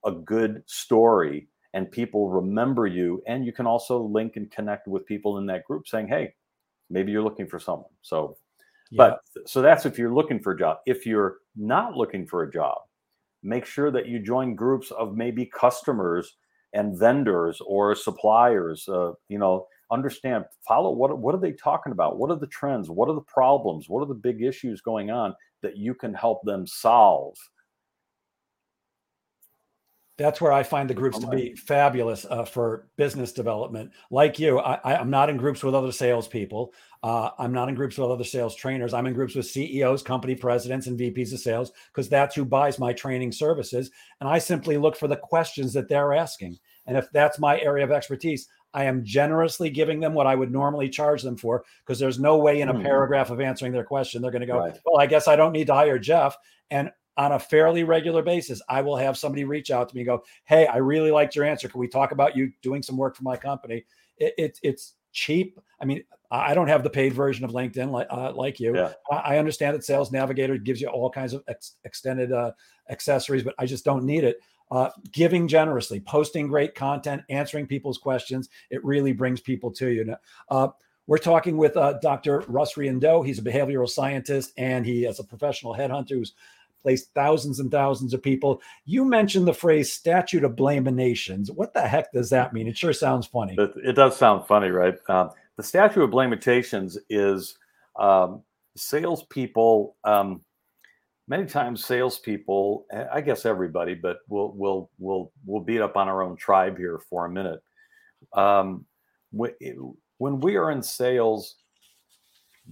a 0.05 0.11
good 0.11 0.63
story 0.67 1.47
and 1.73 1.91
people 1.91 2.29
remember 2.29 2.87
you. 2.87 3.21
And 3.27 3.45
you 3.45 3.51
can 3.51 3.65
also 3.65 4.01
link 4.01 4.35
and 4.35 4.49
connect 4.51 4.87
with 4.87 5.05
people 5.05 5.37
in 5.37 5.45
that 5.47 5.65
group 5.65 5.87
saying, 5.87 6.07
hey, 6.07 6.33
maybe 6.89 7.11
you're 7.11 7.23
looking 7.23 7.47
for 7.47 7.59
someone. 7.59 7.89
So, 8.01 8.37
yeah. 8.91 8.97
but 8.97 9.19
so 9.47 9.61
that's 9.61 9.85
if 9.85 9.97
you're 9.97 10.13
looking 10.13 10.39
for 10.39 10.51
a 10.51 10.57
job. 10.57 10.77
If 10.85 11.05
you're 11.05 11.37
not 11.55 11.95
looking 11.95 12.25
for 12.25 12.43
a 12.43 12.51
job, 12.51 12.77
make 13.41 13.65
sure 13.65 13.91
that 13.91 14.07
you 14.07 14.19
join 14.19 14.55
groups 14.55 14.91
of 14.91 15.15
maybe 15.15 15.45
customers 15.45 16.37
and 16.73 16.97
vendors 16.97 17.61
or 17.65 17.93
suppliers 17.93 18.87
uh, 18.89 19.11
you 19.29 19.37
know 19.37 19.67
understand 19.91 20.43
follow 20.67 20.91
what 20.91 21.17
what 21.19 21.35
are 21.35 21.41
they 21.41 21.51
talking 21.51 21.91
about 21.91 22.17
what 22.17 22.31
are 22.31 22.39
the 22.39 22.47
trends 22.47 22.89
what 22.89 23.07
are 23.09 23.15
the 23.15 23.21
problems 23.21 23.89
what 23.89 24.01
are 24.01 24.07
the 24.07 24.13
big 24.13 24.41
issues 24.41 24.81
going 24.81 25.11
on 25.11 25.35
that 25.61 25.77
you 25.77 25.93
can 25.93 26.13
help 26.13 26.41
them 26.43 26.65
solve 26.65 27.35
that's 30.17 30.39
where 30.39 30.51
I 30.51 30.61
find 30.61 30.89
the 30.89 30.93
groups 30.93 31.17
to 31.19 31.27
be 31.27 31.55
fabulous 31.55 32.25
uh, 32.29 32.45
for 32.45 32.87
business 32.97 33.31
development. 33.31 33.91
Like 34.11 34.37
you, 34.37 34.59
I, 34.59 34.99
am 35.01 35.09
not 35.09 35.29
in 35.29 35.37
groups 35.37 35.63
with 35.63 35.73
other 35.73 35.91
salespeople. 35.91 36.73
Uh, 37.01 37.31
I'm 37.39 37.51
not 37.51 37.67
in 37.67 37.75
groups 37.75 37.97
with 37.97 38.09
other 38.09 38.23
sales 38.23 38.55
trainers. 38.55 38.93
I'm 38.93 39.07
in 39.07 39.13
groups 39.13 39.33
with 39.33 39.47
CEOs, 39.47 40.03
company 40.03 40.35
presidents, 40.35 40.85
and 40.85 40.99
VPs 40.99 41.33
of 41.33 41.39
sales 41.39 41.71
because 41.91 42.09
that's 42.09 42.35
who 42.35 42.45
buys 42.45 42.77
my 42.77 42.93
training 42.93 43.31
services. 43.31 43.89
And 44.19 44.29
I 44.29 44.37
simply 44.37 44.77
look 44.77 44.95
for 44.95 45.07
the 45.07 45.17
questions 45.17 45.73
that 45.73 45.89
they're 45.89 46.13
asking. 46.13 46.59
And 46.85 46.95
if 46.95 47.07
that's 47.11 47.39
my 47.39 47.59
area 47.59 47.83
of 47.83 47.91
expertise, 47.91 48.47
I 48.73 48.85
am 48.85 49.03
generously 49.03 49.69
giving 49.69 49.99
them 49.99 50.13
what 50.13 50.27
I 50.27 50.35
would 50.35 50.51
normally 50.51 50.89
charge 50.89 51.23
them 51.23 51.37
for 51.37 51.63
because 51.85 51.99
there's 51.99 52.19
no 52.19 52.37
way 52.37 52.61
in 52.61 52.69
a 52.69 52.73
mm. 52.73 52.81
paragraph 52.81 53.29
of 53.29 53.39
answering 53.39 53.71
their 53.71 53.83
question 53.83 54.21
they're 54.21 54.31
going 54.31 54.41
to 54.41 54.47
go, 54.47 54.59
right. 54.59 54.77
well, 54.85 55.01
I 55.01 55.05
guess 55.05 55.27
I 55.27 55.35
don't 55.35 55.51
need 55.51 55.67
to 55.67 55.73
hire 55.73 55.99
Jeff. 55.99 56.35
And 56.71 56.91
on 57.17 57.33
a 57.33 57.39
fairly 57.39 57.83
regular 57.83 58.23
basis, 58.23 58.61
I 58.69 58.81
will 58.81 58.97
have 58.97 59.17
somebody 59.17 59.43
reach 59.43 59.71
out 59.71 59.89
to 59.89 59.95
me 59.95 60.01
and 60.01 60.07
go, 60.07 60.23
Hey, 60.45 60.67
I 60.67 60.77
really 60.77 61.11
liked 61.11 61.35
your 61.35 61.45
answer. 61.45 61.67
Can 61.67 61.79
we 61.79 61.87
talk 61.87 62.11
about 62.11 62.35
you 62.35 62.51
doing 62.61 62.81
some 62.81 62.97
work 62.97 63.15
for 63.15 63.23
my 63.23 63.37
company? 63.37 63.85
It, 64.17 64.33
it 64.37 64.59
it's 64.63 64.95
cheap. 65.11 65.59
I 65.79 65.85
mean, 65.85 66.03
I 66.31 66.55
don't 66.55 66.67
have 66.67 66.83
the 66.83 66.89
paid 66.89 67.13
version 67.13 67.45
of 67.45 67.51
LinkedIn 67.51 67.91
like, 67.91 68.07
uh, 68.09 68.33
like 68.33 68.59
you. 68.59 68.75
Yeah. 68.75 68.93
I, 69.11 69.37
understand 69.37 69.75
that 69.75 69.83
Sales 69.83 70.11
Navigator 70.11 70.57
gives 70.57 70.81
you 70.81 70.87
all 70.87 71.11
kinds 71.11 71.33
of 71.33 71.43
ex- 71.47 71.75
extended 71.83 72.31
uh, 72.31 72.53
accessories, 72.89 73.43
but 73.43 73.53
I 73.59 73.67
just 73.67 73.85
don't 73.85 74.03
need 74.03 74.23
it. 74.23 74.37
Uh, 74.71 74.89
giving 75.11 75.47
generously, 75.47 75.99
posting 75.99 76.47
great 76.47 76.73
content, 76.73 77.21
answering 77.29 77.67
people's 77.67 77.99
questions, 77.99 78.49
it 78.71 78.83
really 78.83 79.13
brings 79.13 79.39
people 79.41 79.69
to 79.73 79.89
you. 79.89 80.15
Uh, 80.49 80.69
we're 81.05 81.19
talking 81.19 81.57
with 81.57 81.77
uh, 81.77 81.99
Dr. 82.01 82.39
Russ 82.47 82.73
Riendeau. 82.73 83.23
He's 83.23 83.37
a 83.37 83.43
behavioral 83.43 83.87
scientist 83.87 84.53
and 84.57 84.85
he 84.85 85.05
is 85.05 85.19
a 85.19 85.23
professional 85.23 85.75
headhunter 85.75 86.11
who's 86.11 86.33
placed 86.83 87.13
thousands 87.15 87.59
and 87.59 87.71
thousands 87.71 88.13
of 88.13 88.21
people. 88.21 88.61
You 88.85 89.05
mentioned 89.05 89.47
the 89.47 89.53
phrase 89.53 89.91
statute 89.91 90.43
of 90.43 90.59
limitations. 90.59 91.49
What 91.49 91.73
the 91.73 91.81
heck 91.81 92.11
does 92.11 92.29
that 92.29 92.53
mean? 92.53 92.67
It 92.67 92.77
sure 92.77 92.93
sounds 92.93 93.25
funny. 93.25 93.55
It, 93.57 93.71
it 93.83 93.93
does 93.93 94.15
sound 94.15 94.45
funny, 94.45 94.69
right? 94.69 94.95
Um, 95.09 95.31
the 95.57 95.63
statute 95.63 96.03
of 96.03 96.13
limitations 96.13 96.97
is 97.09 97.57
um, 97.97 98.43
salespeople. 98.75 99.95
Um, 100.03 100.41
many 101.27 101.45
times, 101.45 101.85
salespeople, 101.85 102.85
I 103.11 103.21
guess 103.21 103.45
everybody, 103.45 103.95
but 103.95 104.17
we'll 104.27 104.53
we'll 104.55 104.89
we'll 104.99 105.31
we'll 105.45 105.61
beat 105.61 105.81
up 105.81 105.97
on 105.97 106.07
our 106.07 106.21
own 106.21 106.35
tribe 106.35 106.77
here 106.77 106.99
for 107.09 107.25
a 107.25 107.29
minute. 107.29 107.61
Um, 108.33 108.85
when 109.31 110.39
we 110.39 110.57
are 110.57 110.71
in 110.71 110.83
sales, 110.83 111.55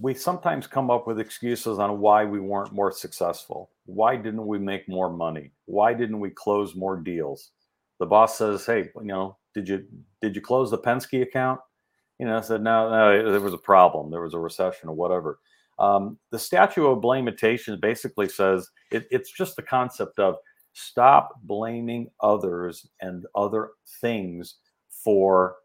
we 0.00 0.14
sometimes 0.14 0.66
come 0.66 0.90
up 0.90 1.06
with 1.06 1.20
excuses 1.20 1.78
on 1.78 2.00
why 2.00 2.24
we 2.24 2.40
weren't 2.40 2.72
more 2.72 2.92
successful. 2.92 3.70
Why 3.84 4.16
didn't 4.16 4.46
we 4.46 4.58
make 4.58 4.88
more 4.88 5.10
money? 5.10 5.52
Why 5.66 5.92
didn't 5.92 6.20
we 6.20 6.30
close 6.30 6.74
more 6.74 6.96
deals? 6.96 7.50
The 7.98 8.06
boss 8.06 8.38
says, 8.38 8.64
"Hey, 8.64 8.90
you 8.96 9.04
know, 9.04 9.36
did 9.54 9.68
you 9.68 9.86
did 10.20 10.34
you 10.34 10.42
close 10.42 10.70
the 10.70 10.78
Penske 10.78 11.22
account?" 11.22 11.60
You 12.18 12.26
know, 12.26 12.38
I 12.38 12.40
said, 12.40 12.62
"No, 12.62 12.90
no, 12.90 13.30
there 13.30 13.40
was 13.40 13.54
a 13.54 13.58
problem. 13.58 14.10
There 14.10 14.22
was 14.22 14.34
a 14.34 14.38
recession 14.38 14.88
or 14.88 14.94
whatever." 14.94 15.38
Um, 15.78 16.18
the 16.30 16.38
statute 16.38 16.86
of 16.86 17.04
limitation 17.04 17.78
basically 17.80 18.28
says 18.28 18.70
it, 18.90 19.06
it's 19.10 19.30
just 19.30 19.56
the 19.56 19.62
concept 19.62 20.18
of 20.18 20.36
stop 20.72 21.40
blaming 21.42 22.10
others 22.20 22.86
and 23.00 23.26
other 23.34 23.70
things 24.00 24.56
for 24.88 25.56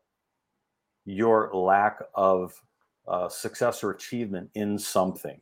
your 1.06 1.54
lack 1.54 2.00
of 2.16 2.54
uh, 3.08 3.30
success 3.30 3.84
or 3.84 3.92
achievement 3.92 4.50
in 4.56 4.78
something. 4.78 5.40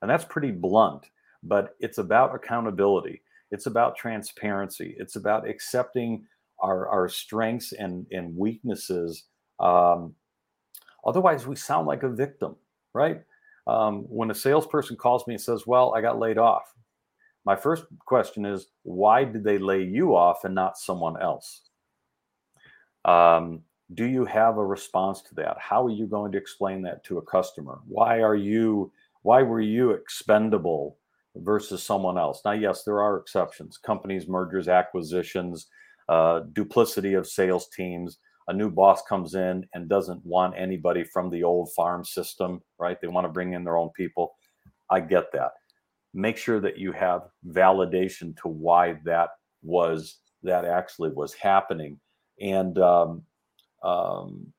And 0.00 0.10
that's 0.10 0.24
pretty 0.24 0.50
blunt, 0.50 1.10
but 1.42 1.76
it's 1.80 1.98
about 1.98 2.34
accountability. 2.34 3.22
It's 3.50 3.66
about 3.66 3.96
transparency. 3.96 4.96
It's 4.98 5.16
about 5.16 5.48
accepting 5.48 6.24
our, 6.58 6.88
our 6.88 7.08
strengths 7.08 7.72
and, 7.72 8.06
and 8.10 8.36
weaknesses. 8.36 9.24
Um, 9.60 10.14
otherwise, 11.06 11.46
we 11.46 11.56
sound 11.56 11.86
like 11.86 12.02
a 12.02 12.08
victim, 12.08 12.56
right? 12.94 13.22
Um, 13.66 14.02
when 14.08 14.30
a 14.30 14.34
salesperson 14.34 14.96
calls 14.96 15.26
me 15.26 15.34
and 15.34 15.40
says, 15.40 15.66
Well, 15.66 15.94
I 15.94 16.00
got 16.00 16.18
laid 16.18 16.38
off, 16.38 16.72
my 17.44 17.54
first 17.56 17.84
question 18.06 18.44
is, 18.46 18.68
Why 18.82 19.24
did 19.24 19.44
they 19.44 19.58
lay 19.58 19.82
you 19.82 20.16
off 20.16 20.44
and 20.44 20.54
not 20.54 20.78
someone 20.78 21.20
else? 21.20 21.62
Um, 23.04 23.62
do 23.94 24.04
you 24.04 24.24
have 24.24 24.56
a 24.56 24.64
response 24.64 25.22
to 25.22 25.34
that? 25.36 25.56
How 25.58 25.84
are 25.84 25.90
you 25.90 26.06
going 26.06 26.32
to 26.32 26.38
explain 26.38 26.82
that 26.82 27.04
to 27.04 27.18
a 27.18 27.22
customer? 27.22 27.80
Why 27.86 28.22
are 28.22 28.36
you 28.36 28.92
why 29.22 29.42
were 29.42 29.60
you 29.60 29.90
expendable 29.90 30.98
versus 31.36 31.82
someone 31.82 32.18
else? 32.18 32.40
Now 32.44 32.52
yes 32.52 32.84
there 32.84 33.00
are 33.00 33.18
exceptions. 33.18 33.78
Companies 33.78 34.28
mergers 34.28 34.68
acquisitions 34.68 35.66
uh, 36.08 36.40
duplicity 36.52 37.14
of 37.14 37.28
sales 37.28 37.68
teams. 37.68 38.18
A 38.48 38.52
new 38.52 38.70
boss 38.70 39.02
comes 39.08 39.34
in 39.34 39.64
and 39.72 39.88
doesn't 39.88 40.24
want 40.26 40.54
anybody 40.58 41.04
from 41.04 41.30
the 41.30 41.44
old 41.44 41.72
farm 41.74 42.04
system 42.04 42.60
right? 42.78 43.00
They 43.00 43.08
want 43.08 43.26
to 43.26 43.32
bring 43.32 43.52
in 43.52 43.64
their 43.64 43.76
own 43.76 43.90
people. 43.90 44.34
I 44.90 45.00
get 45.00 45.32
that. 45.32 45.52
Make 46.14 46.36
sure 46.36 46.60
that 46.60 46.78
you 46.78 46.92
have 46.92 47.22
validation 47.48 48.36
to 48.42 48.48
why 48.48 48.98
that 49.04 49.30
was 49.62 50.18
that 50.42 50.64
actually 50.64 51.10
was 51.10 51.32
happening. 51.34 51.98
And 52.40 52.78
um, 52.78 53.22
um, 53.82 54.52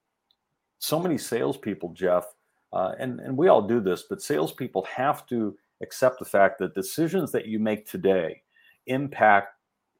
so 0.79 0.99
many 0.99 1.17
salespeople, 1.17 1.93
Jeff, 1.93 2.25
uh, 2.71 2.93
and 2.99 3.19
and 3.19 3.37
we 3.37 3.47
all 3.47 3.61
do 3.61 3.79
this, 3.79 4.03
but 4.09 4.21
salespeople 4.21 4.83
have 4.83 5.25
to 5.27 5.57
accept 5.81 6.19
the 6.19 6.25
fact 6.25 6.59
that 6.59 6.75
decisions 6.75 7.31
that 7.31 7.45
you 7.45 7.59
make 7.59 7.89
today 7.89 8.41
impact 8.87 9.55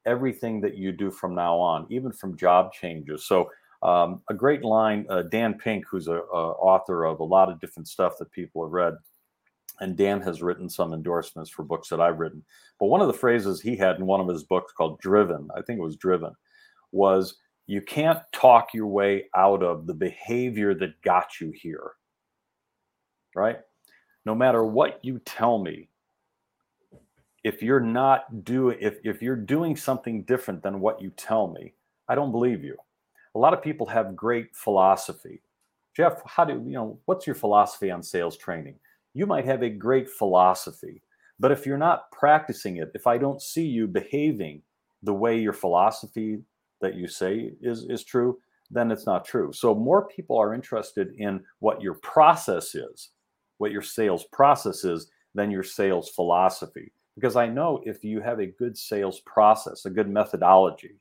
everything 0.06 0.60
that 0.60 0.76
you 0.76 0.92
do 0.92 1.10
from 1.10 1.34
now 1.34 1.58
on, 1.58 1.86
even 1.90 2.12
from 2.12 2.36
job 2.36 2.72
changes. 2.72 3.24
So. 3.26 3.50
Um, 3.82 4.22
a 4.30 4.34
great 4.34 4.64
line, 4.64 5.04
uh, 5.10 5.24
Dan 5.24 5.58
Pink, 5.58 5.84
who's 5.86 6.08
a, 6.08 6.14
a, 6.14 6.52
author 6.52 7.04
of 7.04 7.20
a 7.20 7.24
lot 7.24 7.50
of 7.50 7.60
different 7.60 7.86
stuff 7.86 8.16
that 8.18 8.32
people 8.32 8.64
have 8.64 8.72
read, 8.72 8.94
and 9.80 9.96
Dan 9.96 10.20
has 10.22 10.42
written 10.42 10.68
some 10.68 10.92
endorsements 10.92 11.50
for 11.50 11.64
books 11.64 11.88
that 11.88 12.00
I've 12.00 12.18
written. 12.18 12.42
But 12.78 12.86
one 12.86 13.00
of 13.00 13.08
the 13.08 13.12
phrases 13.12 13.60
he 13.60 13.76
had 13.76 13.96
in 13.96 14.06
one 14.06 14.20
of 14.20 14.28
his 14.28 14.44
books 14.44 14.72
called 14.72 15.00
"Driven," 15.00 15.48
I 15.54 15.62
think 15.62 15.78
it 15.78 15.82
was 15.82 15.96
"Driven," 15.96 16.34
was 16.92 17.36
you 17.66 17.80
can't 17.80 18.20
talk 18.32 18.74
your 18.74 18.86
way 18.86 19.24
out 19.34 19.62
of 19.62 19.86
the 19.86 19.94
behavior 19.94 20.74
that 20.74 21.00
got 21.02 21.40
you 21.40 21.50
here. 21.54 21.92
Right? 23.34 23.58
No 24.26 24.34
matter 24.34 24.64
what 24.64 25.00
you 25.02 25.18
tell 25.20 25.58
me, 25.58 25.88
if 27.42 27.62
you're 27.62 27.80
not 27.80 28.44
doing 28.44 28.78
if, 28.80 28.98
if 29.04 29.20
you're 29.20 29.36
doing 29.36 29.76
something 29.76 30.22
different 30.22 30.62
than 30.62 30.80
what 30.80 31.00
you 31.00 31.10
tell 31.10 31.48
me, 31.48 31.74
I 32.08 32.14
don't 32.14 32.32
believe 32.32 32.64
you. 32.64 32.76
A 33.34 33.38
lot 33.38 33.52
of 33.52 33.62
people 33.62 33.86
have 33.86 34.16
great 34.16 34.54
philosophy. 34.54 35.42
Jeff, 35.96 36.20
how 36.26 36.44
do 36.44 36.54
you 36.54 36.72
know 36.72 36.98
what's 37.04 37.26
your 37.26 37.36
philosophy 37.36 37.90
on 37.90 38.02
sales 38.02 38.36
training? 38.36 38.76
You 39.12 39.26
might 39.26 39.44
have 39.44 39.62
a 39.62 39.68
great 39.68 40.08
philosophy, 40.08 41.02
but 41.38 41.52
if 41.52 41.66
you're 41.66 41.78
not 41.78 42.10
practicing 42.10 42.78
it, 42.78 42.90
if 42.94 43.06
I 43.06 43.18
don't 43.18 43.42
see 43.42 43.64
you 43.64 43.86
behaving 43.86 44.62
the 45.02 45.14
way 45.14 45.38
your 45.38 45.52
philosophy 45.52 46.40
that 46.84 46.94
you 46.94 47.08
say 47.08 47.52
is 47.60 47.86
is 47.88 48.04
true, 48.04 48.38
then 48.70 48.90
it's 48.90 49.06
not 49.06 49.24
true. 49.24 49.52
So 49.52 49.74
more 49.74 50.06
people 50.08 50.36
are 50.38 50.54
interested 50.54 51.14
in 51.16 51.42
what 51.60 51.82
your 51.82 51.94
process 51.94 52.74
is, 52.74 53.10
what 53.58 53.72
your 53.72 53.82
sales 53.82 54.24
process 54.32 54.84
is, 54.84 55.10
than 55.34 55.50
your 55.50 55.62
sales 55.62 56.10
philosophy. 56.10 56.92
Because 57.14 57.36
I 57.36 57.46
know 57.48 57.80
if 57.84 58.04
you 58.04 58.20
have 58.20 58.40
a 58.40 58.46
good 58.46 58.76
sales 58.76 59.20
process, 59.20 59.86
a 59.86 59.90
good 59.90 60.10
methodology, 60.10 60.96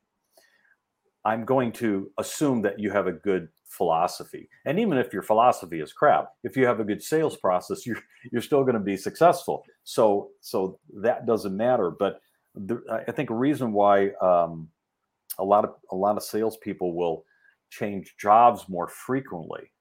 I'm 1.26 1.46
going 1.46 1.72
to 1.74 2.12
assume 2.18 2.62
that 2.64 2.80
you 2.80 2.92
have 2.92 3.08
a 3.08 3.20
good 3.30 3.48
philosophy. 3.66 4.50
And 4.66 4.80
even 4.80 4.98
if 4.98 5.14
your 5.14 5.24
philosophy 5.24 5.80
is 5.82 5.94
crap, 5.94 6.30
if 6.44 6.56
you 6.58 6.66
have 6.66 6.80
a 6.80 6.84
good 6.84 7.02
sales 7.02 7.38
process, 7.38 7.86
you're 7.86 8.04
you're 8.32 8.42
still 8.42 8.64
going 8.64 8.80
to 8.82 8.92
be 8.92 8.98
successful. 8.98 9.64
So 9.84 10.30
so 10.42 10.80
that 11.02 11.26
doesn't 11.26 11.56
matter. 11.56 11.92
But 11.92 12.22
the, 12.56 12.76
I 13.08 13.12
think 13.12 13.30
a 13.30 13.36
reason 13.36 13.74
why 13.74 14.12
um, 14.22 14.70
a 15.40 15.44
lot 15.44 15.66
of 15.66 15.76
a 15.92 15.96
lot 15.96 16.18
of 16.18 16.24
salespeople 16.24 16.96
will 16.96 17.26
change 17.70 18.16
jobs 18.20 18.70
more 18.70 18.88
frequently 18.88 19.72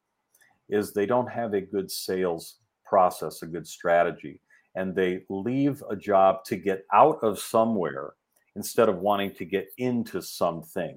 is 0.69 0.93
they 0.93 1.07
don't 1.07 1.31
have 1.31 1.53
a 1.55 1.61
good 1.61 1.91
sales 1.91 2.57
process, 2.85 3.43
a 3.43 3.47
good 3.47 3.67
strategy, 3.67 4.41
and 4.75 4.95
they 4.95 5.25
leave 5.29 5.83
a 5.91 5.97
job 5.97 6.45
to 6.45 6.57
get 6.57 6.85
out 6.93 7.19
of 7.23 7.39
somewhere 7.39 8.15
instead 8.57 8.89
of 8.89 8.99
wanting 8.99 9.35
to 9.35 9.45
get 9.45 9.69
into 9.79 10.23
something. 10.23 10.97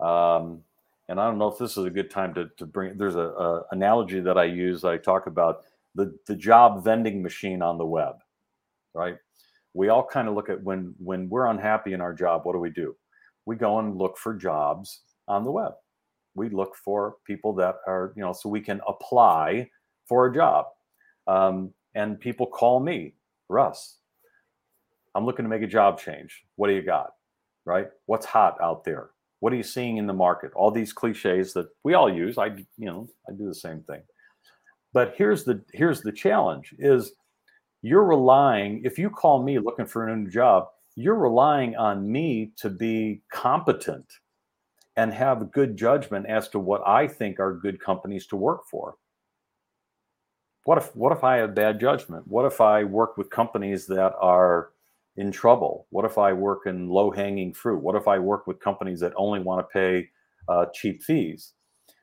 Um, 0.00 0.62
and 1.08 1.20
I 1.20 1.26
don't 1.26 1.38
know 1.38 1.48
if 1.48 1.58
this 1.58 1.76
is 1.76 1.84
a 1.84 1.90
good 1.90 2.10
time 2.10 2.34
to, 2.34 2.48
to 2.56 2.66
bring. 2.66 2.96
There's 2.96 3.16
a, 3.16 3.28
a 3.28 3.62
analogy 3.72 4.20
that 4.20 4.38
I 4.38 4.44
use. 4.44 4.84
I 4.84 4.96
talk 4.96 5.26
about 5.26 5.62
the 5.94 6.16
the 6.26 6.36
job 6.36 6.84
vending 6.84 7.22
machine 7.22 7.62
on 7.62 7.78
the 7.78 7.86
web, 7.86 8.16
right? 8.94 9.16
We 9.74 9.88
all 9.88 10.06
kind 10.06 10.28
of 10.28 10.34
look 10.34 10.48
at 10.48 10.62
when 10.62 10.94
when 10.98 11.28
we're 11.28 11.46
unhappy 11.46 11.92
in 11.92 12.00
our 12.00 12.14
job 12.14 12.42
what 12.44 12.52
do 12.52 12.58
we 12.58 12.70
do? 12.70 12.96
We 13.46 13.56
go 13.56 13.78
and 13.78 13.96
look 13.96 14.16
for 14.16 14.34
jobs 14.34 15.00
on 15.28 15.44
the 15.44 15.50
web. 15.50 15.72
We 16.34 16.48
look 16.48 16.74
for 16.76 17.16
people 17.26 17.52
that 17.54 17.76
are 17.86 18.12
you 18.16 18.22
know 18.22 18.32
so 18.32 18.48
we 18.48 18.60
can 18.60 18.80
apply 18.88 19.68
for 20.08 20.26
a 20.26 20.34
job. 20.34 20.66
Um, 21.26 21.72
and 21.94 22.18
people 22.18 22.46
call 22.46 22.80
me 22.80 23.14
russ 23.48 23.98
i'm 25.14 25.24
looking 25.24 25.44
to 25.44 25.48
make 25.48 25.62
a 25.62 25.66
job 25.66 26.00
change. 26.00 26.44
What 26.56 26.68
do 26.68 26.74
you 26.74 26.82
got? 26.82 27.12
Right? 27.64 27.88
What's 28.06 28.26
hot 28.26 28.58
out 28.60 28.84
there? 28.84 29.10
What 29.40 29.52
are 29.52 29.56
you 29.56 29.62
seeing 29.62 29.96
in 29.96 30.06
the 30.06 30.12
market? 30.12 30.52
All 30.54 30.70
these 30.70 30.92
cliches 30.92 31.52
that 31.54 31.68
we 31.82 31.94
all 31.94 32.12
use. 32.12 32.38
I 32.38 32.46
you 32.76 32.86
know 32.86 33.08
i 33.28 33.32
do 33.32 33.46
the 33.46 33.54
same 33.54 33.82
thing. 33.82 34.02
But 34.92 35.14
here's 35.16 35.44
the 35.44 35.62
here's 35.72 36.02
the 36.02 36.12
challenge 36.12 36.74
is 36.78 37.12
you're 37.84 38.04
relying, 38.04 38.80
if 38.82 38.98
you 38.98 39.10
call 39.10 39.42
me 39.42 39.58
looking 39.58 39.84
for 39.84 40.08
a 40.08 40.16
new 40.16 40.30
job, 40.30 40.68
you're 40.96 41.14
relying 41.14 41.76
on 41.76 42.10
me 42.10 42.50
to 42.56 42.70
be 42.70 43.20
competent 43.30 44.10
and 44.96 45.12
have 45.12 45.52
good 45.52 45.76
judgment 45.76 46.24
as 46.26 46.48
to 46.48 46.58
what 46.58 46.80
I 46.86 47.06
think 47.06 47.38
are 47.38 47.52
good 47.52 47.78
companies 47.78 48.26
to 48.28 48.36
work 48.36 48.62
for. 48.70 48.94
What 50.64 50.78
if 50.78 50.96
what 50.96 51.12
if 51.12 51.22
I 51.24 51.36
have 51.36 51.54
bad 51.54 51.78
judgment? 51.78 52.26
What 52.26 52.46
if 52.46 52.58
I 52.62 52.84
work 52.84 53.18
with 53.18 53.28
companies 53.28 53.86
that 53.88 54.14
are 54.18 54.70
in 55.18 55.30
trouble? 55.30 55.86
What 55.90 56.06
if 56.06 56.16
I 56.16 56.32
work 56.32 56.60
in 56.64 56.88
low 56.88 57.10
hanging 57.10 57.52
fruit? 57.52 57.82
What 57.82 57.96
if 57.96 58.08
I 58.08 58.18
work 58.18 58.46
with 58.46 58.60
companies 58.60 59.00
that 59.00 59.12
only 59.16 59.40
want 59.40 59.60
to 59.60 59.70
pay 59.70 60.08
uh, 60.48 60.66
cheap 60.72 61.02
fees? 61.02 61.52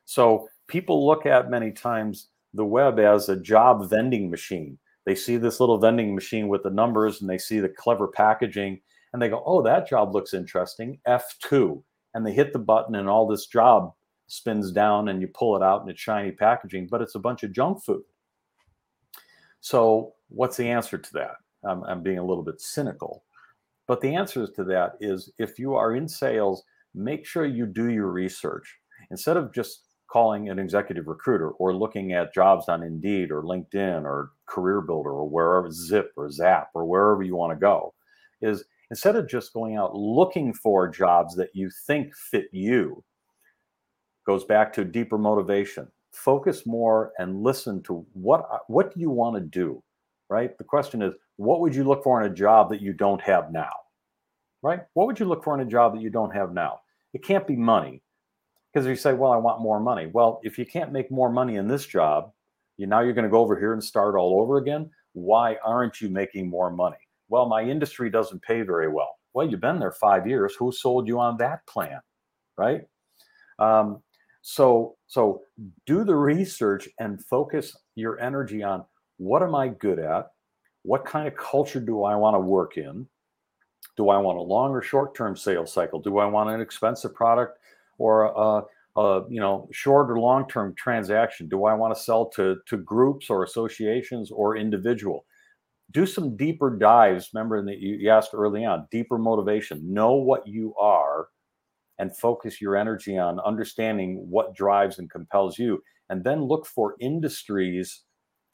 So 0.04 0.48
people 0.68 1.04
look 1.04 1.26
at 1.26 1.50
many 1.50 1.72
times 1.72 2.28
the 2.54 2.64
web 2.64 3.00
as 3.00 3.28
a 3.28 3.36
job 3.36 3.90
vending 3.90 4.30
machine 4.30 4.78
they 5.04 5.14
see 5.14 5.36
this 5.36 5.60
little 5.60 5.78
vending 5.78 6.14
machine 6.14 6.48
with 6.48 6.62
the 6.62 6.70
numbers 6.70 7.20
and 7.20 7.28
they 7.28 7.38
see 7.38 7.60
the 7.60 7.68
clever 7.68 8.08
packaging 8.08 8.80
and 9.12 9.20
they 9.20 9.28
go, 9.28 9.42
oh, 9.44 9.62
that 9.62 9.88
job 9.88 10.14
looks 10.14 10.34
interesting. 10.34 10.98
F2. 11.06 11.82
And 12.14 12.26
they 12.26 12.32
hit 12.32 12.52
the 12.52 12.58
button 12.58 12.94
and 12.94 13.08
all 13.08 13.26
this 13.26 13.46
job 13.46 13.92
spins 14.26 14.70
down 14.70 15.08
and 15.08 15.20
you 15.20 15.28
pull 15.28 15.56
it 15.56 15.62
out 15.62 15.82
and 15.82 15.90
it's 15.90 16.00
shiny 16.00 16.30
packaging, 16.30 16.88
but 16.90 17.02
it's 17.02 17.14
a 17.14 17.20
bunch 17.20 17.42
of 17.42 17.52
junk 17.52 17.82
food. 17.82 18.02
So, 19.60 20.14
what's 20.28 20.56
the 20.56 20.68
answer 20.68 20.98
to 20.98 21.12
that? 21.12 21.36
I'm, 21.64 21.84
I'm 21.84 22.02
being 22.02 22.18
a 22.18 22.24
little 22.24 22.42
bit 22.42 22.60
cynical. 22.60 23.24
But 23.86 24.00
the 24.00 24.14
answer 24.14 24.46
to 24.46 24.64
that 24.64 24.94
is 25.00 25.32
if 25.38 25.58
you 25.58 25.74
are 25.74 25.94
in 25.94 26.08
sales, 26.08 26.64
make 26.94 27.26
sure 27.26 27.44
you 27.44 27.66
do 27.66 27.90
your 27.90 28.10
research. 28.10 28.78
Instead 29.10 29.36
of 29.36 29.52
just 29.52 29.84
calling 30.12 30.50
an 30.50 30.58
executive 30.58 31.06
recruiter 31.06 31.50
or 31.52 31.74
looking 31.74 32.12
at 32.12 32.34
jobs 32.34 32.68
on 32.68 32.82
Indeed 32.82 33.30
or 33.30 33.42
LinkedIn 33.42 34.04
or 34.04 34.32
Career 34.46 34.82
Builder 34.82 35.10
or 35.10 35.26
wherever 35.26 35.70
Zip 35.70 36.12
or 36.16 36.30
Zap 36.30 36.68
or 36.74 36.84
wherever 36.84 37.22
you 37.22 37.34
want 37.34 37.52
to 37.52 37.58
go, 37.58 37.94
is 38.42 38.64
instead 38.90 39.16
of 39.16 39.26
just 39.26 39.54
going 39.54 39.76
out 39.76 39.96
looking 39.96 40.52
for 40.52 40.86
jobs 40.86 41.34
that 41.36 41.48
you 41.54 41.70
think 41.86 42.14
fit 42.14 42.48
you, 42.52 43.02
goes 44.26 44.44
back 44.44 44.72
to 44.74 44.84
deeper 44.84 45.16
motivation. 45.16 45.88
Focus 46.12 46.66
more 46.66 47.12
and 47.18 47.42
listen 47.42 47.82
to 47.84 48.04
what 48.12 48.46
what 48.68 48.94
do 48.94 49.00
you 49.00 49.08
want 49.08 49.34
to 49.34 49.40
do, 49.40 49.82
right? 50.28 50.58
The 50.58 50.64
question 50.64 51.00
is, 51.00 51.14
what 51.36 51.60
would 51.60 51.74
you 51.74 51.84
look 51.84 52.04
for 52.04 52.22
in 52.22 52.30
a 52.30 52.34
job 52.34 52.68
that 52.68 52.82
you 52.82 52.92
don't 52.92 53.20
have 53.22 53.50
now, 53.50 53.72
right? 54.60 54.80
What 54.92 55.06
would 55.06 55.18
you 55.18 55.24
look 55.24 55.42
for 55.42 55.58
in 55.58 55.66
a 55.66 55.70
job 55.70 55.94
that 55.94 56.02
you 56.02 56.10
don't 56.10 56.34
have 56.34 56.52
now? 56.52 56.80
It 57.14 57.24
can't 57.24 57.46
be 57.46 57.56
money, 57.56 58.02
because 58.72 58.86
you 58.86 58.96
say, 58.96 59.12
well, 59.12 59.32
I 59.32 59.36
want 59.36 59.60
more 59.60 59.80
money. 59.80 60.06
Well, 60.06 60.40
if 60.42 60.58
you 60.58 60.64
can't 60.64 60.92
make 60.92 61.10
more 61.10 61.30
money 61.30 61.56
in 61.56 61.68
this 61.68 61.86
job, 61.86 62.32
you 62.78 62.86
now 62.86 63.00
you're 63.00 63.12
going 63.12 63.24
to 63.24 63.30
go 63.30 63.40
over 63.40 63.58
here 63.58 63.72
and 63.72 63.84
start 63.84 64.14
all 64.14 64.40
over 64.40 64.56
again. 64.56 64.90
Why 65.12 65.56
aren't 65.64 66.00
you 66.00 66.08
making 66.08 66.48
more 66.48 66.70
money? 66.70 66.96
Well, 67.28 67.46
my 67.46 67.62
industry 67.62 68.10
doesn't 68.10 68.42
pay 68.42 68.62
very 68.62 68.88
well. 68.88 69.18
Well, 69.34 69.48
you've 69.48 69.60
been 69.60 69.78
there 69.78 69.92
five 69.92 70.26
years. 70.26 70.54
Who 70.58 70.72
sold 70.72 71.06
you 71.06 71.18
on 71.20 71.36
that 71.38 71.66
plan, 71.66 72.00
right? 72.56 72.82
Um, 73.58 74.02
so, 74.40 74.96
so 75.06 75.42
do 75.86 76.04
the 76.04 76.14
research 76.14 76.88
and 76.98 77.22
focus 77.24 77.76
your 77.94 78.18
energy 78.20 78.62
on 78.62 78.84
what 79.18 79.42
am 79.42 79.54
I 79.54 79.68
good 79.68 79.98
at? 79.98 80.32
What 80.82 81.04
kind 81.04 81.28
of 81.28 81.36
culture 81.36 81.80
do 81.80 82.04
I 82.04 82.16
want 82.16 82.34
to 82.34 82.40
work 82.40 82.76
in? 82.76 83.06
Do 83.96 84.08
I 84.08 84.18
want 84.18 84.38
a 84.38 84.42
long 84.42 84.72
or 84.72 84.82
short-term 84.82 85.36
sales 85.36 85.72
cycle? 85.72 86.00
Do 86.00 86.18
I 86.18 86.26
want 86.26 86.50
an 86.50 86.60
expensive 86.60 87.14
product 87.14 87.58
or 87.98 88.24
a, 88.24 89.00
a 89.00 89.24
you 89.28 89.40
know 89.40 89.68
short 89.72 90.10
or 90.10 90.18
long-term 90.18 90.74
transaction? 90.76 91.48
Do 91.48 91.64
I 91.64 91.74
want 91.74 91.94
to 91.94 92.00
sell 92.00 92.28
to 92.30 92.56
to 92.66 92.76
groups 92.76 93.30
or 93.30 93.44
associations 93.44 94.30
or 94.30 94.56
individual? 94.56 95.24
Do 95.90 96.06
some 96.06 96.36
deeper 96.36 96.76
dives. 96.76 97.30
Remember 97.34 97.64
that 97.64 97.78
you 97.78 98.08
asked 98.08 98.30
early 98.32 98.64
on, 98.64 98.86
deeper 98.90 99.18
motivation. 99.18 99.92
Know 99.92 100.14
what 100.14 100.46
you 100.46 100.74
are 100.76 101.28
and 101.98 102.16
focus 102.16 102.60
your 102.60 102.76
energy 102.76 103.18
on 103.18 103.38
understanding 103.40 104.26
what 104.28 104.54
drives 104.54 104.98
and 104.98 105.10
compels 105.10 105.58
you 105.58 105.82
and 106.08 106.24
then 106.24 106.42
look 106.42 106.66
for 106.66 106.96
industries 107.00 108.02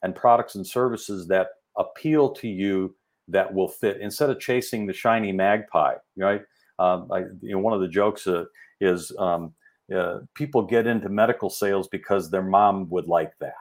and 0.03 0.15
products 0.15 0.55
and 0.55 0.67
services 0.67 1.27
that 1.27 1.47
appeal 1.77 2.29
to 2.31 2.47
you 2.47 2.95
that 3.27 3.53
will 3.53 3.67
fit 3.67 4.01
instead 4.01 4.29
of 4.29 4.39
chasing 4.39 4.85
the 4.85 4.93
shiny 4.93 5.31
magpie 5.31 5.95
right 6.17 6.41
um, 6.79 7.09
I, 7.11 7.19
you 7.41 7.53
know, 7.53 7.59
one 7.59 7.73
of 7.73 7.81
the 7.81 7.87
jokes 7.87 8.25
uh, 8.25 8.45
is 8.79 9.11
um, 9.17 9.53
uh, 9.95 10.19
people 10.35 10.61
get 10.61 10.87
into 10.87 11.09
medical 11.09 11.49
sales 11.49 11.87
because 11.87 12.29
their 12.29 12.43
mom 12.43 12.89
would 12.89 13.07
like 13.07 13.33
that 13.39 13.53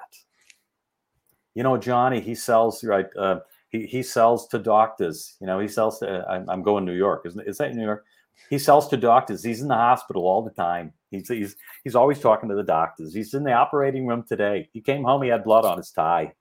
you 1.54 1.62
know 1.62 1.76
johnny 1.76 2.20
he 2.20 2.34
sells 2.34 2.84
right 2.84 3.06
uh, 3.18 3.40
he, 3.70 3.86
he 3.86 4.02
sells 4.02 4.46
to 4.48 4.58
doctors 4.58 5.36
you 5.40 5.46
know 5.46 5.58
he 5.58 5.68
sells 5.68 5.98
to 5.98 6.24
i'm, 6.28 6.48
I'm 6.48 6.62
going 6.62 6.86
to 6.86 6.92
new 6.92 6.98
york 6.98 7.22
isn't 7.26 7.48
is 7.48 7.58
that 7.58 7.74
new 7.74 7.84
york 7.84 8.04
he 8.50 8.58
sells 8.58 8.88
to 8.88 8.96
doctors. 8.96 9.42
He's 9.42 9.62
in 9.62 9.68
the 9.68 9.74
hospital 9.74 10.26
all 10.26 10.42
the 10.42 10.50
time. 10.50 10.92
He's 11.10 11.28
he's 11.28 11.56
he's 11.84 11.94
always 11.94 12.20
talking 12.20 12.48
to 12.48 12.54
the 12.54 12.62
doctors. 12.62 13.14
He's 13.14 13.34
in 13.34 13.44
the 13.44 13.52
operating 13.52 14.06
room 14.06 14.24
today. 14.26 14.68
He 14.72 14.80
came 14.80 15.04
home. 15.04 15.22
He 15.22 15.28
had 15.28 15.44
blood 15.44 15.64
on 15.64 15.78
his 15.78 15.90
tie. 15.90 16.32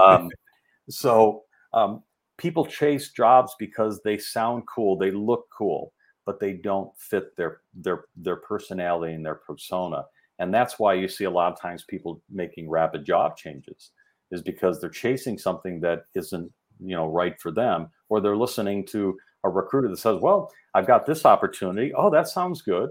Um, 0.00 0.30
so 0.88 1.42
um, 1.72 2.02
people 2.36 2.66
chase 2.66 3.10
jobs 3.10 3.54
because 3.58 4.00
they 4.02 4.18
sound 4.18 4.64
cool, 4.66 4.96
they 4.96 5.10
look 5.10 5.46
cool, 5.56 5.92
but 6.26 6.40
they 6.40 6.52
don't 6.52 6.90
fit 6.98 7.36
their 7.36 7.60
their 7.74 8.04
their 8.16 8.36
personality 8.36 9.14
and 9.14 9.24
their 9.24 9.36
persona. 9.36 10.04
And 10.38 10.52
that's 10.52 10.78
why 10.78 10.94
you 10.94 11.08
see 11.08 11.24
a 11.24 11.30
lot 11.30 11.52
of 11.52 11.60
times 11.60 11.84
people 11.84 12.22
making 12.30 12.68
rapid 12.68 13.04
job 13.04 13.36
changes 13.36 13.90
is 14.30 14.42
because 14.42 14.80
they're 14.80 14.90
chasing 14.90 15.38
something 15.38 15.80
that 15.80 16.04
isn't 16.14 16.50
you 16.80 16.96
know 16.96 17.06
right 17.06 17.40
for 17.40 17.50
them, 17.50 17.88
or 18.08 18.20
they're 18.20 18.36
listening 18.36 18.86
to 18.86 19.16
a 19.44 19.48
recruiter 19.48 19.88
that 19.88 19.98
says, 19.98 20.20
"Well, 20.20 20.50
I've 20.74 20.86
got 20.86 21.06
this 21.06 21.24
opportunity. 21.26 21.92
Oh, 21.94 22.10
that 22.10 22.28
sounds 22.28 22.62
good," 22.62 22.90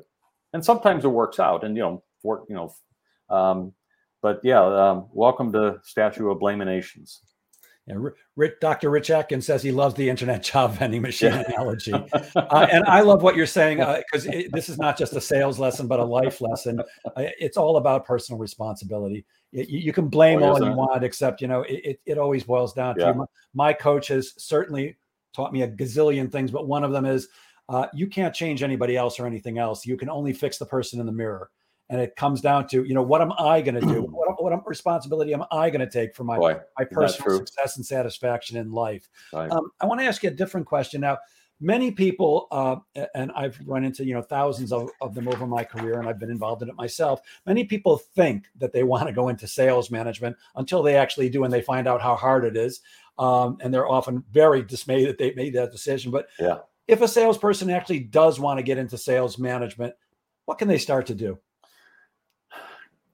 and 0.53 0.63
sometimes 0.63 1.05
it 1.05 1.09
works 1.09 1.39
out. 1.39 1.63
And 1.63 1.75
you 1.75 1.83
know, 1.83 2.03
for 2.21 2.45
you 2.47 2.55
know, 2.55 2.73
um, 3.35 3.73
but 4.21 4.39
yeah, 4.43 4.61
um, 4.63 5.07
welcome 5.13 5.51
to 5.53 5.79
Statue 5.83 6.29
of 6.29 6.39
Blaminations. 6.39 7.21
Yeah, 7.87 7.95
Rich, 8.35 8.53
Dr. 8.61 8.91
Rich 8.91 9.09
Atkins 9.09 9.47
says 9.47 9.63
he 9.63 9.71
loves 9.71 9.95
the 9.95 10.07
internet 10.07 10.43
job 10.51 10.73
vending 10.77 11.01
machine 11.01 11.31
yeah. 11.31 11.43
analogy, 11.47 11.93
uh, 12.35 12.67
and 12.71 12.85
I 12.85 13.01
love 13.01 13.23
what 13.23 13.35
you're 13.35 13.47
saying 13.47 13.77
because 13.77 14.27
uh, 14.27 14.43
this 14.51 14.69
is 14.69 14.77
not 14.77 14.97
just 14.97 15.13
a 15.13 15.21
sales 15.21 15.57
lesson, 15.57 15.87
but 15.87 15.99
a 15.99 16.05
life 16.05 16.41
lesson. 16.41 16.81
Uh, 17.17 17.27
it's 17.39 17.57
all 17.57 17.77
about 17.77 18.05
personal 18.05 18.39
responsibility. 18.39 19.25
You, 19.51 19.65
you 19.67 19.93
can 19.93 20.07
blame 20.07 20.43
all 20.43 20.63
you 20.63 20.71
want, 20.71 21.03
except 21.03 21.41
you 21.41 21.47
know 21.47 21.63
it, 21.63 21.81
it, 21.83 22.01
it 22.05 22.17
always 22.17 22.43
boils 22.43 22.73
down 22.73 22.95
to 22.97 23.13
my, 23.13 23.25
my 23.53 23.73
coach 23.73 24.07
has 24.09 24.33
certainly 24.37 24.95
taught 25.33 25.51
me 25.51 25.63
a 25.63 25.67
gazillion 25.67 26.31
things, 26.31 26.51
but 26.51 26.67
one 26.67 26.83
of 26.83 26.91
them 26.91 27.05
is 27.05 27.27
uh, 27.69 27.87
you 27.93 28.07
can't 28.07 28.35
change 28.35 28.63
anybody 28.63 28.95
else 28.95 29.19
or 29.19 29.25
anything 29.25 29.57
else. 29.57 29.85
You 29.85 29.97
can 29.97 30.09
only 30.09 30.31
fix 30.31 30.57
the 30.57 30.65
person 30.65 30.99
in 30.99 31.05
the 31.05 31.11
mirror. 31.11 31.49
And 31.91 32.01
it 32.01 32.15
comes 32.15 32.41
down 32.41 32.67
to, 32.69 32.83
you 32.83 32.95
know, 32.95 33.03
what 33.03 33.21
am 33.21 33.31
I 33.37 33.61
going 33.61 33.75
to 33.75 33.81
do? 33.81 34.07
What, 34.41 34.41
what 34.41 34.67
responsibility 34.67 35.33
am 35.35 35.43
I 35.51 35.69
going 35.69 35.81
to 35.81 35.89
take 35.89 36.15
for 36.15 36.23
my, 36.23 36.37
Boy, 36.37 36.57
my 36.79 36.85
personal 36.85 37.37
success 37.37 37.77
and 37.77 37.85
satisfaction 37.85 38.57
in 38.57 38.71
life? 38.71 39.07
Right. 39.31 39.51
Um, 39.51 39.69
I 39.79 39.85
want 39.85 39.99
to 39.99 40.05
ask 40.07 40.23
you 40.23 40.29
a 40.29 40.33
different 40.33 40.65
question 40.65 41.01
now. 41.01 41.19
Many 41.59 41.91
people, 41.91 42.47
uh, 42.49 42.77
and 43.13 43.31
I've 43.33 43.59
run 43.67 43.83
into 43.83 44.03
you 44.03 44.15
know 44.15 44.23
thousands 44.23 44.71
of, 44.71 44.89
of 44.99 45.13
them 45.13 45.27
over 45.27 45.45
my 45.45 45.63
career, 45.63 45.99
and 45.99 46.09
I've 46.09 46.17
been 46.17 46.31
involved 46.31 46.63
in 46.63 46.69
it 46.69 46.75
myself. 46.75 47.21
Many 47.45 47.65
people 47.65 47.97
think 47.97 48.45
that 48.57 48.73
they 48.73 48.81
want 48.81 49.05
to 49.05 49.13
go 49.13 49.29
into 49.29 49.45
sales 49.45 49.91
management 49.91 50.37
until 50.55 50.81
they 50.81 50.95
actually 50.95 51.29
do, 51.29 51.43
and 51.43 51.53
they 51.53 51.61
find 51.61 51.87
out 51.87 52.01
how 52.01 52.15
hard 52.15 52.45
it 52.45 52.57
is 52.57 52.81
um, 53.21 53.57
and 53.61 53.73
they're 53.73 53.87
often 53.87 54.23
very 54.31 54.63
dismayed 54.63 55.07
that 55.07 55.17
they 55.17 55.33
made 55.33 55.53
that 55.53 55.71
decision. 55.71 56.11
But 56.11 56.27
yeah, 56.39 56.59
if 56.87 57.01
a 57.01 57.07
salesperson 57.07 57.69
actually 57.69 57.99
does 57.99 58.39
want 58.39 58.57
to 58.57 58.63
get 58.63 58.79
into 58.79 58.97
sales 58.97 59.37
management, 59.37 59.93
what 60.45 60.57
can 60.57 60.67
they 60.67 60.79
start 60.79 61.05
to 61.07 61.15
do? 61.15 61.37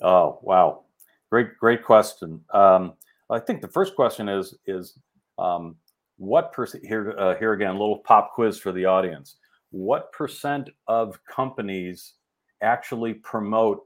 Oh 0.01 0.39
wow, 0.41 0.83
great 1.29 1.57
great 1.59 1.83
question. 1.83 2.41
Um, 2.53 2.93
I 3.29 3.39
think 3.39 3.61
the 3.61 3.67
first 3.67 3.95
question 3.95 4.29
is 4.29 4.55
is 4.65 4.97
um, 5.37 5.75
what 6.17 6.51
percent 6.53 6.85
here 6.85 7.15
uh, 7.17 7.35
here 7.35 7.53
again 7.53 7.75
a 7.75 7.79
little 7.79 7.99
pop 7.99 8.33
quiz 8.33 8.57
for 8.57 8.71
the 8.71 8.85
audience. 8.85 9.37
What 9.71 10.11
percent 10.11 10.69
of 10.87 11.19
companies 11.25 12.13
actually 12.61 13.15
promote 13.15 13.81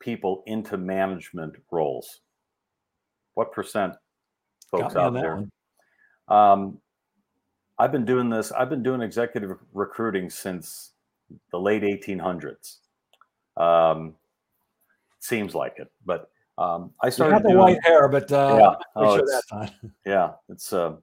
people 0.00 0.42
into 0.46 0.76
management 0.76 1.54
roles? 1.70 2.20
What 3.34 3.52
percent 3.52 3.94
folks 4.72 4.96
out 4.96 5.12
there. 5.14 5.44
Um, 6.28 6.78
I've 7.78 7.92
been 7.92 8.04
doing 8.04 8.28
this. 8.30 8.50
I've 8.52 8.70
been 8.70 8.82
doing 8.82 9.02
executive 9.02 9.56
recruiting 9.72 10.30
since 10.30 10.92
the 11.50 11.58
late 11.58 11.82
1800s. 11.82 12.78
Um, 13.56 14.14
seems 15.22 15.54
like 15.54 15.78
it, 15.78 15.90
but 16.04 16.30
um, 16.58 16.92
I 17.02 17.10
started. 17.10 17.42
You 17.44 17.54
the 17.54 17.58
white 17.58 17.84
hair, 17.84 18.08
but 18.08 18.30
uh, 18.30 18.56
yeah, 18.58 18.74
oh, 18.96 19.16
sure 19.16 19.26
it's, 19.26 19.72
yeah, 20.06 20.32
it's 20.48 20.72
uh, 20.72 20.96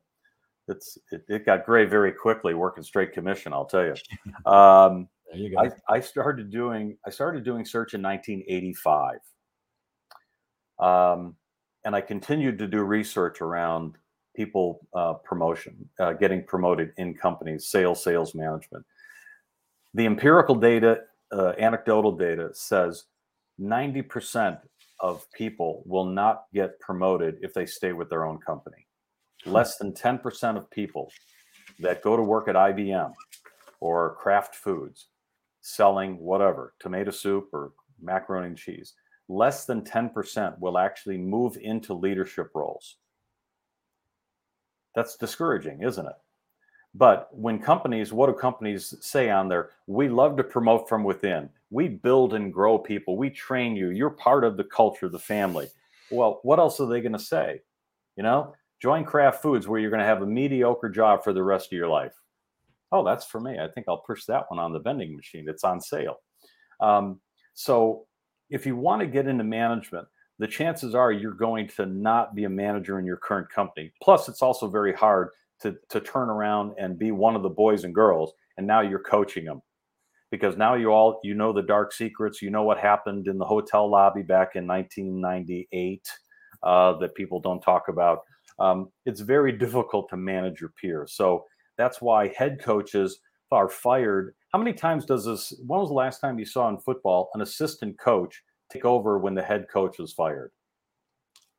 it's 0.68 0.98
it, 1.12 1.24
it, 1.28 1.46
got 1.46 1.66
gray 1.66 1.86
very 1.86 2.12
quickly 2.12 2.54
working 2.54 2.84
straight 2.84 3.14
commission. 3.14 3.54
I'll 3.54 3.66
tell 3.66 3.86
you. 3.86 3.96
Um, 4.46 5.10
there 5.32 5.42
you 5.42 5.52
go. 5.52 5.60
I, 5.60 5.72
I 5.88 6.00
started 6.00 6.50
doing 6.50 6.98
I 7.06 7.10
started 7.10 7.44
doing 7.44 7.66
search 7.66 7.94
in 7.94 8.02
1985. 8.02 9.20
Um, 10.80 11.36
and 11.86 11.96
I 11.96 12.02
continued 12.02 12.58
to 12.60 12.68
do 12.68 12.82
research 12.84 13.42
around 13.42 13.96
people 14.36 14.88
uh, 14.94 15.14
promotion, 15.14 15.88
uh, 16.00 16.14
getting 16.14 16.44
promoted 16.44 16.94
in 16.98 17.14
companies, 17.14 17.68
sales, 17.68 18.04
sales 18.04 18.34
management. 18.34 18.86
The 19.94 20.06
empirical 20.06 20.56
data, 20.56 21.02
uh, 21.32 21.54
anecdotal 21.58 22.14
data 22.14 22.50
says 22.54 23.06
90% 23.60 24.60
of 25.00 25.26
people 25.34 25.84
will 25.86 26.06
not 26.06 26.44
get 26.54 26.80
promoted 26.80 27.38
if 27.42 27.54
they 27.54 27.66
stay 27.66 27.94
with 27.94 28.10
their 28.10 28.26
own 28.26 28.40
company. 28.40 28.88
Hmm. 29.44 29.52
Less 29.52 29.78
than 29.78 29.94
10% 29.94 30.58
of 30.58 30.70
people 30.72 31.12
that 31.80 32.02
go 32.02 32.18
to 32.18 32.24
work 32.24 32.48
at 32.48 32.56
IBM 32.56 33.14
or 33.80 34.16
Kraft 34.16 34.56
Foods 34.56 35.08
selling 35.62 36.18
whatever, 36.18 36.74
tomato 36.80 37.12
soup 37.12 37.50
or 37.54 37.74
macaroni 38.02 38.48
and 38.48 38.58
cheese, 38.58 38.94
less 39.28 39.66
than 39.66 39.82
10% 39.82 40.60
will 40.60 40.78
actually 40.78 41.18
move 41.18 41.58
into 41.62 41.94
leadership 41.94 42.50
roles. 42.54 42.98
That's 44.96 45.18
discouraging, 45.18 45.84
isn't 45.84 46.06
it? 46.06 46.16
But 47.00 47.30
when 47.32 47.60
companies, 47.60 48.12
what 48.12 48.28
do 48.28 48.34
companies 48.34 48.94
say 49.00 49.30
on 49.30 49.48
there? 49.48 49.70
We 49.88 50.10
love 50.10 50.36
to 50.36 50.44
promote 50.44 50.90
from 50.90 51.06
within. 51.06 51.50
We 51.70 51.88
build 51.88 52.34
and 52.34 52.54
grow 52.54 52.78
people. 52.78 53.16
We 53.16 53.30
train 53.30 53.78
you. 53.78 53.92
You're 53.92 54.10
part 54.10 54.44
of 54.44 54.58
the 54.58 54.66
culture, 54.66 55.08
the 55.08 55.18
family. 55.18 55.68
Well, 56.12 56.42
what 56.44 56.60
else 56.60 56.82
are 56.82 56.90
they 56.90 57.00
going 57.00 57.14
to 57.14 57.20
say? 57.20 57.62
You 58.18 58.24
know, 58.24 58.54
join 58.82 59.06
Kraft 59.06 59.42
Foods 59.42 59.66
where 59.66 59.80
you're 59.80 59.92
going 59.92 60.02
to 60.02 60.06
have 60.06 60.24
a 60.24 60.28
mediocre 60.28 60.90
job 60.90 61.24
for 61.24 61.32
the 61.32 61.42
rest 61.42 61.68
of 61.68 61.78
your 61.78 61.88
life. 61.88 62.12
Oh, 62.92 63.06
that's 63.06 63.26
for 63.26 63.40
me. 63.40 63.58
I 63.58 63.70
think 63.70 63.86
I'll 63.88 64.04
push 64.06 64.26
that 64.26 64.44
one 64.50 64.60
on 64.60 64.74
the 64.74 64.80
vending 64.80 65.16
machine. 65.16 65.46
It's 65.48 65.64
on 65.64 65.80
sale. 65.80 66.18
Um, 66.82 67.22
so 67.54 68.08
if 68.50 68.66
you 68.66 68.76
want 68.76 69.00
to 69.00 69.08
get 69.08 69.26
into 69.26 69.46
management, 69.46 70.06
the 70.38 70.48
chances 70.48 70.96
are 70.96 71.14
you're 71.14 71.32
going 71.32 71.70
to 71.78 71.86
not 71.86 72.36
be 72.36 72.44
a 72.44 72.50
manager 72.50 73.00
in 73.00 73.06
your 73.06 73.16
current 73.18 73.50
company. 73.50 73.94
Plus, 74.04 74.28
it's 74.28 74.42
also 74.42 74.68
very 74.68 74.92
hard 74.92 75.30
to, 75.62 75.76
to 75.90 76.00
turn 76.00 76.30
around 76.30 76.74
and 76.78 76.98
be 76.98 77.12
one 77.12 77.36
of 77.36 77.44
the 77.44 77.50
boys 77.50 77.84
and 77.84 77.94
girls, 77.94 78.34
and 78.58 78.66
now 78.66 78.82
you're 78.82 79.00
coaching 79.00 79.46
them. 79.46 79.62
because 80.32 80.58
now 80.58 80.76
you 80.76 80.90
all 80.92 81.20
you 81.24 81.34
know 81.34 81.52
the 81.52 81.62
dark 81.62 81.92
secrets 81.92 82.42
you 82.42 82.50
know 82.50 82.64
what 82.64 82.78
happened 82.78 83.28
in 83.28 83.38
the 83.38 83.46
hotel 83.46 83.90
lobby 83.90 84.22
back 84.22 84.56
in 84.56 84.68
1998 84.68 86.08
uh, 86.64 86.94
that 87.00 87.16
people 87.16 87.40
don't 87.40 87.62
talk 87.62 87.88
about. 87.88 88.20
Um, 88.60 88.90
it's 89.06 89.22
very 89.22 89.52
difficult 89.66 90.10
to 90.10 90.18
manage 90.18 90.60
your 90.62 90.72
peers. 90.82 91.14
So 91.14 91.46
that's 91.78 92.02
why 92.02 92.34
head 92.38 92.62
coaches 92.62 93.20
are 93.52 93.70
fired. 93.70 94.36
How 94.52 94.60
many 94.60 94.74
times 94.74 95.06
does 95.06 95.26
this 95.26 95.54
when 95.66 95.80
was 95.80 95.90
the 95.90 95.96
last 95.96 96.20
time 96.20 96.38
you 96.40 96.46
saw 96.46 96.70
in 96.70 96.78
football 96.80 97.30
an 97.34 97.42
assistant 97.42 97.98
coach 98.00 98.44
take 98.72 98.86
over 98.86 99.18
when 99.18 99.34
the 99.34 99.42
head 99.42 99.68
coach 99.72 99.98
was 100.00 100.14
fired? 100.14 100.52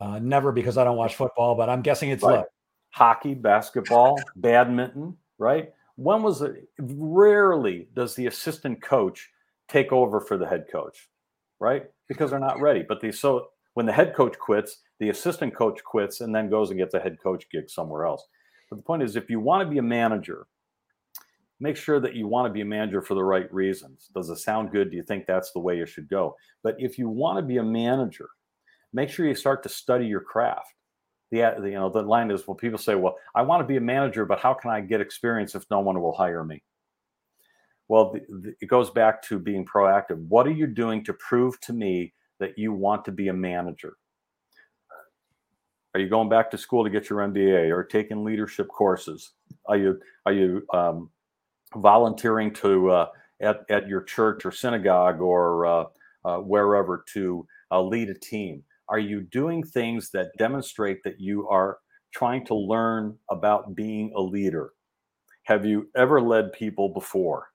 Uh, 0.00 0.18
never 0.18 0.50
because 0.50 0.78
i 0.78 0.84
don't 0.84 0.96
watch 0.96 1.14
football 1.14 1.54
but 1.54 1.68
i'm 1.68 1.82
guessing 1.82 2.08
it's 2.08 2.22
right. 2.22 2.44
Hockey 2.90 3.34
basketball 3.34 4.20
badminton 4.36 5.16
right 5.38 5.72
when 6.00 6.22
was 6.22 6.40
it? 6.40 6.66
Rarely 6.78 7.88
does 7.94 8.14
the 8.14 8.26
assistant 8.26 8.80
coach 8.80 9.28
take 9.68 9.92
over 9.92 10.18
for 10.18 10.38
the 10.38 10.46
head 10.46 10.64
coach, 10.72 11.10
right? 11.58 11.84
Because 12.08 12.30
they're 12.30 12.38
not 12.38 12.58
ready. 12.58 12.82
But 12.88 13.02
the 13.02 13.12
so 13.12 13.48
when 13.74 13.84
the 13.84 13.92
head 13.92 14.14
coach 14.14 14.38
quits, 14.38 14.78
the 14.98 15.10
assistant 15.10 15.54
coach 15.54 15.84
quits 15.84 16.22
and 16.22 16.34
then 16.34 16.48
goes 16.48 16.70
and 16.70 16.78
gets 16.78 16.94
a 16.94 17.00
head 17.00 17.18
coach 17.22 17.44
gig 17.50 17.68
somewhere 17.68 18.06
else. 18.06 18.26
But 18.70 18.76
the 18.76 18.82
point 18.82 19.02
is, 19.02 19.14
if 19.14 19.28
you 19.28 19.40
want 19.40 19.62
to 19.62 19.70
be 19.70 19.76
a 19.76 19.82
manager, 19.82 20.46
make 21.60 21.76
sure 21.76 22.00
that 22.00 22.14
you 22.14 22.26
want 22.26 22.48
to 22.48 22.52
be 22.52 22.62
a 22.62 22.64
manager 22.64 23.02
for 23.02 23.14
the 23.14 23.24
right 23.24 23.52
reasons. 23.52 24.08
Does 24.14 24.30
it 24.30 24.36
sound 24.36 24.72
good? 24.72 24.90
Do 24.90 24.96
you 24.96 25.02
think 25.02 25.26
that's 25.26 25.52
the 25.52 25.60
way 25.60 25.76
you 25.76 25.84
should 25.84 26.08
go? 26.08 26.34
But 26.62 26.76
if 26.78 26.96
you 26.96 27.10
want 27.10 27.36
to 27.36 27.42
be 27.42 27.58
a 27.58 27.62
manager, 27.62 28.30
make 28.94 29.10
sure 29.10 29.26
you 29.26 29.34
start 29.34 29.62
to 29.64 29.68
study 29.68 30.06
your 30.06 30.22
craft 30.22 30.72
the 31.30 31.60
you 31.62 31.72
know 31.72 31.88
the 31.88 32.02
line 32.02 32.30
is 32.30 32.46
well 32.46 32.54
people 32.54 32.78
say 32.78 32.94
well 32.94 33.16
i 33.34 33.42
want 33.42 33.60
to 33.60 33.66
be 33.66 33.76
a 33.76 33.80
manager 33.80 34.24
but 34.24 34.40
how 34.40 34.52
can 34.52 34.70
i 34.70 34.80
get 34.80 35.00
experience 35.00 35.54
if 35.54 35.64
no 35.70 35.80
one 35.80 36.00
will 36.00 36.12
hire 36.12 36.44
me? 36.44 36.62
Well 37.88 38.12
the, 38.12 38.20
the, 38.28 38.54
it 38.60 38.66
goes 38.66 38.90
back 38.90 39.22
to 39.24 39.38
being 39.38 39.64
proactive. 39.64 40.18
What 40.28 40.46
are 40.46 40.52
you 40.52 40.66
doing 40.66 41.04
to 41.04 41.12
prove 41.14 41.60
to 41.62 41.72
me 41.72 42.12
that 42.38 42.58
you 42.58 42.72
want 42.72 43.04
to 43.04 43.12
be 43.12 43.28
a 43.28 43.32
manager? 43.32 43.96
Are 45.94 46.00
you 46.00 46.08
going 46.08 46.28
back 46.28 46.50
to 46.52 46.58
school 46.58 46.84
to 46.84 46.90
get 46.90 47.10
your 47.10 47.18
mba 47.20 47.70
or 47.70 47.84
taking 47.84 48.24
leadership 48.24 48.68
courses? 48.68 49.32
Are 49.66 49.76
you 49.76 50.00
are 50.26 50.32
you 50.32 50.64
um, 50.72 51.10
volunteering 51.76 52.52
to 52.54 52.90
uh, 52.90 53.06
at, 53.40 53.64
at 53.70 53.88
your 53.88 54.02
church 54.02 54.44
or 54.44 54.52
synagogue 54.52 55.20
or 55.20 55.66
uh, 55.66 55.84
uh, 56.24 56.38
wherever 56.38 57.04
to 57.12 57.46
uh, 57.70 57.80
lead 57.80 58.10
a 58.10 58.14
team 58.14 58.62
are 58.90 58.98
you 58.98 59.22
doing 59.22 59.62
things 59.62 60.10
that 60.10 60.36
demonstrate 60.36 61.02
that 61.04 61.20
you 61.20 61.48
are 61.48 61.78
trying 62.12 62.44
to 62.46 62.54
learn 62.54 63.16
about 63.30 63.76
being 63.76 64.12
a 64.16 64.20
leader? 64.20 64.72
Have 65.44 65.64
you 65.64 65.88
ever 65.96 66.20
led 66.20 66.52
people 66.52 66.88
before? 66.88 67.46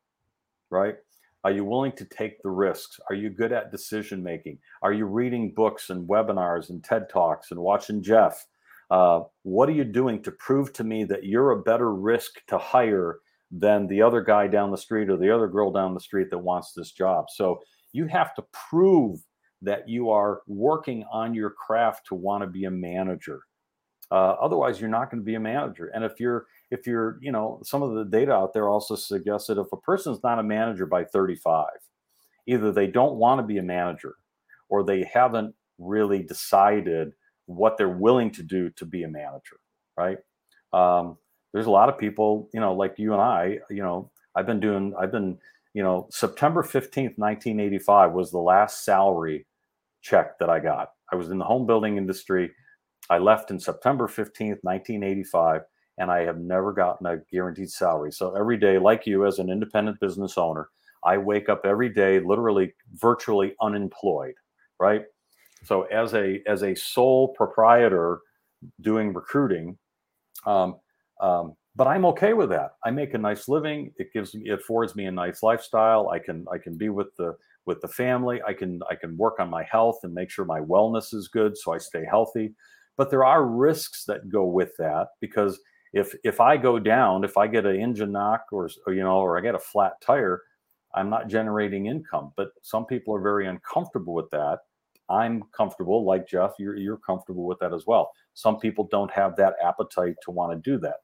Right? 0.69 0.95
Are 1.43 1.51
you 1.51 1.63
willing 1.63 1.91
to 1.91 2.05
take 2.05 2.41
the 2.41 2.49
risks? 2.49 2.99
Are 3.09 3.15
you 3.15 3.29
good 3.29 3.51
at 3.51 3.71
decision 3.71 4.23
making? 4.23 4.57
Are 4.81 4.93
you 4.93 5.05
reading 5.05 5.53
books 5.53 5.91
and 5.91 6.07
webinars 6.07 6.69
and 6.69 6.83
TED 6.83 7.07
Talks 7.09 7.51
and 7.51 7.59
watching 7.59 8.01
Jeff? 8.01 8.43
Uh, 8.89 9.21
what 9.43 9.69
are 9.69 9.73
you 9.73 9.83
doing 9.83 10.23
to 10.23 10.31
prove 10.31 10.71
to 10.73 10.83
me 10.83 11.03
that 11.03 11.25
you're 11.25 11.51
a 11.51 11.61
better 11.61 11.93
risk 11.93 12.43
to 12.47 12.57
hire 12.57 13.19
than 13.51 13.87
the 13.87 14.01
other 14.01 14.21
guy 14.21 14.47
down 14.47 14.71
the 14.71 14.77
street 14.77 15.09
or 15.09 15.17
the 15.17 15.33
other 15.33 15.47
girl 15.47 15.71
down 15.71 15.93
the 15.93 15.99
street 15.99 16.29
that 16.31 16.37
wants 16.37 16.71
this 16.71 16.91
job? 16.91 17.25
So 17.29 17.59
you 17.91 18.07
have 18.07 18.33
to 18.35 18.45
prove 18.51 19.19
that 19.61 19.87
you 19.87 20.09
are 20.09 20.41
working 20.47 21.03
on 21.11 21.33
your 21.33 21.49
craft 21.49 22.07
to 22.07 22.15
want 22.15 22.43
to 22.43 22.47
be 22.47 22.65
a 22.65 22.71
manager. 22.71 23.41
Uh, 24.11 24.35
otherwise, 24.39 24.79
you're 24.79 24.89
not 24.89 25.09
going 25.09 25.21
to 25.21 25.25
be 25.25 25.35
a 25.35 25.39
manager. 25.39 25.87
And 25.87 26.03
if 26.03 26.19
you're, 26.19 26.45
if 26.71 26.85
you're, 26.85 27.17
you 27.21 27.31
know, 27.31 27.59
some 27.63 27.81
of 27.81 27.95
the 27.95 28.05
data 28.05 28.31
out 28.31 28.53
there 28.53 28.69
also 28.69 28.95
suggests 28.95 29.47
that 29.47 29.57
if 29.57 29.67
a 29.71 29.77
person's 29.77 30.21
not 30.23 30.39
a 30.39 30.43
manager 30.43 30.85
by 30.85 31.03
35, 31.05 31.67
either 32.47 32.71
they 32.71 32.87
don't 32.87 33.15
want 33.15 33.39
to 33.39 33.47
be 33.47 33.57
a 33.57 33.63
manager 33.63 34.15
or 34.69 34.83
they 34.83 35.03
haven't 35.03 35.55
really 35.77 36.21
decided 36.21 37.13
what 37.47 37.77
they're 37.77 37.89
willing 37.89 38.31
to 38.31 38.43
do 38.43 38.69
to 38.71 38.85
be 38.85 39.03
a 39.03 39.07
manager, 39.07 39.59
right? 39.97 40.17
Um, 40.73 41.17
there's 41.53 41.67
a 41.67 41.71
lot 41.71 41.89
of 41.89 41.97
people, 41.97 42.49
you 42.53 42.59
know, 42.59 42.73
like 42.73 42.95
you 42.97 43.13
and 43.13 43.21
I, 43.21 43.59
you 43.69 43.81
know, 43.81 44.11
I've 44.35 44.45
been 44.45 44.59
doing, 44.59 44.93
I've 44.99 45.11
been, 45.11 45.37
you 45.75 45.83
know, 45.83 46.07
September 46.09 46.63
15th, 46.63 47.17
1985 47.17 48.13
was 48.13 48.31
the 48.31 48.39
last 48.39 48.85
salary 48.85 49.45
check 50.01 50.39
that 50.39 50.49
I 50.49 50.57
got. 50.61 50.91
I 51.11 51.17
was 51.17 51.29
in 51.29 51.37
the 51.37 51.43
home 51.43 51.67
building 51.67 51.97
industry. 51.97 52.49
I 53.09 53.17
left 53.17 53.51
in 53.51 53.59
September 53.59 54.07
15th, 54.07 54.59
1985, 54.61 55.63
and 55.97 56.09
I 56.09 56.21
have 56.21 56.39
never 56.39 56.71
gotten 56.71 57.05
a 57.07 57.17
guaranteed 57.29 57.69
salary. 57.69 58.13
So 58.13 58.37
every 58.37 58.55
day, 58.55 58.77
like 58.77 59.05
you 59.05 59.25
as 59.25 59.39
an 59.39 59.49
independent 59.49 59.99
business 59.99 60.37
owner, 60.37 60.69
I 61.03 61.17
wake 61.17 61.49
up 61.49 61.65
every 61.65 61.89
day 61.89 62.21
literally 62.21 62.73
virtually 62.93 63.53
unemployed, 63.61 64.35
right? 64.79 65.03
So 65.65 65.83
as 65.83 66.13
a 66.13 66.41
as 66.47 66.63
a 66.63 66.73
sole 66.73 67.33
proprietor 67.35 68.21
doing 68.79 69.13
recruiting, 69.13 69.77
um, 70.45 70.77
um, 71.19 71.55
but 71.75 71.87
I'm 71.87 72.05
okay 72.05 72.33
with 72.33 72.49
that. 72.49 72.71
I 72.85 72.91
make 72.91 73.13
a 73.13 73.17
nice 73.17 73.49
living. 73.49 73.91
It 73.97 74.13
gives 74.13 74.33
me, 74.33 74.49
it 74.49 74.59
affords 74.59 74.95
me 74.95 75.05
a 75.05 75.11
nice 75.11 75.43
lifestyle. 75.43 76.09
I 76.09 76.19
can, 76.19 76.45
I 76.51 76.57
can 76.57 76.77
be 76.77 76.87
with 76.89 77.13
the, 77.17 77.35
with 77.65 77.81
the 77.81 77.87
family. 77.87 78.41
I 78.47 78.53
can, 78.53 78.79
I 78.89 78.95
can 78.95 79.17
work 79.17 79.39
on 79.39 79.49
my 79.49 79.63
health 79.63 79.99
and 80.03 80.13
make 80.13 80.29
sure 80.29 80.45
my 80.45 80.61
wellness 80.61 81.13
is 81.13 81.27
good 81.27 81.57
so 81.57 81.73
I 81.73 81.77
stay 81.77 82.05
healthy. 82.09 82.53
But 82.95 83.09
there 83.09 83.25
are 83.25 83.45
risks 83.45 84.05
that 84.05 84.29
go 84.29 84.45
with 84.45 84.71
that 84.79 85.07
because 85.19 85.59
if, 85.91 86.15
if 86.23 86.39
I 86.39 86.55
go 86.55 86.79
down, 86.79 87.25
if 87.25 87.37
I 87.37 87.47
get 87.47 87.65
an 87.65 87.75
engine 87.75 88.13
knock 88.13 88.45
or, 88.53 88.69
you 88.87 89.03
know, 89.03 89.19
or 89.19 89.37
I 89.37 89.41
get 89.41 89.55
a 89.55 89.59
flat 89.59 89.99
tire, 90.01 90.43
I'm 90.93 91.09
not 91.09 91.27
generating 91.27 91.87
income. 91.87 92.31
But 92.37 92.51
some 92.61 92.85
people 92.85 93.13
are 93.13 93.21
very 93.21 93.47
uncomfortable 93.47 94.13
with 94.13 94.29
that. 94.31 94.59
I'm 95.09 95.43
comfortable, 95.55 96.05
like 96.05 96.27
Jeff, 96.27 96.53
you're, 96.57 96.77
you're 96.77 96.97
comfortable 96.97 97.45
with 97.45 97.59
that 97.59 97.73
as 97.73 97.85
well. 97.85 98.11
Some 98.33 98.59
people 98.59 98.87
don't 98.89 99.11
have 99.11 99.35
that 99.35 99.55
appetite 99.61 100.15
to 100.23 100.31
want 100.31 100.51
to 100.53 100.71
do 100.71 100.79
that 100.79 100.95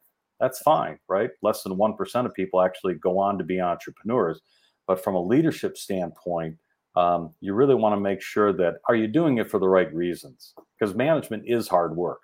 that's 0.41 0.59
fine, 0.59 0.97
right? 1.07 1.29
Less 1.43 1.61
than 1.61 1.77
1% 1.77 2.25
of 2.25 2.33
people 2.33 2.61
actually 2.61 2.95
go 2.95 3.19
on 3.19 3.37
to 3.37 3.43
be 3.43 3.61
entrepreneurs. 3.61 4.41
But 4.87 5.01
from 5.01 5.13
a 5.15 5.23
leadership 5.23 5.77
standpoint, 5.77 6.57
um, 6.95 7.33
you 7.39 7.53
really 7.53 7.75
want 7.75 7.93
to 7.95 7.99
make 7.99 8.21
sure 8.21 8.51
that 8.53 8.75
are 8.89 8.95
you 8.95 9.07
doing 9.07 9.37
it 9.37 9.49
for 9.49 9.59
the 9.59 9.69
right 9.69 9.93
reasons? 9.93 10.53
Because 10.77 10.95
management 10.95 11.43
is 11.45 11.67
hard 11.67 11.95
work, 11.95 12.19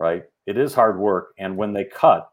right? 0.00 0.24
It 0.46 0.58
is 0.58 0.74
hard 0.74 0.98
work. 0.98 1.34
And 1.38 1.56
when 1.56 1.72
they 1.74 1.84
cut, 1.84 2.28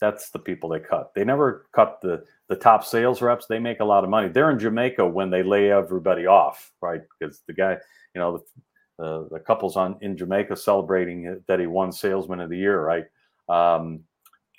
that's 0.00 0.30
the 0.30 0.38
people 0.38 0.70
they 0.70 0.80
cut. 0.80 1.10
They 1.14 1.24
never 1.24 1.66
cut 1.74 1.98
the 2.00 2.24
the 2.48 2.56
top 2.56 2.84
sales 2.84 3.20
reps. 3.20 3.46
They 3.46 3.58
make 3.58 3.80
a 3.80 3.84
lot 3.84 4.02
of 4.02 4.10
money. 4.10 4.28
They're 4.28 4.50
in 4.50 4.58
Jamaica 4.58 5.06
when 5.06 5.30
they 5.30 5.42
lay 5.42 5.70
everybody 5.70 6.26
off, 6.26 6.72
right? 6.80 7.02
Because 7.18 7.42
the 7.46 7.52
guy, 7.52 7.76
you 8.14 8.20
know, 8.20 8.38
the, 8.38 9.04
the, 9.04 9.28
the 9.32 9.40
couple's 9.40 9.76
on 9.76 9.96
in 10.00 10.16
Jamaica 10.16 10.56
celebrating 10.56 11.42
that 11.46 11.60
he 11.60 11.66
won 11.66 11.92
Salesman 11.92 12.40
of 12.40 12.50
the 12.50 12.56
Year, 12.56 12.82
right? 12.82 13.04
Um, 13.48 14.04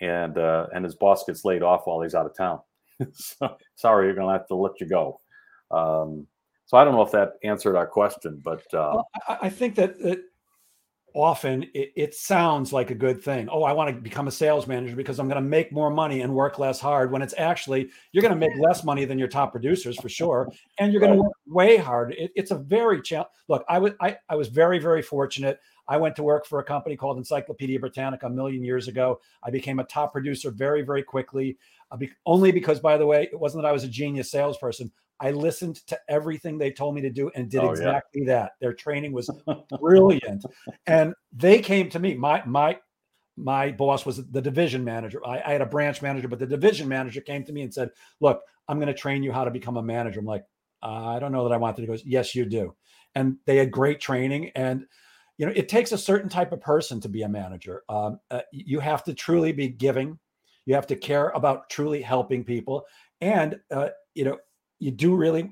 and 0.01 0.37
uh, 0.37 0.67
and 0.73 0.83
his 0.83 0.95
boss 0.95 1.23
gets 1.23 1.45
laid 1.45 1.63
off 1.63 1.83
while 1.85 2.01
he's 2.01 2.15
out 2.15 2.25
of 2.25 2.35
town. 2.35 2.59
so, 3.13 3.55
sorry, 3.75 4.07
you're 4.07 4.15
gonna 4.15 4.33
have 4.33 4.47
to 4.47 4.55
let 4.55 4.79
you 4.81 4.87
go. 4.87 5.21
Um, 5.69 6.27
so 6.65 6.77
I 6.77 6.83
don't 6.83 6.93
know 6.93 7.01
if 7.01 7.11
that 7.11 7.33
answered 7.43 7.75
our 7.75 7.87
question, 7.87 8.41
but 8.43 8.61
uh, 8.73 8.95
well, 8.95 9.07
I, 9.27 9.49
think 9.49 9.75
that, 9.75 9.99
that 9.99 10.23
often 11.13 11.63
it, 11.73 11.91
it, 11.95 12.13
sounds 12.13 12.71
like 12.71 12.91
a 12.91 12.95
good 12.95 13.23
thing. 13.23 13.49
Oh, 13.51 13.63
I 13.63 13.73
want 13.73 13.93
to 13.93 14.01
become 14.01 14.27
a 14.27 14.31
sales 14.31 14.67
manager 14.67 14.95
because 14.95 15.19
I'm 15.19 15.27
going 15.27 15.41
to 15.41 15.47
make 15.47 15.71
more 15.71 15.89
money 15.89 16.21
and 16.21 16.33
work 16.33 16.59
less 16.59 16.79
hard. 16.79 17.11
When 17.11 17.21
it's 17.21 17.33
actually 17.37 17.89
you're 18.11 18.21
going 18.21 18.33
to 18.33 18.39
make 18.39 18.57
less 18.59 18.83
money 18.83 19.05
than 19.05 19.19
your 19.19 19.27
top 19.27 19.51
producers 19.51 19.97
for 19.99 20.09
sure, 20.09 20.49
and 20.79 20.91
you're 20.91 21.01
going 21.01 21.13
to 21.13 21.21
work 21.21 21.33
way 21.47 21.77
harder. 21.77 22.13
It, 22.17 22.31
it's 22.35 22.51
a 22.51 22.57
very 22.57 23.01
challenge. 23.01 23.29
Look, 23.47 23.65
I 23.69 23.79
was 23.79 23.93
I, 23.99 24.17
I 24.29 24.35
was 24.35 24.47
very 24.47 24.79
very 24.79 25.01
fortunate. 25.01 25.59
I 25.87 25.97
went 25.97 26.15
to 26.17 26.23
work 26.23 26.45
for 26.45 26.59
a 26.59 26.63
company 26.63 26.95
called 26.95 27.17
Encyclopedia 27.17 27.79
Britannica 27.79 28.27
a 28.27 28.29
million 28.29 28.63
years 28.63 28.87
ago. 28.87 29.19
I 29.43 29.51
became 29.51 29.79
a 29.79 29.83
top 29.83 30.13
producer 30.13 30.51
very 30.51 30.81
very 30.83 31.03
quickly, 31.03 31.57
uh, 31.91 31.97
be, 31.97 32.11
only 32.25 32.51
because 32.51 32.79
by 32.79 32.97
the 32.97 33.05
way, 33.05 33.29
it 33.31 33.39
wasn't 33.39 33.63
that 33.63 33.69
I 33.69 33.73
was 33.73 33.83
a 33.83 33.89
genius 33.89 34.31
salesperson. 34.31 34.91
I 35.21 35.31
listened 35.31 35.75
to 35.87 35.99
everything 36.09 36.57
they 36.57 36.71
told 36.71 36.95
me 36.95 37.01
to 37.01 37.09
do 37.09 37.31
and 37.35 37.49
did 37.49 37.61
oh, 37.61 37.69
exactly 37.69 38.23
yeah. 38.25 38.33
that. 38.33 38.51
Their 38.59 38.73
training 38.73 39.13
was 39.13 39.29
brilliant. 39.79 40.45
and 40.87 41.13
they 41.31 41.59
came 41.59 41.89
to 41.91 41.99
me. 41.99 42.15
My 42.15 42.43
my 42.45 42.77
my 43.37 43.71
boss 43.71 44.05
was 44.05 44.25
the 44.29 44.41
division 44.41 44.83
manager. 44.83 45.25
I, 45.25 45.41
I, 45.41 45.51
had 45.53 45.61
a 45.61 45.65
branch 45.65 46.01
manager, 46.01 46.27
but 46.27 46.39
the 46.39 46.45
division 46.45 46.87
manager 46.87 47.21
came 47.21 47.43
to 47.45 47.53
me 47.53 47.61
and 47.61 47.73
said, 47.73 47.89
Look, 48.19 48.41
I'm 48.67 48.77
going 48.77 48.87
to 48.87 48.93
train 48.93 49.23
you 49.23 49.31
how 49.31 49.45
to 49.45 49.51
become 49.51 49.77
a 49.77 49.83
manager. 49.83 50.19
I'm 50.19 50.25
like, 50.25 50.43
I 50.83 51.19
don't 51.19 51.31
know 51.31 51.47
that 51.47 51.53
I 51.53 51.57
want 51.57 51.75
to. 51.75 51.81
He 51.81 51.87
goes, 51.87 52.03
Yes, 52.05 52.35
you 52.35 52.45
do. 52.45 52.75
And 53.15 53.37
they 53.45 53.57
had 53.57 53.71
great 53.71 53.99
training. 53.99 54.51
And, 54.55 54.85
you 55.37 55.45
know, 55.45 55.53
it 55.55 55.69
takes 55.69 55.91
a 55.91 55.97
certain 55.97 56.29
type 56.29 56.51
of 56.51 56.61
person 56.61 56.99
to 57.01 57.09
be 57.09 57.23
a 57.23 57.29
manager. 57.29 57.83
Um, 57.89 58.19
uh, 58.29 58.41
you 58.51 58.79
have 58.79 59.03
to 59.05 59.13
truly 59.13 59.51
be 59.51 59.69
giving, 59.69 60.19
you 60.65 60.75
have 60.75 60.87
to 60.87 60.95
care 60.95 61.29
about 61.29 61.69
truly 61.69 62.01
helping 62.01 62.43
people. 62.43 62.85
And, 63.21 63.59
uh, 63.71 63.89
you 64.13 64.25
know, 64.25 64.37
you 64.81 64.91
do 64.91 65.15
really 65.15 65.51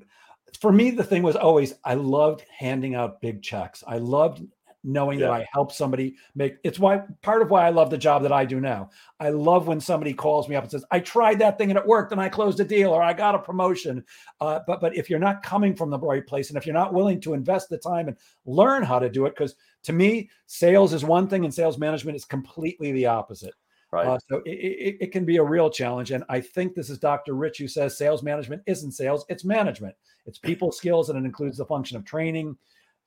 for 0.60 0.72
me 0.72 0.90
the 0.90 1.04
thing 1.04 1.22
was 1.22 1.36
always 1.36 1.74
i 1.84 1.94
loved 1.94 2.44
handing 2.56 2.94
out 2.94 3.20
big 3.20 3.42
checks 3.42 3.82
i 3.86 3.96
loved 3.96 4.42
knowing 4.82 5.18
Yeah. 5.18 5.26
that 5.26 5.32
I 5.32 5.48
helped 5.52 5.72
somebody 5.72 6.16
make 6.34 6.56
it's 6.64 6.78
why 6.78 7.02
part 7.22 7.42
of 7.42 7.50
why 7.50 7.66
I 7.66 7.70
love 7.70 7.90
the 7.90 7.98
job 7.98 8.22
that 8.22 8.32
I 8.32 8.44
do 8.44 8.60
now. 8.60 8.90
I 9.18 9.30
love 9.30 9.66
when 9.66 9.80
somebody 9.80 10.14
calls 10.14 10.48
me 10.48 10.56
up 10.56 10.64
and 10.64 10.70
says, 10.70 10.84
I 10.90 11.00
tried 11.00 11.38
that 11.40 11.58
thing 11.58 11.70
and 11.70 11.78
it 11.78 11.86
worked 11.86 12.12
and 12.12 12.20
I 12.20 12.28
closed 12.28 12.60
a 12.60 12.64
deal 12.64 12.90
or 12.90 13.02
I 13.02 13.12
got 13.12 13.34
a 13.34 13.38
promotion. 13.38 14.04
Uh, 14.40 14.60
but 14.66 14.80
but 14.80 14.96
if 14.96 15.10
you're 15.10 15.18
not 15.18 15.42
coming 15.42 15.74
from 15.74 15.90
the 15.90 15.98
right 15.98 16.26
place 16.26 16.48
and 16.48 16.56
if 16.56 16.66
you're 16.66 16.74
not 16.74 16.94
willing 16.94 17.20
to 17.22 17.34
invest 17.34 17.68
the 17.68 17.78
time 17.78 18.08
and 18.08 18.16
learn 18.46 18.82
how 18.82 18.98
to 18.98 19.10
do 19.10 19.26
it, 19.26 19.34
because 19.34 19.54
to 19.84 19.92
me, 19.92 20.30
sales 20.46 20.92
is 20.94 21.04
one 21.04 21.28
thing 21.28 21.44
and 21.44 21.52
sales 21.52 21.78
management 21.78 22.16
is 22.16 22.24
completely 22.24 22.92
the 22.92 23.06
opposite. 23.06 23.54
Right. 23.92 24.06
Uh, 24.06 24.18
so 24.28 24.36
it, 24.46 24.50
it, 24.50 24.96
it 25.00 25.12
can 25.12 25.24
be 25.24 25.38
a 25.38 25.42
real 25.42 25.68
challenge. 25.68 26.12
And 26.12 26.22
I 26.28 26.40
think 26.40 26.74
this 26.74 26.90
is 26.90 26.98
Dr. 26.98 27.34
Rich 27.34 27.58
who 27.58 27.66
says 27.68 27.98
sales 27.98 28.22
management 28.22 28.62
isn't 28.66 28.92
sales, 28.92 29.24
it's 29.28 29.44
management. 29.44 29.94
It's 30.26 30.38
people 30.38 30.70
skills 30.70 31.10
and 31.10 31.18
it 31.18 31.24
includes 31.26 31.56
the 31.56 31.64
function 31.64 31.96
of 31.96 32.04
training, 32.04 32.56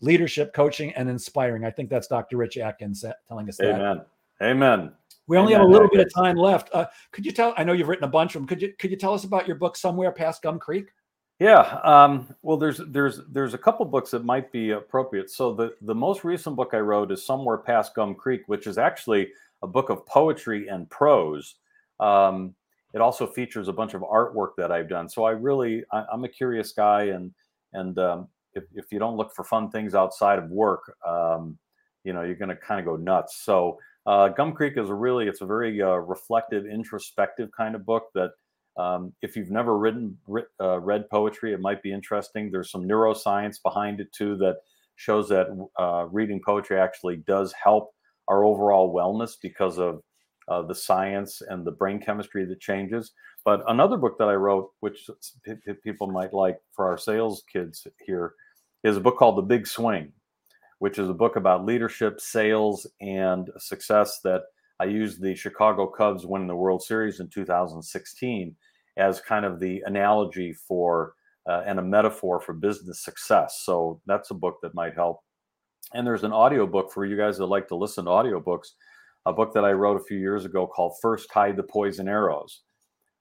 leadership, 0.02 0.54
coaching, 0.54 0.94
and 0.94 1.10
inspiring. 1.10 1.64
I 1.64 1.72
think 1.72 1.90
that's 1.90 2.08
Dr. 2.08 2.38
Rich 2.38 2.58
Atkins 2.58 3.06
telling 3.28 3.48
us 3.48 3.58
that. 3.58 3.76
Amen. 3.76 4.02
Amen. 4.42 4.92
We 5.28 5.38
only 5.38 5.54
have 5.54 5.62
a 5.62 5.66
little 5.66 5.88
bit 5.88 6.06
of 6.06 6.14
time 6.14 6.36
left. 6.36 6.70
Uh, 6.74 6.86
could 7.12 7.26
you 7.26 7.32
tell? 7.32 7.54
I 7.56 7.64
know 7.64 7.72
you've 7.72 7.88
written 7.88 8.04
a 8.04 8.10
bunch 8.10 8.36
of 8.36 8.42
them. 8.42 8.48
Could 8.48 8.62
you 8.62 8.74
could 8.78 8.92
you 8.92 8.98
tell 8.98 9.14
us 9.14 9.24
about 9.24 9.48
your 9.48 9.56
book 9.56 9.78
somewhere 9.78 10.12
past 10.12 10.42
Gum 10.42 10.60
Creek? 10.60 10.88
Yeah. 11.40 11.80
Um, 11.84 12.28
well, 12.42 12.58
there's 12.58 12.82
there's 12.90 13.22
there's 13.30 13.54
a 13.54 13.58
couple 13.58 13.86
books 13.86 14.12
that 14.12 14.26
might 14.26 14.52
be 14.52 14.72
appropriate. 14.72 15.30
So 15.30 15.54
the 15.54 15.76
the 15.82 15.96
most 15.96 16.26
recent 16.26 16.58
book 16.58 16.72
I 16.74 16.80
wrote 16.80 17.10
is 17.12 17.26
Somewhere 17.26 17.58
Past 17.58 17.96
Gum 17.96 18.16
Creek, 18.16 18.42
which 18.48 18.68
is 18.68 18.78
actually 18.78 19.30
a 19.64 19.68
book 19.68 19.90
of 19.90 20.06
poetry 20.06 20.68
and 20.68 20.88
prose. 20.90 21.56
Um, 22.00 22.54
it 22.94 23.02
also 23.02 23.26
features 23.26 23.70
a 23.70 23.74
bunch 23.74 23.96
of 23.96 24.02
artwork 24.02 24.50
that 24.58 24.72
I've 24.72 24.90
done. 24.90 25.10
So 25.10 25.24
I 25.24 25.32
really 25.32 25.84
I, 25.92 26.04
I'm 26.12 26.24
a 26.26 26.30
curious 26.30 26.74
guy, 26.74 27.06
and 27.06 27.34
and 27.72 27.98
um, 27.98 28.28
if 28.54 28.66
if 28.76 28.86
you 28.92 29.00
don't 29.00 29.18
look 29.18 29.34
for 29.34 29.44
fun 29.44 29.72
things 29.72 29.96
outside 29.96 30.38
of 30.38 30.52
work, 30.52 30.94
um, 31.08 31.58
you 32.04 32.14
know 32.14 32.22
you're 32.22 32.36
going 32.36 32.50
to 32.50 32.56
kind 32.56 32.80
of 32.80 32.86
go 32.86 32.96
nuts. 32.98 33.44
So 33.44 33.80
uh, 34.06 34.30
Gum 34.30 34.54
Creek 34.54 34.78
is 34.78 34.90
a 34.90 34.94
really 34.94 35.28
it's 35.28 35.42
a 35.42 35.46
very 35.46 35.82
uh, 35.82 35.96
reflective, 35.96 36.66
introspective 36.66 37.50
kind 37.58 37.74
of 37.74 37.86
book 37.86 38.10
that 38.14 38.32
um, 38.78 39.14
if 39.22 39.36
you've 39.36 39.52
never 39.52 39.78
written 39.78 40.18
writ, 40.28 40.48
uh, 40.62 40.80
read 40.80 41.10
poetry, 41.10 41.54
it 41.54 41.62
might 41.62 41.82
be 41.82 41.92
interesting. 41.92 42.52
There's 42.52 42.72
some 42.72 42.84
neuroscience 42.84 43.62
behind 43.62 44.02
it 44.02 44.12
too 44.12 44.36
that 44.38 44.58
shows 44.96 45.30
that 45.30 45.48
uh, 45.80 46.06
reading 46.12 46.42
poetry 46.46 46.78
actually 46.78 47.18
does 47.18 47.54
help 47.54 47.92
our 48.34 48.44
overall 48.44 48.94
wellness 48.94 49.36
because 49.42 49.78
of 49.78 50.02
uh, 50.48 50.64
the 50.64 50.76
science 50.76 51.42
and 51.48 51.64
the 51.64 51.72
brain 51.72 52.00
chemistry 52.00 52.46
that 52.46 52.60
changes. 52.60 53.14
But 53.46 53.64
another 53.68 53.98
book 53.98 54.18
that 54.18 54.28
I 54.28 54.34
wrote, 54.34 54.72
which 54.80 55.08
p- 55.46 55.54
p- 55.66 55.74
people 55.84 56.08
might 56.08 56.34
like 56.34 56.60
for 56.72 56.88
our 56.88 56.98
sales 56.98 57.44
kids 57.52 57.86
here, 58.06 58.34
is 58.84 58.98
a 58.98 59.02
book 59.02 59.18
called 59.18 59.38
The 59.38 59.44
Big 59.44 59.68
Swing, 59.68 60.12
which 60.80 60.98
is 60.98 61.10
a 61.10 61.14
book 61.14 61.36
about 61.36 61.66
leadership, 61.66 62.20
sales, 62.20 62.88
and 63.02 63.50
success 63.58 64.20
that 64.24 64.42
I 64.80 64.86
used 64.86 65.22
the 65.22 65.36
Chicago 65.36 65.86
Cubs 65.88 66.26
winning 66.26 66.48
the 66.48 66.56
World 66.56 66.82
Series 66.82 67.20
in 67.20 67.30
2016 67.30 68.56
as 68.98 69.22
kind 69.22 69.46
of 69.46 69.60
the 69.60 69.82
analogy 69.86 70.54
for 70.54 71.14
uh, 71.48 71.62
and 71.66 71.78
a 71.78 71.84
metaphor 71.84 72.40
for 72.40 72.54
business 72.54 73.04
success. 73.04 73.62
So 73.66 74.02
that's 74.06 74.32
a 74.32 74.36
book 74.36 74.58
that 74.64 74.74
might 74.74 74.96
help. 74.96 75.20
And 75.94 76.06
there's 76.06 76.24
an 76.24 76.34
audiobook 76.34 76.92
for 76.92 77.06
you 77.06 77.16
guys 77.16 77.38
that 77.38 77.46
like 77.46 77.68
to 77.68 77.76
listen 77.76 78.06
to 78.06 78.12
audiobooks, 78.12 78.70
a 79.26 79.34
book 79.34 79.54
that 79.54 79.66
I 79.66 79.72
wrote 79.72 80.00
a 80.00 80.04
few 80.04 80.18
years 80.18 80.46
ago 80.46 80.66
called 80.68 80.96
First 81.02 81.32
Hide 81.32 81.56
the 81.56 81.64
Poison 81.64 82.08
Arrows. 82.08 82.62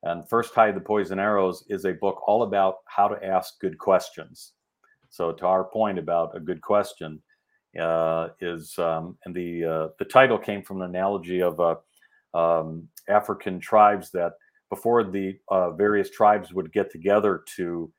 And 0.03 0.29
First 0.29 0.55
Hide 0.55 0.75
the 0.75 0.81
Poison 0.81 1.18
Arrows 1.18 1.64
is 1.68 1.85
a 1.85 1.93
book 1.93 2.23
all 2.27 2.43
about 2.43 2.77
how 2.87 3.09
to 3.09 3.25
ask 3.25 3.61
good 3.61 3.79
questions. 3.79 4.53
So 5.11 5.33
to 5.33 5.47
our 5.47 5.64
point 5.64 5.99
about 5.99 6.35
a 6.35 6.41
good 6.41 6.61
question, 6.62 7.23
uh, 7.79 8.29
is 8.41 8.79
um, 8.79 9.16
and 9.25 9.35
the 9.35 9.64
uh, 9.64 9.89
the 9.99 10.05
title 10.05 10.39
came 10.39 10.62
from 10.62 10.83
an 10.83 10.91
analogy 10.91 11.41
of 11.41 11.59
uh, 11.61 11.77
um, 12.35 12.89
African 13.09 13.61
tribes 13.61 14.11
that 14.11 14.33
before 14.70 15.05
the 15.05 15.39
uh, 15.51 15.70
various 15.73 16.11
tribes 16.11 16.53
would 16.53 16.73
get 16.73 16.91
together 16.91 17.45
to 17.57 17.91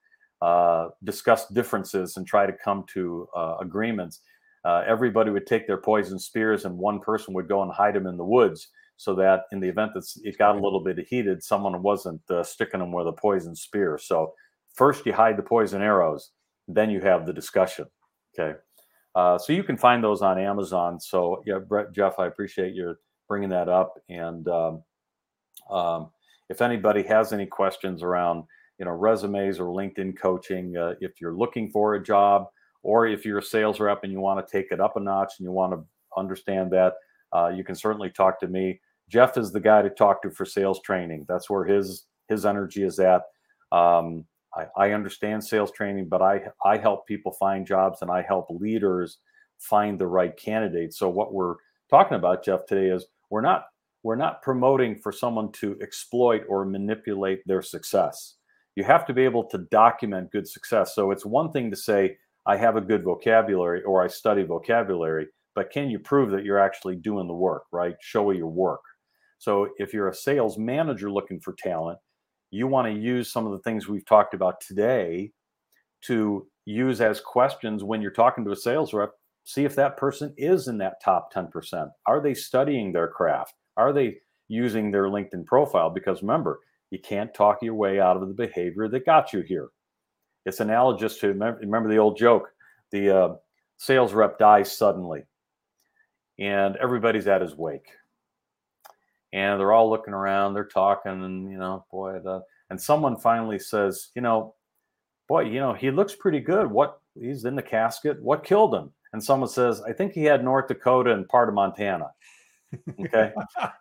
uh, 0.41 0.89
discuss 1.03 1.47
differences 1.49 2.17
and 2.17 2.27
try 2.27 2.45
to 2.45 2.53
come 2.63 2.83
to 2.93 3.27
uh, 3.35 3.57
agreements, 3.61 4.21
uh, 4.65 4.83
everybody 4.87 5.29
would 5.31 5.47
take 5.47 5.67
their 5.67 5.77
poison 5.77 6.17
spears 6.19 6.65
and 6.65 6.77
one 6.77 6.99
person 6.99 7.33
would 7.33 7.47
go 7.47 7.61
and 7.61 7.71
hide 7.71 7.95
them 7.95 8.07
in 8.07 8.17
the 8.17 8.23
woods 8.23 8.69
so 8.97 9.15
that 9.15 9.43
in 9.51 9.59
the 9.59 9.67
event 9.67 9.91
that 9.93 10.05
it 10.23 10.37
got 10.37 10.55
a 10.55 10.59
little 10.59 10.81
bit 10.83 11.05
heated, 11.09 11.43
someone 11.43 11.81
wasn't 11.81 12.21
uh, 12.29 12.43
sticking 12.43 12.79
them 12.79 12.91
with 12.91 13.07
a 13.07 13.11
poison 13.11 13.55
spear. 13.55 13.97
So 13.97 14.33
first 14.73 15.05
you 15.05 15.13
hide 15.13 15.37
the 15.37 15.43
poison 15.43 15.81
arrows, 15.81 16.31
then 16.67 16.89
you 16.89 17.01
have 17.01 17.25
the 17.25 17.33
discussion. 17.33 17.85
Okay. 18.37 18.57
Uh, 19.15 19.37
so 19.37 19.53
you 19.53 19.63
can 19.63 19.77
find 19.77 20.03
those 20.03 20.21
on 20.21 20.39
Amazon. 20.39 20.99
So 20.99 21.43
yeah, 21.45 21.59
Brett, 21.59 21.93
Jeff, 21.93 22.19
I 22.19 22.27
appreciate 22.27 22.73
your 22.73 22.99
bringing 23.27 23.49
that 23.49 23.69
up. 23.69 23.93
And 24.09 24.47
um, 24.47 24.83
um, 25.69 26.11
if 26.49 26.61
anybody 26.61 27.03
has 27.03 27.33
any 27.33 27.45
questions 27.45 28.03
around, 28.03 28.43
you 28.79 28.85
know, 28.85 28.91
resumes 28.91 29.59
or 29.59 29.65
LinkedIn 29.65 30.17
coaching, 30.17 30.75
uh, 30.77 30.93
if 30.99 31.21
you're 31.21 31.35
looking 31.35 31.69
for 31.69 31.95
a 31.95 32.03
job, 32.03 32.47
or 32.83 33.07
if 33.07 33.25
you're 33.25 33.39
a 33.39 33.43
sales 33.43 33.79
rep 33.79 34.03
and 34.03 34.11
you 34.11 34.19
want 34.19 34.45
to 34.45 34.51
take 34.51 34.71
it 34.71 34.79
up 34.79 34.95
a 34.97 34.99
notch 34.99 35.33
and 35.39 35.45
you 35.45 35.51
want 35.51 35.73
to 35.73 35.83
understand 36.15 36.71
that, 36.71 36.93
uh, 37.33 37.47
you 37.47 37.63
can 37.63 37.75
certainly 37.75 38.09
talk 38.09 38.39
to 38.39 38.47
me. 38.47 38.79
Jeff 39.09 39.37
is 39.37 39.51
the 39.51 39.59
guy 39.59 39.81
to 39.81 39.89
talk 39.89 40.21
to 40.21 40.29
for 40.29 40.45
sales 40.45 40.81
training. 40.81 41.25
That's 41.27 41.49
where 41.49 41.65
his 41.65 42.05
his 42.29 42.45
energy 42.45 42.83
is 42.83 42.99
at. 42.99 43.23
Um, 43.71 44.25
I, 44.55 44.67
I 44.77 44.91
understand 44.91 45.43
sales 45.43 45.71
training, 45.71 46.07
but 46.09 46.21
I 46.21 46.41
I 46.63 46.77
help 46.77 47.07
people 47.07 47.31
find 47.33 47.65
jobs 47.65 48.01
and 48.01 48.11
I 48.11 48.21
help 48.21 48.47
leaders 48.49 49.17
find 49.59 49.97
the 49.97 50.07
right 50.07 50.35
candidates. 50.37 50.97
So 50.97 51.09
what 51.09 51.33
we're 51.33 51.55
talking 51.89 52.17
about, 52.17 52.43
Jeff, 52.43 52.65
today 52.65 52.89
is 52.89 53.05
we're 53.29 53.41
not 53.41 53.65
we're 54.03 54.15
not 54.15 54.41
promoting 54.41 54.97
for 54.97 55.11
someone 55.11 55.51
to 55.53 55.77
exploit 55.81 56.43
or 56.49 56.65
manipulate 56.65 57.41
their 57.47 57.61
success. 57.61 58.35
You 58.75 58.83
have 58.83 59.05
to 59.05 59.13
be 59.13 59.23
able 59.23 59.45
to 59.45 59.59
document 59.59 60.31
good 60.31 60.47
success. 60.47 60.93
So 60.93 61.11
it's 61.11 61.25
one 61.25 61.51
thing 61.51 61.69
to 61.71 61.77
say 61.77 62.17
I 62.45 62.57
have 62.57 62.75
a 62.75 62.81
good 62.81 63.03
vocabulary 63.03 63.83
or 63.83 64.03
I 64.03 64.07
study 64.07 64.43
vocabulary, 64.43 65.27
but 65.55 65.71
can 65.71 65.89
you 65.89 65.99
prove 65.99 66.31
that 66.31 66.43
you're 66.43 66.59
actually 66.59 66.95
doing 66.95 67.27
the 67.27 67.33
work, 67.33 67.63
right? 67.71 67.95
Show 68.01 68.31
your 68.31 68.47
work. 68.47 68.81
So 69.37 69.69
if 69.77 69.93
you're 69.93 70.09
a 70.09 70.15
sales 70.15 70.57
manager 70.57 71.11
looking 71.11 71.39
for 71.39 71.53
talent, 71.53 71.99
you 72.51 72.67
want 72.67 72.87
to 72.87 72.99
use 72.99 73.31
some 73.31 73.45
of 73.45 73.51
the 73.51 73.59
things 73.59 73.87
we've 73.87 74.05
talked 74.05 74.33
about 74.33 74.61
today 74.61 75.31
to 76.03 76.47
use 76.65 77.01
as 77.01 77.19
questions 77.19 77.83
when 77.83 78.01
you're 78.01 78.11
talking 78.11 78.45
to 78.45 78.51
a 78.51 78.55
sales 78.55 78.93
rep. 78.93 79.11
See 79.45 79.65
if 79.65 79.75
that 79.75 79.97
person 79.97 80.33
is 80.37 80.67
in 80.67 80.77
that 80.77 81.03
top 81.03 81.33
10%. 81.33 81.89
Are 82.07 82.21
they 82.21 82.33
studying 82.33 82.91
their 82.91 83.07
craft? 83.07 83.55
Are 83.75 83.91
they 83.91 84.17
using 84.47 84.91
their 84.91 85.05
LinkedIn 85.05 85.45
profile? 85.45 85.89
Because 85.89 86.21
remember, 86.21 86.59
you 86.91 86.99
can't 86.99 87.33
talk 87.33 87.57
your 87.61 87.73
way 87.73 87.99
out 87.99 88.15
of 88.15 88.27
the 88.27 88.33
behavior 88.33 88.87
that 88.87 89.05
got 89.05 89.33
you 89.33 89.41
here. 89.41 89.69
It's 90.45 90.59
analogous 90.59 91.17
to 91.19 91.27
remember, 91.27 91.89
the 91.89 91.97
old 91.97 92.17
joke 92.17 92.49
the 92.91 93.17
uh, 93.17 93.35
sales 93.77 94.13
rep 94.13 94.37
dies 94.37 94.75
suddenly, 94.75 95.23
and 96.37 96.75
everybody's 96.77 97.27
at 97.27 97.41
his 97.41 97.55
wake 97.55 97.87
and 99.33 99.59
they're 99.59 99.71
all 99.71 99.89
looking 99.89 100.13
around, 100.13 100.53
they're 100.53 100.63
talking, 100.63 101.11
and 101.11 101.51
you 101.51 101.57
know, 101.57 101.85
boy, 101.91 102.19
the, 102.23 102.41
and 102.69 102.79
someone 102.79 103.17
finally 103.17 103.57
says, 103.57 104.11
you 104.15 104.21
know, 104.21 104.53
boy, 105.27 105.41
you 105.41 105.59
know, 105.59 105.73
he 105.73 105.89
looks 105.89 106.15
pretty 106.15 106.39
good. 106.39 106.67
What 106.67 107.01
he's 107.19 107.43
in 107.43 107.55
the 107.55 107.61
casket. 107.61 108.21
What 108.21 108.43
killed 108.43 108.75
him? 108.75 108.91
And 109.11 109.23
someone 109.23 109.49
says, 109.49 109.81
I 109.81 109.91
think 109.91 110.13
he 110.13 110.23
had 110.23 110.43
North 110.43 110.67
Dakota 110.67 111.13
and 111.13 111.27
part 111.27 111.49
of 111.49 111.55
Montana. 111.55 112.11
Okay, 112.99 113.31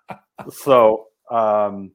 so 0.50 1.06
um, 1.30 1.92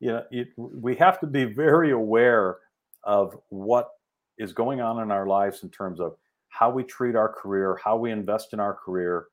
you 0.00 0.08
know, 0.08 0.24
it, 0.30 0.48
we 0.56 0.96
have 0.96 1.20
to 1.20 1.26
be 1.26 1.44
very 1.44 1.92
aware 1.92 2.58
of 3.04 3.36
what 3.48 3.90
is 4.38 4.52
going 4.52 4.80
on 4.80 5.00
in 5.02 5.10
our 5.10 5.26
lives 5.26 5.62
in 5.62 5.70
terms 5.70 6.00
of 6.00 6.16
how 6.48 6.70
we 6.70 6.82
treat 6.82 7.16
our 7.16 7.32
career, 7.32 7.78
how 7.82 7.96
we 7.96 8.10
invest 8.10 8.52
in 8.52 8.60
our 8.60 8.74
career, 8.74 9.26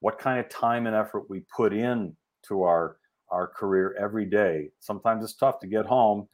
what 0.00 0.18
kind 0.18 0.38
of 0.38 0.48
time 0.48 0.86
and 0.86 0.94
effort 0.94 1.28
we 1.28 1.44
put 1.54 1.72
in 1.72 2.16
to 2.46 2.62
our 2.62 2.96
our 3.30 3.46
career 3.46 3.94
every 4.00 4.24
day. 4.24 4.70
Sometimes 4.80 5.22
it's 5.22 5.34
tough 5.34 5.60
to 5.60 5.66
get 5.66 5.84
home, 5.84 6.26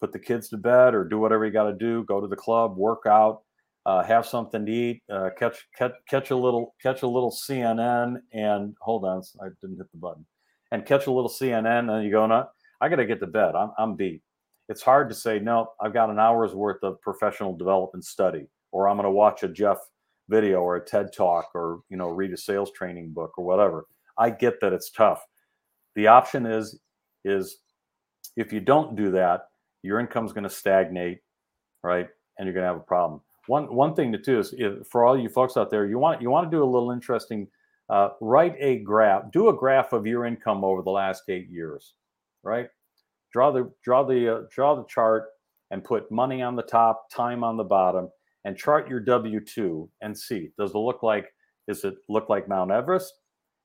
put 0.00 0.12
the 0.12 0.18
kids 0.18 0.48
to 0.50 0.58
bed, 0.58 0.94
or 0.94 1.04
do 1.04 1.18
whatever 1.18 1.46
you 1.46 1.52
got 1.52 1.64
to 1.64 1.72
do. 1.72 2.04
Go 2.04 2.20
to 2.20 2.26
the 2.26 2.36
club, 2.36 2.76
work 2.76 3.04
out, 3.06 3.42
uh, 3.86 4.02
have 4.02 4.26
something 4.26 4.66
to 4.66 4.72
eat, 4.72 5.02
uh, 5.10 5.30
catch 5.38 5.66
catch 5.76 5.92
catch 6.08 6.30
a 6.30 6.36
little 6.36 6.74
catch 6.82 7.02
a 7.02 7.06
little 7.06 7.30
CNN, 7.30 8.20
and 8.32 8.74
hold 8.80 9.04
on, 9.04 9.22
I 9.40 9.48
didn't 9.60 9.78
hit 9.78 9.90
the 9.92 9.98
button, 9.98 10.26
and 10.70 10.84
catch 10.84 11.06
a 11.06 11.12
little 11.12 11.30
CNN, 11.30 11.90
and 11.90 12.04
you 12.04 12.10
go, 12.10 12.26
no, 12.26 12.48
I 12.80 12.88
got 12.88 12.96
to 12.96 13.06
get 13.06 13.20
to 13.20 13.26
bed. 13.26 13.54
I'm 13.54 13.70
I'm 13.78 13.96
beat. 13.96 14.22
It's 14.72 14.82
hard 14.82 15.08
to 15.10 15.14
say 15.14 15.38
no. 15.38 15.68
I've 15.80 15.94
got 15.94 16.10
an 16.10 16.18
hour's 16.18 16.54
worth 16.54 16.82
of 16.82 17.00
professional 17.00 17.56
development 17.56 18.04
study, 18.04 18.48
or 18.72 18.88
I'm 18.88 18.96
going 18.96 19.04
to 19.04 19.10
watch 19.10 19.44
a 19.44 19.48
Jeff 19.48 19.78
video 20.28 20.60
or 20.62 20.76
a 20.76 20.84
TED 20.84 21.12
talk, 21.12 21.50
or 21.54 21.82
you 21.88 21.96
know 21.96 22.08
read 22.08 22.32
a 22.32 22.36
sales 22.36 22.72
training 22.72 23.12
book 23.12 23.38
or 23.38 23.44
whatever. 23.44 23.86
I 24.18 24.30
get 24.30 24.60
that 24.60 24.72
it's 24.72 24.90
tough 24.90 25.24
the 25.94 26.06
option 26.06 26.46
is 26.46 26.78
is 27.24 27.58
if 28.36 28.52
you 28.52 28.60
don't 28.60 28.96
do 28.96 29.10
that 29.10 29.48
your 29.82 30.00
income's 30.00 30.32
going 30.32 30.44
to 30.44 30.50
stagnate 30.50 31.18
right 31.82 32.08
and 32.38 32.46
you're 32.46 32.54
going 32.54 32.64
to 32.64 32.68
have 32.68 32.76
a 32.76 32.80
problem 32.80 33.20
one 33.46 33.74
one 33.74 33.94
thing 33.94 34.12
to 34.12 34.18
do 34.18 34.38
is 34.38 34.54
if, 34.56 34.86
for 34.86 35.04
all 35.04 35.18
you 35.18 35.28
folks 35.28 35.56
out 35.56 35.68
there, 35.68 35.84
you 35.84 35.98
want 35.98 36.22
you 36.22 36.30
want 36.30 36.48
to 36.48 36.56
do 36.56 36.62
a 36.62 36.64
little 36.64 36.92
interesting. 36.92 37.48
Uh, 37.90 38.10
write 38.20 38.54
a 38.60 38.78
graph. 38.78 39.32
Do 39.32 39.48
a 39.48 39.52
graph 39.52 39.92
of 39.92 40.06
your 40.06 40.24
income 40.24 40.62
over 40.64 40.80
the 40.80 40.90
last 40.90 41.24
eight 41.28 41.50
years, 41.50 41.94
right? 42.44 42.68
Draw 43.32 43.52
the 43.52 43.72
draw 43.82 44.04
the 44.04 44.36
uh, 44.36 44.40
draw 44.50 44.74
the 44.74 44.84
chart 44.84 45.26
and 45.70 45.84
put 45.84 46.10
money 46.10 46.42
on 46.42 46.56
the 46.56 46.62
top, 46.62 47.10
time 47.10 47.42
on 47.42 47.56
the 47.56 47.64
bottom, 47.64 48.08
and 48.44 48.56
chart 48.56 48.88
your 48.88 49.00
W 49.00 49.40
two 49.40 49.88
and 50.00 50.16
see 50.16 50.50
does 50.58 50.70
it 50.70 50.78
look 50.78 51.02
like 51.02 51.32
does 51.68 51.84
it 51.84 51.94
look 52.08 52.28
like 52.28 52.48
Mount 52.48 52.70
Everest? 52.70 53.12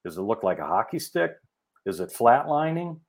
Does 0.06 0.18
it 0.18 0.22
look 0.22 0.44
like 0.44 0.60
a 0.60 0.66
hockey 0.66 1.00
stick? 1.00 1.34
Is 1.86 2.00
it 2.00 2.10
flatlining? 2.10 3.00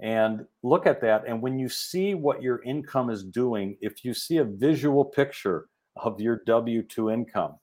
And 0.00 0.44
look 0.62 0.86
at 0.86 1.00
that. 1.00 1.24
And 1.26 1.42
when 1.42 1.58
you 1.58 1.68
see 1.68 2.14
what 2.14 2.42
your 2.42 2.62
income 2.62 3.10
is 3.10 3.24
doing, 3.24 3.76
if 3.80 4.04
you 4.04 4.14
see 4.14 4.36
a 4.38 4.44
visual 4.44 5.04
picture 5.04 5.66
of 5.96 6.20
your 6.20 6.42
W 6.46 6.82
2 6.82 7.10
income, 7.10 7.56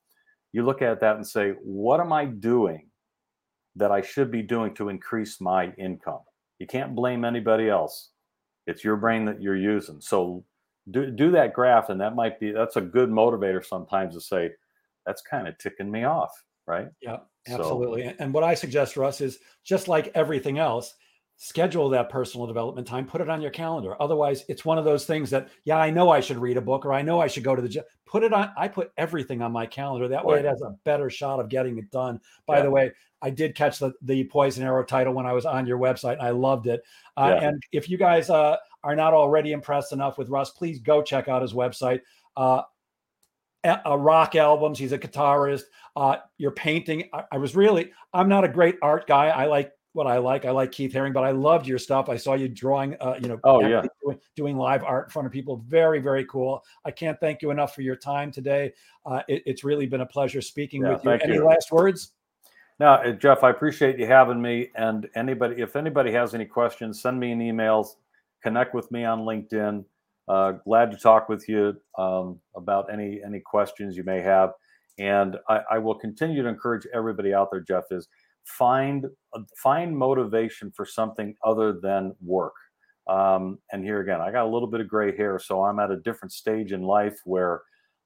you 0.51 0.63
look 0.63 0.81
at 0.81 0.99
that 1.01 1.15
and 1.15 1.25
say, 1.25 1.51
what 1.63 1.99
am 1.99 2.11
I 2.11 2.25
doing 2.25 2.87
that 3.75 3.91
I 3.91 4.01
should 4.01 4.31
be 4.31 4.41
doing 4.41 4.73
to 4.75 4.89
increase 4.89 5.39
my 5.39 5.71
income? 5.77 6.21
You 6.59 6.67
can't 6.67 6.95
blame 6.95 7.25
anybody 7.25 7.69
else. 7.69 8.11
It's 8.67 8.83
your 8.83 8.95
brain 8.95 9.25
that 9.25 9.41
you're 9.41 9.55
using. 9.55 10.01
So 10.01 10.43
do, 10.91 11.09
do 11.09 11.31
that 11.31 11.53
graph, 11.53 11.89
and 11.89 11.99
that 12.01 12.15
might 12.15 12.39
be 12.39 12.51
that's 12.51 12.75
a 12.75 12.81
good 12.81 13.09
motivator 13.09 13.65
sometimes 13.65 14.15
to 14.15 14.21
say, 14.21 14.51
that's 15.05 15.21
kind 15.21 15.47
of 15.47 15.57
ticking 15.57 15.91
me 15.91 16.03
off, 16.03 16.31
right? 16.65 16.87
Yeah, 17.01 17.17
absolutely. 17.47 18.03
So, 18.03 18.13
and 18.19 18.33
what 18.33 18.43
I 18.43 18.55
suggest, 18.55 18.97
Russ, 18.97 19.21
is 19.21 19.39
just 19.63 19.87
like 19.87 20.11
everything 20.15 20.57
else, 20.57 20.95
schedule 21.37 21.89
that 21.89 22.09
personal 22.09 22.47
development 22.47 22.87
time 22.87 23.05
put 23.05 23.19
it 23.19 23.29
on 23.29 23.41
your 23.41 23.51
calendar 23.51 24.01
otherwise 24.01 24.45
it's 24.47 24.63
one 24.63 24.77
of 24.77 24.85
those 24.85 25.05
things 25.05 25.29
that 25.29 25.49
yeah 25.65 25.77
i 25.77 25.89
know 25.89 26.09
i 26.09 26.21
should 26.21 26.37
read 26.37 26.55
a 26.55 26.61
book 26.61 26.85
or 26.85 26.93
i 26.93 27.01
know 27.01 27.19
i 27.19 27.27
should 27.27 27.43
go 27.43 27.55
to 27.55 27.61
the 27.61 27.67
gym 27.67 27.83
put 28.05 28.23
it 28.23 28.31
on 28.31 28.49
i 28.57 28.67
put 28.67 28.91
everything 28.97 29.41
on 29.41 29.51
my 29.51 29.65
calendar 29.65 30.07
that 30.07 30.23
way 30.23 30.39
it 30.39 30.45
has 30.45 30.61
a 30.61 30.75
better 30.85 31.09
shot 31.09 31.39
of 31.39 31.49
getting 31.49 31.77
it 31.77 31.91
done 31.91 32.19
by 32.45 32.57
yeah. 32.57 32.63
the 32.63 32.71
way 32.71 32.91
i 33.21 33.29
did 33.29 33.53
catch 33.53 33.79
the, 33.79 33.91
the 34.03 34.23
poison 34.25 34.63
arrow 34.63 34.83
title 34.83 35.13
when 35.13 35.25
i 35.25 35.33
was 35.33 35.45
on 35.45 35.67
your 35.67 35.77
website 35.77 36.19
i 36.21 36.29
loved 36.29 36.67
it 36.67 36.81
uh, 37.17 37.35
yeah. 37.35 37.49
and 37.49 37.61
if 37.73 37.89
you 37.89 37.97
guys 37.97 38.29
uh, 38.29 38.55
are 38.83 38.95
not 38.95 39.13
already 39.13 39.51
impressed 39.51 39.91
enough 39.91 40.17
with 40.17 40.29
russ 40.29 40.51
please 40.51 40.79
go 40.79 41.01
check 41.01 41.27
out 41.27 41.41
his 41.41 41.53
website 41.53 41.99
uh, 42.37 42.61
uh, 43.65 43.97
rock 43.97 44.35
albums. 44.35 44.77
He's 44.77 44.91
a 44.91 44.97
guitarist. 44.97 45.63
Uh, 45.95 46.17
you're 46.37 46.51
painting. 46.51 47.09
I, 47.13 47.23
I, 47.31 47.37
was 47.37 47.55
really, 47.55 47.91
I'm 48.13 48.29
not 48.29 48.43
a 48.43 48.47
great 48.47 48.75
art 48.81 49.07
guy. 49.07 49.29
I 49.29 49.45
like 49.45 49.71
what 49.95 50.07
I 50.07 50.17
like. 50.17 50.43
I 50.43 50.51
like 50.51 50.73
Keith 50.73 50.91
Haring, 50.93 51.13
but 51.13 51.23
I 51.23 51.31
loved 51.31 51.65
your 51.65 51.77
stuff. 51.77 52.09
I 52.09 52.17
saw 52.17 52.33
you 52.33 52.49
drawing, 52.49 52.97
uh, 52.99 53.15
you 53.19 53.29
know, 53.29 53.39
oh 53.45 53.61
yeah, 53.61 53.81
doing, 54.03 54.19
doing, 54.35 54.57
live 54.57 54.83
art 54.83 55.07
in 55.07 55.09
front 55.11 55.25
of 55.25 55.31
people. 55.31 55.63
Very, 55.67 55.99
very 55.99 56.25
cool. 56.25 56.63
I 56.83 56.91
can't 56.91 57.17
thank 57.21 57.41
you 57.41 57.49
enough 57.49 57.73
for 57.73 57.81
your 57.81 57.95
time 57.95 58.29
today. 58.29 58.73
Uh, 59.05 59.21
it, 59.29 59.43
it's 59.45 59.63
really 59.63 59.85
been 59.85 60.01
a 60.01 60.05
pleasure 60.05 60.41
speaking 60.41 60.83
yeah, 60.83 60.93
with 60.93 61.05
you. 61.05 61.11
Any 61.11 61.35
you. 61.35 61.45
last 61.45 61.71
words? 61.71 62.11
No, 62.77 62.87
uh, 62.87 63.11
Jeff, 63.13 63.43
I 63.43 63.51
appreciate 63.51 63.97
you 63.97 64.05
having 64.05 64.41
me. 64.41 64.69
And 64.75 65.07
anybody, 65.15 65.61
if 65.61 65.77
anybody 65.77 66.11
has 66.11 66.35
any 66.35 66.45
questions, 66.45 67.01
send 67.01 67.17
me 67.17 67.31
an 67.31 67.41
email, 67.41 67.89
connect 68.43 68.75
with 68.75 68.91
me 68.91 69.05
on 69.05 69.21
LinkedIn. 69.21 69.85
Uh, 70.27 70.53
glad 70.65 70.91
to 70.91 70.97
talk 70.97 71.29
with 71.29 71.47
you 71.47 71.73
um, 71.97 72.41
about 72.55 72.91
any 72.91 73.21
any 73.25 73.39
questions 73.39 73.95
you 73.95 74.03
may 74.03 74.19
have. 74.19 74.51
And 74.97 75.37
I, 75.47 75.61
I 75.71 75.77
will 75.77 75.95
continue 75.95 76.43
to 76.43 76.49
encourage 76.49 76.85
everybody 76.93 77.33
out 77.33 77.49
there, 77.51 77.61
Jeff, 77.61 77.85
is 77.91 78.09
find 78.45 79.05
uh, 79.33 79.41
find 79.57 79.97
motivation 79.97 80.71
for 80.71 80.85
something 80.85 81.35
other 81.43 81.73
than 81.73 82.15
work. 82.21 82.53
Um, 83.07 83.59
and 83.71 83.83
here 83.83 83.99
again 83.99 84.19
i 84.19 84.31
got 84.31 84.47
a 84.47 84.49
little 84.49 84.67
bit 84.67 84.81
of 84.81 84.87
gray 84.87 85.15
hair 85.15 85.37
so 85.37 85.63
i'm 85.63 85.77
at 85.77 85.91
a 85.91 85.97
different 85.97 86.31
stage 86.31 86.71
in 86.71 86.81
life 86.81 87.19
where 87.23 87.61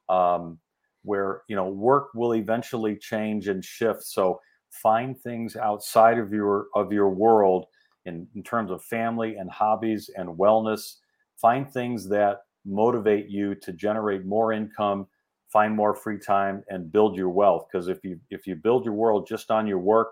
um, 0.09 0.59
where 1.03 1.43
you 1.47 1.55
know 1.55 1.69
work 1.69 2.09
will 2.13 2.35
eventually 2.35 2.95
change 2.95 3.47
and 3.47 3.63
shift. 3.63 4.03
So 4.03 4.41
find 4.71 5.17
things 5.17 5.55
outside 5.55 6.17
of 6.17 6.33
your 6.33 6.67
of 6.75 6.91
your 6.91 7.09
world 7.09 7.65
in, 8.05 8.27
in 8.35 8.43
terms 8.43 8.71
of 8.71 8.83
family 8.83 9.35
and 9.35 9.49
hobbies 9.49 10.09
and 10.15 10.29
wellness. 10.29 10.95
Find 11.37 11.69
things 11.69 12.09
that 12.09 12.41
motivate 12.65 13.29
you 13.29 13.55
to 13.55 13.71
generate 13.71 14.25
more 14.25 14.51
income 14.51 15.07
find 15.51 15.75
more 15.75 15.95
free 15.95 16.19
time 16.19 16.63
and 16.69 16.91
build 16.91 17.17
your 17.17 17.29
wealth. 17.29 17.65
Because 17.71 17.87
if 17.87 18.03
you 18.03 18.19
if 18.29 18.45
you 18.45 18.55
build 18.55 18.85
your 18.85 18.93
world 18.93 19.27
just 19.27 19.49
on 19.49 19.65
your 19.65 19.79
work 19.79 20.09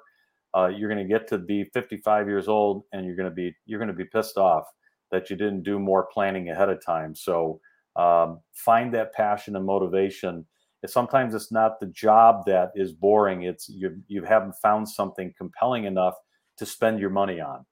uh, 0.55 0.67
you're 0.67 0.89
going 0.89 1.05
to 1.05 1.11
get 1.11 1.27
to 1.29 1.37
be 1.37 1.65
55 1.73 2.27
years 2.27 2.47
old 2.47 2.83
and 2.93 3.05
you're 3.05 3.15
going 3.15 3.29
to 3.29 3.35
be 3.35 3.55
you're 3.65 3.79
going 3.79 3.89
to 3.89 3.93
be 3.93 4.05
pissed 4.05 4.37
off 4.37 4.65
that 5.11 5.29
you 5.29 5.35
didn't 5.35 5.63
do 5.63 5.79
more 5.79 6.07
planning 6.13 6.49
ahead 6.49 6.69
of 6.69 6.83
time. 6.83 7.15
So 7.15 7.59
um, 7.95 8.41
find 8.53 8.93
that 8.93 9.13
passion 9.13 9.55
and 9.55 9.65
motivation. 9.65 10.45
And 10.83 10.89
sometimes 10.89 11.33
it's 11.33 11.51
not 11.51 11.79
the 11.79 11.87
job 11.87 12.45
that 12.45 12.71
is 12.75 12.93
boring. 12.93 13.43
It's 13.43 13.67
you 13.67 14.01
you 14.07 14.23
haven't 14.23 14.55
found 14.61 14.87
something 14.87 15.33
compelling 15.37 15.85
enough 15.85 16.15
to 16.57 16.65
spend 16.65 16.99
your 16.99 17.09
money 17.09 17.39
on. 17.39 17.65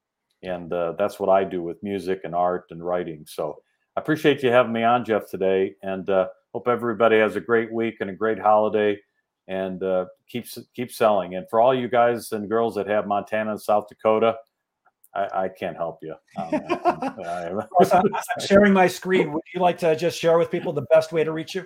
And 0.43 0.71
uh, 0.71 0.93
that's 0.97 1.19
what 1.19 1.29
i 1.29 1.43
do 1.43 1.63
with 1.63 1.81
music 1.81 2.21
and 2.23 2.35
art 2.35 2.65
and 2.71 2.85
writing. 2.85 3.25
So 3.27 3.57
i 3.95 4.01
appreciate 4.01 4.43
you 4.43 4.49
having 4.49 4.73
me 4.73 4.83
on 4.83 5.05
jeff 5.05 5.29
today. 5.29 5.75
And 5.81 6.09
uh, 6.09 6.27
hope 6.53 6.67
everybody 6.67 7.17
has 7.19 7.35
a 7.35 7.41
great 7.41 7.71
week 7.71 7.95
and 7.99 8.09
a 8.09 8.13
great 8.13 8.39
holiday 8.39 8.97
and 9.47 9.81
uh, 9.83 10.05
keep 10.27 10.47
keep 10.75 10.91
selling. 10.91 11.35
And 11.35 11.47
for 11.49 11.59
all 11.59 11.73
you 11.73 11.87
guys 11.87 12.31
and 12.31 12.49
girls 12.49 12.75
that 12.75 12.87
have 12.87 13.07
Montana 13.07 13.51
and 13.51 13.61
South 13.61 13.87
Dakota, 13.87 14.35
I, 15.13 15.43
I 15.43 15.49
can't 15.49 15.77
help 15.77 15.99
you. 16.01 16.15
Um, 16.37 16.61
I'm, 17.21 17.61
I'm 17.91 18.11
sharing 18.45 18.73
my 18.73 18.87
screen. 18.87 19.31
Would 19.31 19.43
you 19.53 19.61
like 19.61 19.77
to 19.79 19.95
just 19.95 20.19
share 20.19 20.37
with 20.37 20.51
people 20.51 20.73
the 20.73 20.85
best 20.91 21.11
way 21.11 21.23
to 21.23 21.31
reach 21.31 21.55
you? 21.55 21.65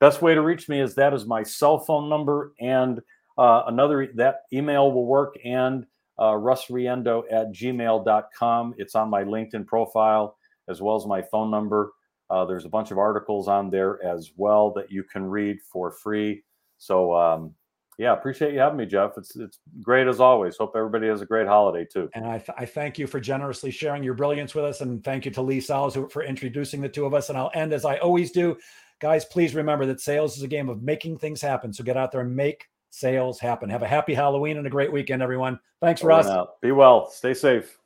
Best 0.00 0.22
way 0.22 0.34
to 0.34 0.42
reach 0.42 0.68
me 0.68 0.80
is 0.80 0.94
that 0.94 1.14
is 1.14 1.26
my 1.26 1.42
cell 1.42 1.78
phone 1.78 2.08
number 2.08 2.52
and 2.60 3.00
uh, 3.38 3.64
another 3.66 4.10
that 4.14 4.42
email 4.52 4.92
will 4.92 5.06
work 5.06 5.36
and 5.44 5.86
uh, 6.18 6.32
russriendeau 6.32 7.24
at 7.30 7.52
gmail.com. 7.52 8.74
It's 8.78 8.94
on 8.94 9.10
my 9.10 9.24
LinkedIn 9.24 9.66
profile 9.66 10.36
as 10.68 10.80
well 10.80 10.96
as 10.96 11.06
my 11.06 11.22
phone 11.22 11.50
number. 11.50 11.92
Uh, 12.30 12.44
there's 12.44 12.64
a 12.64 12.68
bunch 12.68 12.90
of 12.90 12.98
articles 12.98 13.48
on 13.48 13.70
there 13.70 14.02
as 14.04 14.32
well 14.36 14.72
that 14.72 14.90
you 14.90 15.04
can 15.04 15.24
read 15.24 15.58
for 15.60 15.90
free. 15.90 16.42
So 16.78 17.14
um, 17.14 17.54
yeah, 17.98 18.12
appreciate 18.12 18.52
you 18.52 18.58
having 18.58 18.78
me, 18.78 18.86
Jeff. 18.86 19.12
It's 19.16 19.36
it's 19.36 19.58
great 19.82 20.08
as 20.08 20.20
always. 20.20 20.56
Hope 20.56 20.72
everybody 20.74 21.06
has 21.08 21.20
a 21.20 21.26
great 21.26 21.46
holiday 21.46 21.84
too. 21.84 22.10
And 22.14 22.26
I, 22.26 22.38
th- 22.38 22.56
I 22.58 22.66
thank 22.66 22.98
you 22.98 23.06
for 23.06 23.20
generously 23.20 23.70
sharing 23.70 24.02
your 24.02 24.14
brilliance 24.14 24.54
with 24.54 24.64
us, 24.64 24.80
and 24.80 25.02
thank 25.04 25.24
you 25.24 25.30
to 25.32 25.42
Lee 25.42 25.58
Salz 25.58 26.10
for 26.10 26.22
introducing 26.24 26.80
the 26.80 26.88
two 26.88 27.06
of 27.06 27.14
us. 27.14 27.28
And 27.28 27.38
I'll 27.38 27.52
end 27.54 27.72
as 27.72 27.84
I 27.84 27.98
always 27.98 28.32
do, 28.32 28.56
guys. 29.00 29.24
Please 29.24 29.54
remember 29.54 29.86
that 29.86 30.00
sales 30.00 30.36
is 30.36 30.42
a 30.42 30.48
game 30.48 30.68
of 30.68 30.82
making 30.82 31.18
things 31.18 31.40
happen. 31.40 31.72
So 31.72 31.84
get 31.84 31.96
out 31.96 32.10
there 32.10 32.22
and 32.22 32.34
make 32.34 32.68
sales 32.90 33.38
happen. 33.38 33.68
Have 33.70 33.82
a 33.82 33.88
happy 33.88 34.14
Halloween 34.14 34.56
and 34.56 34.66
a 34.66 34.70
great 34.70 34.92
weekend, 34.92 35.22
everyone. 35.22 35.60
Thanks, 35.80 36.02
Russ. 36.02 36.26
Be 36.62 36.72
well. 36.72 37.10
Stay 37.10 37.34
safe. 37.34 37.78